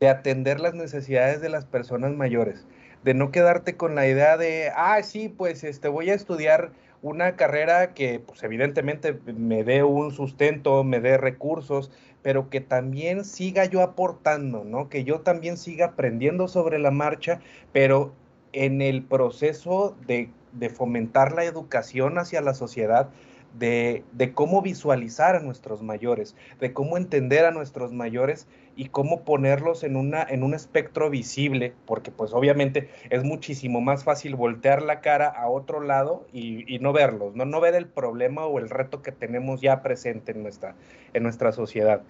de 0.00 0.08
atender 0.08 0.60
las 0.60 0.74
necesidades 0.74 1.40
de 1.40 1.50
las 1.50 1.66
personas 1.66 2.12
mayores 2.12 2.66
de 3.04 3.14
no 3.14 3.30
quedarte 3.30 3.76
con 3.76 3.94
la 3.94 4.06
idea 4.06 4.36
de, 4.36 4.70
ah, 4.74 5.02
sí, 5.02 5.28
pues 5.28 5.64
este, 5.64 5.88
voy 5.88 6.10
a 6.10 6.14
estudiar 6.14 6.72
una 7.02 7.36
carrera 7.36 7.94
que 7.94 8.20
pues 8.20 8.42
evidentemente 8.42 9.18
me 9.26 9.62
dé 9.64 9.84
un 9.84 10.10
sustento, 10.10 10.82
me 10.84 11.00
dé 11.00 11.16
recursos, 11.16 11.90
pero 12.22 12.50
que 12.50 12.60
también 12.60 13.24
siga 13.24 13.64
yo 13.64 13.82
aportando, 13.82 14.64
¿no? 14.64 14.88
Que 14.88 15.04
yo 15.04 15.20
también 15.20 15.56
siga 15.56 15.86
aprendiendo 15.86 16.48
sobre 16.48 16.78
la 16.78 16.90
marcha, 16.90 17.40
pero 17.72 18.12
en 18.52 18.82
el 18.82 19.04
proceso 19.04 19.96
de, 20.06 20.30
de 20.52 20.70
fomentar 20.70 21.32
la 21.32 21.44
educación 21.44 22.18
hacia 22.18 22.40
la 22.40 22.54
sociedad, 22.54 23.10
de, 23.54 24.04
cómo 24.34 24.62
visualizar 24.62 25.36
a 25.36 25.40
nuestros 25.40 25.82
mayores, 25.82 26.36
de 26.60 26.72
cómo 26.72 26.96
entender 26.96 27.44
a 27.44 27.50
nuestros 27.50 27.92
mayores 27.92 28.46
y 28.76 28.88
cómo 28.88 29.24
ponerlos 29.24 29.82
en, 29.84 29.96
una, 29.96 30.22
en 30.22 30.42
un 30.42 30.54
espectro 30.54 31.10
visible, 31.10 31.74
porque 31.86 32.10
pues 32.10 32.32
obviamente 32.32 32.88
es 33.10 33.24
muchísimo 33.24 33.80
más 33.80 34.04
fácil 34.04 34.36
voltear 34.36 34.82
la 34.82 35.00
cara 35.00 35.28
a 35.28 35.48
otro 35.48 35.80
lado 35.80 36.26
y, 36.32 36.78
no 36.78 36.92
verlos, 36.92 37.34
¿no? 37.34 37.44
no 37.44 37.60
ver 37.60 37.74
el 37.74 37.86
problema 37.86 38.46
o 38.46 38.58
el 38.58 38.70
reto 38.70 39.02
que 39.02 39.12
tenemos 39.12 39.60
ya 39.60 39.82
presente 39.82 40.32
en 40.32 40.42
nuestra, 40.42 40.76
en 41.12 41.22
nuestra 41.22 41.52
sociedad. 41.52 42.02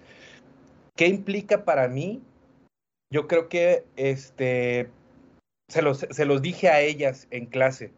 ¿Qué 0.96 1.06
implica 1.06 1.64
para 1.64 1.88
mí? 1.88 2.22
Yo 3.10 3.26
creo 3.26 3.48
que 3.48 3.84
este, 3.96 4.90
se 5.68 5.80
los, 5.80 6.06
se 6.10 6.24
los 6.26 6.42
dije 6.42 6.68
a 6.68 6.80
ellas 6.80 7.26
en 7.30 7.46
clase, 7.46 7.92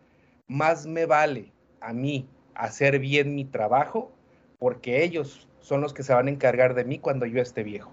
más 0.46 0.86
me 0.86 1.06
vale 1.06 1.52
a 1.80 1.92
mí 1.92 2.28
hacer 2.60 2.98
bien 2.98 3.34
mi 3.34 3.44
trabajo, 3.44 4.12
porque 4.58 5.02
ellos 5.02 5.48
son 5.60 5.80
los 5.80 5.94
que 5.94 6.02
se 6.02 6.12
van 6.12 6.28
a 6.28 6.30
encargar 6.30 6.74
de 6.74 6.84
mí 6.84 6.98
cuando 6.98 7.26
yo 7.26 7.40
esté 7.40 7.62
viejo. 7.62 7.92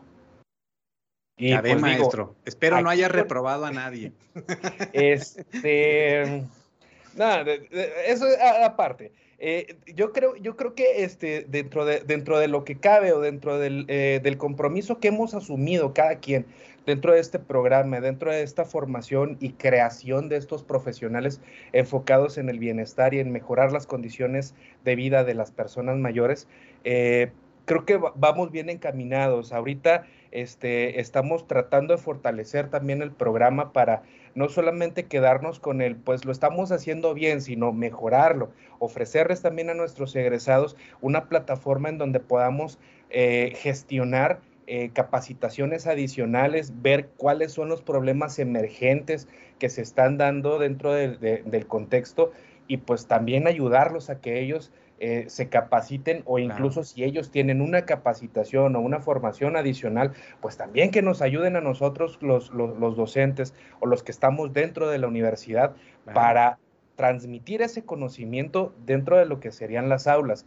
Y 1.37 1.49
ya 1.49 1.61
pues 1.61 1.79
maestro. 1.79 2.35
Espero 2.45 2.81
no 2.81 2.89
haya 2.89 3.07
reprobado 3.07 3.65
a 3.65 3.71
nadie. 3.71 4.11
Este, 4.93 6.43
nada, 7.15 7.45
eso 8.05 8.25
aparte. 8.63 9.11
Eh, 9.39 9.77
yo 9.93 10.13
creo, 10.13 10.35
yo 10.35 10.55
creo 10.55 10.73
que 10.73 11.03
este, 11.03 11.45
dentro, 11.47 11.85
de, 11.85 11.99
dentro 11.99 12.39
de 12.39 12.47
lo 12.47 12.63
que 12.63 12.79
cabe 12.79 13.13
o 13.13 13.19
dentro 13.19 13.59
del, 13.59 13.85
eh, 13.87 14.19
del 14.23 14.37
compromiso 14.37 14.99
que 14.99 15.09
hemos 15.09 15.35
asumido 15.35 15.93
cada 15.93 16.15
quien 16.17 16.47
dentro 16.87 17.13
de 17.13 17.19
este 17.19 17.37
programa, 17.37 17.99
dentro 17.99 18.31
de 18.31 18.41
esta 18.41 18.63
formación 18.63 19.37
y 19.41 19.51
creación 19.51 20.29
de 20.29 20.37
estos 20.37 20.63
profesionales 20.63 21.41
enfocados 21.73 22.37
en 22.37 22.47
el 22.47 22.59
bienestar 22.59 23.13
y 23.13 23.19
en 23.19 23.31
mejorar 23.31 23.73
las 23.73 23.85
condiciones 23.85 24.55
de 24.85 24.95
vida 24.95 25.25
de 25.25 25.35
las 25.35 25.51
personas 25.51 25.97
mayores, 25.97 26.47
eh, 26.85 27.31
creo 27.65 27.83
que 27.83 27.99
vamos 28.15 28.51
bien 28.51 28.69
encaminados. 28.69 29.51
Ahorita 29.51 30.05
este, 30.31 31.01
estamos 31.01 31.45
tratando 31.45 31.93
de 31.93 32.01
fortalecer 32.01 32.69
también 32.69 33.01
el 33.01 33.11
programa 33.11 33.73
para 33.73 34.03
no 34.33 34.47
solamente 34.47 35.07
quedarnos 35.07 35.59
con 35.59 35.81
el, 35.81 35.97
pues 35.97 36.23
lo 36.23 36.31
estamos 36.31 36.71
haciendo 36.71 37.13
bien, 37.13 37.41
sino 37.41 37.73
mejorarlo, 37.73 38.51
ofrecerles 38.79 39.41
también 39.41 39.69
a 39.69 39.73
nuestros 39.73 40.15
egresados 40.15 40.77
una 41.01 41.27
plataforma 41.27 41.89
en 41.89 41.97
donde 41.97 42.21
podamos 42.21 42.79
eh, 43.09 43.53
gestionar 43.57 44.39
eh, 44.69 44.89
capacitaciones 44.91 45.87
adicionales, 45.87 46.81
ver 46.81 47.07
cuáles 47.15 47.53
son 47.53 47.69
los 47.69 47.81
problemas 47.81 48.37
emergentes 48.37 49.29
que 49.59 49.69
se 49.69 49.81
están 49.81 50.17
dando 50.17 50.59
dentro 50.59 50.91
del 50.91 51.67
contexto 51.67 52.33
y 52.67 52.75
pues 52.75 53.07
también 53.07 53.47
ayudarlos 53.47 54.09
a 54.09 54.19
que 54.19 54.41
ellos 54.41 54.73
eh, 54.99 55.23
se 55.29 55.47
capaciten 55.47 56.21
o 56.25 56.37
incluso 56.37 56.83
si 56.83 57.05
ellos 57.05 57.31
tienen 57.31 57.61
una 57.61 57.85
capacitación 57.85 58.75
o 58.75 58.81
una 58.81 58.99
formación 58.99 59.55
adicional, 59.55 60.11
pues 60.41 60.57
también 60.57 60.91
que 60.91 61.01
nos 61.01 61.21
ayuden 61.21 61.55
a 61.55 61.61
nosotros 61.61 62.19
los, 62.21 62.51
docentes 62.51 63.53
o 63.79 63.85
los 63.85 64.03
que 64.03 64.11
estamos 64.11 64.51
dentro 64.51 64.89
de 64.89 64.97
la 64.97 65.07
universidad 65.07 65.77
para 66.13 66.59
transmitir 66.97 67.61
ese 67.61 67.85
conocimiento 67.85 68.73
dentro 68.85 69.17
de 69.17 69.27
lo 69.27 69.39
que 69.39 69.53
serían 69.53 69.87
las 69.87 70.07
aulas. 70.07 70.45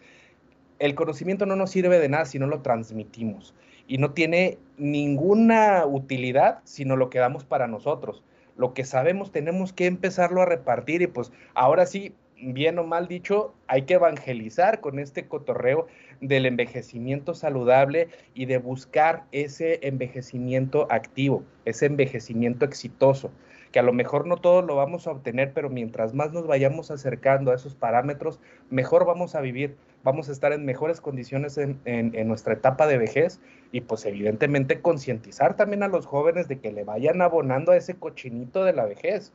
El 0.79 0.95
conocimiento 0.95 1.47
no 1.47 1.57
nos 1.57 1.71
sirve 1.71 1.99
de 1.99 2.11
nada 2.11 2.27
si 2.27 2.39
no 2.39 2.47
lo 2.47 2.61
transmitimos 2.61 3.55
y 3.91 3.99
no 3.99 4.13
tiene 4.13 4.57
ninguna 4.79 5.85
utilidad 5.85 6.61
si 6.63 6.85
no 6.85 6.95
lo 6.95 7.11
quedamos 7.11 7.43
para 7.43 7.67
nosotros. 7.67 8.23
Lo 8.57 8.73
que 8.73 8.85
sabemos 8.85 9.33
tenemos 9.33 9.73
que 9.73 9.87
empezarlo 9.87 10.43
a 10.43 10.47
repartir 10.47 11.03
y 11.03 11.09
pues 11.09 11.33
ahora 11.55 11.87
sí, 11.87 12.15
bien 12.37 12.79
o 12.79 12.85
mal 12.85 13.09
dicho, 13.09 13.53
hay 13.67 13.83
que 13.83 13.95
evangelizar 13.95 14.79
con 14.81 15.01
este 15.01 15.27
cotorreo 15.27 15.89
del 16.21 16.47
envejecimiento 16.47 17.35
saludable 17.35 18.07
y 18.33 18.47
de 18.47 18.59
buscar 18.59 19.25
ese 19.33 19.81
envejecimiento 19.83 20.87
activo, 20.89 21.43
ese 21.65 21.87
envejecimiento 21.87 22.65
exitoso, 22.65 23.33
que 23.73 23.81
a 23.81 23.83
lo 23.83 23.93
mejor 23.93 24.25
no 24.25 24.37
todos 24.37 24.65
lo 24.65 24.77
vamos 24.77 25.09
a 25.09 25.11
obtener, 25.11 25.53
pero 25.53 25.69
mientras 25.69 26.15
más 26.15 26.33
nos 26.33 26.47
vayamos 26.47 26.93
acercando 26.93 27.51
a 27.51 27.57
esos 27.57 27.75
parámetros, 27.75 28.39
mejor 28.71 29.05
vamos 29.05 29.35
a 29.35 29.41
vivir, 29.41 29.75
vamos 30.03 30.29
a 30.29 30.33
estar 30.33 30.53
en 30.53 30.65
mejores 30.65 31.01
condiciones 31.01 31.59
en, 31.59 32.29
nuestra 32.29 32.55
etapa 32.55 32.87
de 32.87 32.99
vejez 32.99 33.41
y 33.73 33.83
pues 33.83 34.05
evidentemente 34.07 34.81
concientizar 34.81 35.57
también 35.57 35.83
a 35.83 35.89
los 35.89 36.07
jóvenes 36.07 36.49
de 36.49 36.59
que 36.59 36.73
le 36.73 36.85
vayan 36.85 37.23
abonando 37.23 37.73
a 37.73 37.77
ese 37.77 37.95
cochinito 37.95 38.65
de 38.65 38.73
la 38.73 38.85
vejez 38.85 39.33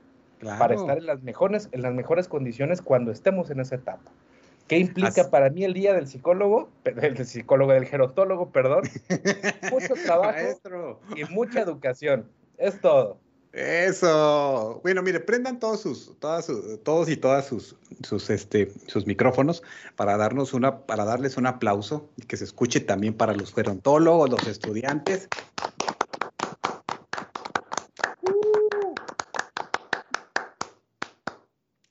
para 0.60 0.76
estar 0.76 0.98
en 0.98 1.06
las 1.06 1.24
mejores, 1.24 1.70
en 1.72 1.82
las 1.82 1.94
mejores 1.94 2.28
condiciones 2.28 2.82
cuando 2.82 3.12
estemos 3.12 3.50
en 3.50 3.60
esa 3.60 3.76
etapa. 3.76 4.12
¿Qué 4.68 4.80
implica 4.80 5.30
para 5.30 5.52
mí 5.52 5.64
el 5.64 5.74
día 5.74 5.94
del 5.94 6.08
psicólogo, 6.08 6.70
del 6.84 7.24
psicólogo, 7.26 7.72
del 7.74 7.86
gerotólogo, 7.86 8.50
perdón? 8.50 8.84
Mucho 9.72 9.94
trabajo 10.04 11.00
y 11.16 11.24
mucha 11.26 11.62
educación. 11.62 12.28
Es 12.58 12.82
todo. 12.82 13.20
Eso. 13.56 14.82
Bueno, 14.84 15.02
mire, 15.02 15.22
prendan 15.22 15.60
todos 15.60 15.80
sus, 15.80 16.20
todas 16.20 16.52
todos 16.84 17.08
y 17.08 17.16
todas 17.16 17.48
sus, 17.48 17.78
sus, 18.04 18.30
este, 18.30 18.70
sus 18.88 19.08
micrófonos 19.08 19.64
para 19.96 20.18
darnos 20.18 20.54
una, 20.54 20.80
para 20.80 21.06
darles 21.06 21.38
un 21.38 21.48
aplauso 21.48 22.10
y 22.18 22.24
que 22.24 22.36
se 22.36 22.44
escuche 22.44 22.82
también 22.82 23.14
para 23.14 23.34
los 23.34 23.54
gerontólogos, 23.54 24.30
los 24.30 24.46
estudiantes 24.46 25.30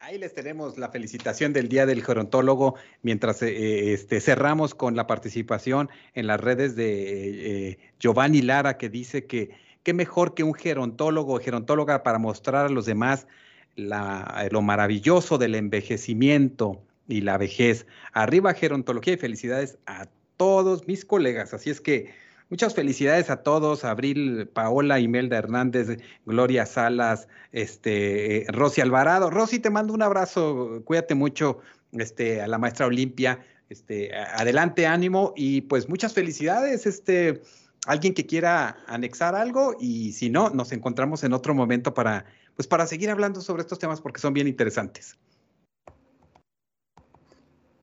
Ahí 0.01 0.19
les 0.19 0.35
tenemos 0.35 0.77
la 0.77 0.91
felicitación 0.91 1.55
del 1.55 1.71
Día 1.71 1.87
del 1.87 2.05
Gerontólogo 2.05 2.75
mientras 3.01 3.41
eh, 3.43 3.49
eh, 3.49 3.95
este, 3.95 4.21
cerramos 4.21 4.75
con 4.75 4.97
la 4.97 5.07
participación 5.07 5.89
en 6.13 6.27
las 6.27 6.39
redes 6.39 6.77
de 6.77 7.71
eh, 7.71 7.79
Giovanni 7.99 8.43
Lara 8.43 8.77
que 8.77 8.91
dice 8.91 9.25
que 9.25 9.51
qué 9.85 9.95
mejor 9.95 10.35
que 10.35 10.43
un 10.43 10.55
gerontólogo 10.55 11.35
o 11.35 11.41
gerontóloga 11.41 12.03
para 12.03 12.19
mostrar 12.19 12.67
a 12.67 12.69
los 12.69 12.87
demás 12.87 13.29
lo 13.77 14.63
maravilloso 14.63 15.39
del 15.39 15.55
envejecimiento 15.55 16.83
y 17.07 17.21
la 17.21 17.39
vejez. 17.39 17.87
Arriba 18.13 18.55
gerontología 18.55 19.15
y 19.15 19.19
felicidades 19.19 19.79
a 19.87 20.09
todos 20.37 20.89
mis 20.89 21.05
colegas. 21.05 21.55
Así 21.55 21.71
es 21.71 21.81
que 21.81 22.13
Muchas 22.51 22.75
felicidades 22.75 23.31
a 23.31 23.43
todos, 23.43 23.85
Abril, 23.85 24.47
Paola, 24.47 25.01
Imelda 25.01 25.39
Hernández, 25.39 25.99
Gloria 26.27 26.67
Salas, 26.67 27.27
este, 27.53 28.45
Rosy 28.49 28.83
Alvarado. 28.83 29.31
Rosy, 29.31 29.59
te 29.59 29.71
mando 29.71 29.95
un 29.95 30.03
abrazo, 30.03 30.83
cuídate 30.85 31.15
mucho, 31.15 31.61
este, 31.93 32.43
a 32.43 32.47
la 32.47 32.59
maestra 32.59 32.87
Olimpia, 32.87 33.45
este, 33.71 34.15
adelante, 34.15 34.87
ánimo 34.87 35.33
y 35.35 35.63
pues 35.63 35.89
muchas 35.89 36.13
felicidades, 36.13 36.87
este, 36.87 37.41
alguien 37.87 38.15
que 38.15 38.27
quiera 38.27 38.85
anexar 38.87 39.35
algo 39.35 39.77
y 39.79 40.13
si 40.13 40.31
no, 40.31 40.51
nos 40.51 40.73
encontramos 40.73 41.25
en 41.25 41.33
otro 41.33 41.55
momento 41.55 41.95
para, 41.95 42.25
pues 42.57 42.67
para 42.67 42.87
seguir 42.87 43.11
hablando 43.11 43.41
sobre 43.41 43.63
estos 43.63 43.79
temas 43.79 44.01
porque 44.01 44.21
son 44.21 44.35
bien 44.35 44.49
interesantes. 44.49 45.17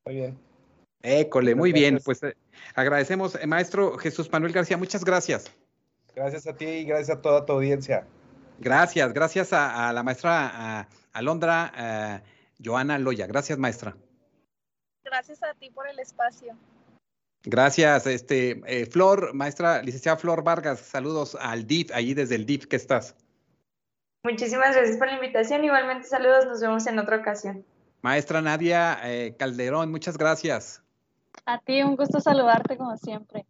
Muy 0.06 0.16
bien. 0.16 0.38
École, 1.04 1.56
muy 1.56 1.72
bien, 1.72 2.00
pues 2.04 2.22
eh, 2.24 2.36
agradecemos, 2.76 3.36
eh, 3.36 3.48
maestro 3.48 3.98
Jesús 3.98 4.32
Manuel 4.32 4.54
García, 4.54 4.78
muchas 4.78 5.04
gracias. 5.04 5.52
Gracias 6.16 6.46
a 6.46 6.56
ti 6.56 6.66
y 6.66 6.86
gracias 6.86 7.18
a 7.18 7.22
toda 7.22 7.46
tu 7.46 7.54
audiencia. 7.54 8.06
Gracias, 8.60 9.12
gracias 9.14 9.54
a, 9.54 9.92
la 9.94 10.04
maestra 10.04 10.88
Alondra 11.14 11.74
eh, 11.76 12.22
Joana 12.64 13.00
Loya. 13.00 13.26
Gracias, 13.26 13.58
maestra. 13.58 13.96
Gracias 15.04 15.42
a 15.42 15.54
ti 15.56 15.72
por 15.72 15.88
el 15.88 15.98
espacio. 16.00 16.56
Gracias, 17.44 18.06
este, 18.08 18.62
Flor, 18.92 19.34
maestra, 19.34 19.82
licenciada 19.82 20.18
Flor 20.18 20.44
Vargas, 20.44 20.80
saludos 20.80 21.36
al 21.40 21.66
DIF, 21.66 21.92
allí 21.94 22.14
desde 22.14 22.36
el 22.36 22.46
DIF 22.46 22.68
que 22.68 22.76
estás. 22.76 23.16
Muchísimas 24.24 24.76
gracias 24.76 24.98
por 24.98 25.08
la 25.08 25.16
invitación, 25.16 25.64
igualmente 25.64 26.08
saludos, 26.08 26.46
nos 26.46 26.62
vemos 26.62 26.86
en 26.86 27.00
otra 27.00 27.18
ocasión. 27.18 27.66
Maestra 28.04 28.42
Nadia 28.42 29.00
Calderón, 29.40 29.90
muchas 29.90 30.18
gracias. 30.18 30.84
A 31.46 31.60
ti, 31.60 31.82
un 31.82 31.96
gusto 31.96 32.20
saludarte 32.20 32.78
como 32.78 32.96
siempre. 32.98 33.46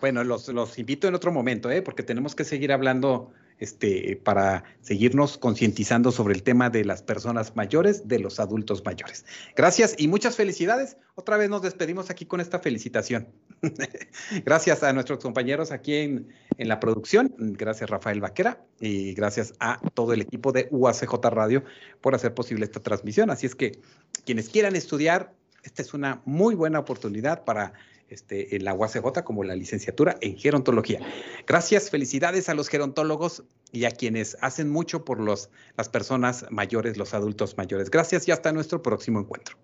Bueno, 0.00 0.22
los, 0.24 0.48
los 0.48 0.78
invito 0.78 1.08
en 1.08 1.14
otro 1.14 1.32
momento, 1.32 1.70
¿eh? 1.70 1.82
porque 1.82 2.02
tenemos 2.02 2.34
que 2.34 2.44
seguir 2.44 2.72
hablando 2.72 3.32
este, 3.58 4.20
para 4.22 4.64
seguirnos 4.80 5.38
concientizando 5.38 6.12
sobre 6.12 6.34
el 6.34 6.42
tema 6.42 6.70
de 6.70 6.84
las 6.84 7.02
personas 7.02 7.56
mayores, 7.56 8.06
de 8.06 8.18
los 8.18 8.40
adultos 8.40 8.84
mayores. 8.84 9.24
Gracias 9.56 9.94
y 9.98 10.08
muchas 10.08 10.36
felicidades. 10.36 10.96
Otra 11.14 11.36
vez 11.36 11.48
nos 11.48 11.62
despedimos 11.62 12.10
aquí 12.10 12.26
con 12.26 12.40
esta 12.40 12.58
felicitación. 12.58 13.28
gracias 14.44 14.82
a 14.82 14.92
nuestros 14.92 15.20
compañeros 15.20 15.72
aquí 15.72 15.94
en, 15.94 16.28
en, 16.58 16.68
la 16.68 16.78
producción, 16.80 17.34
gracias 17.38 17.88
Rafael 17.88 18.20
Vaquera 18.20 18.62
y 18.80 19.14
gracias 19.14 19.54
a 19.60 19.80
todo 19.94 20.12
el 20.12 20.20
equipo 20.20 20.52
de 20.52 20.68
UACJ 20.70 21.14
Radio 21.30 21.64
por 22.00 22.14
hacer 22.14 22.34
posible 22.34 22.64
esta 22.64 22.80
transmisión. 22.80 23.30
Así 23.30 23.46
es 23.46 23.54
que 23.54 23.80
quienes 24.24 24.50
quieran 24.50 24.76
estudiar 24.76 25.32
esta 25.66 25.82
es 25.82 25.94
una 25.94 26.22
muy 26.24 26.54
buena 26.54 26.78
oportunidad 26.78 27.44
para 27.44 27.72
este, 28.08 28.56
en 28.56 28.64
la 28.64 28.74
UACJ 28.74 29.22
como 29.24 29.44
la 29.44 29.56
licenciatura 29.56 30.16
en 30.20 30.36
gerontología. 30.36 31.00
Gracias, 31.46 31.90
felicidades 31.90 32.48
a 32.48 32.54
los 32.54 32.68
gerontólogos 32.68 33.44
y 33.72 33.84
a 33.84 33.90
quienes 33.90 34.36
hacen 34.40 34.70
mucho 34.70 35.04
por 35.04 35.20
los, 35.20 35.50
las 35.76 35.88
personas 35.88 36.46
mayores, 36.50 36.96
los 36.96 37.14
adultos 37.14 37.56
mayores. 37.56 37.90
Gracias 37.90 38.28
y 38.28 38.30
hasta 38.30 38.52
nuestro 38.52 38.82
próximo 38.82 39.20
encuentro. 39.20 39.56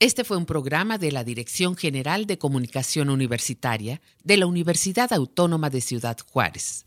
Este 0.00 0.22
fue 0.22 0.36
un 0.36 0.46
programa 0.46 0.96
de 0.96 1.10
la 1.10 1.24
Dirección 1.24 1.74
General 1.76 2.26
de 2.26 2.38
Comunicación 2.38 3.10
Universitaria 3.10 4.00
de 4.22 4.36
la 4.36 4.46
Universidad 4.46 5.12
Autónoma 5.12 5.70
de 5.70 5.80
Ciudad 5.80 6.16
Juárez. 6.30 6.86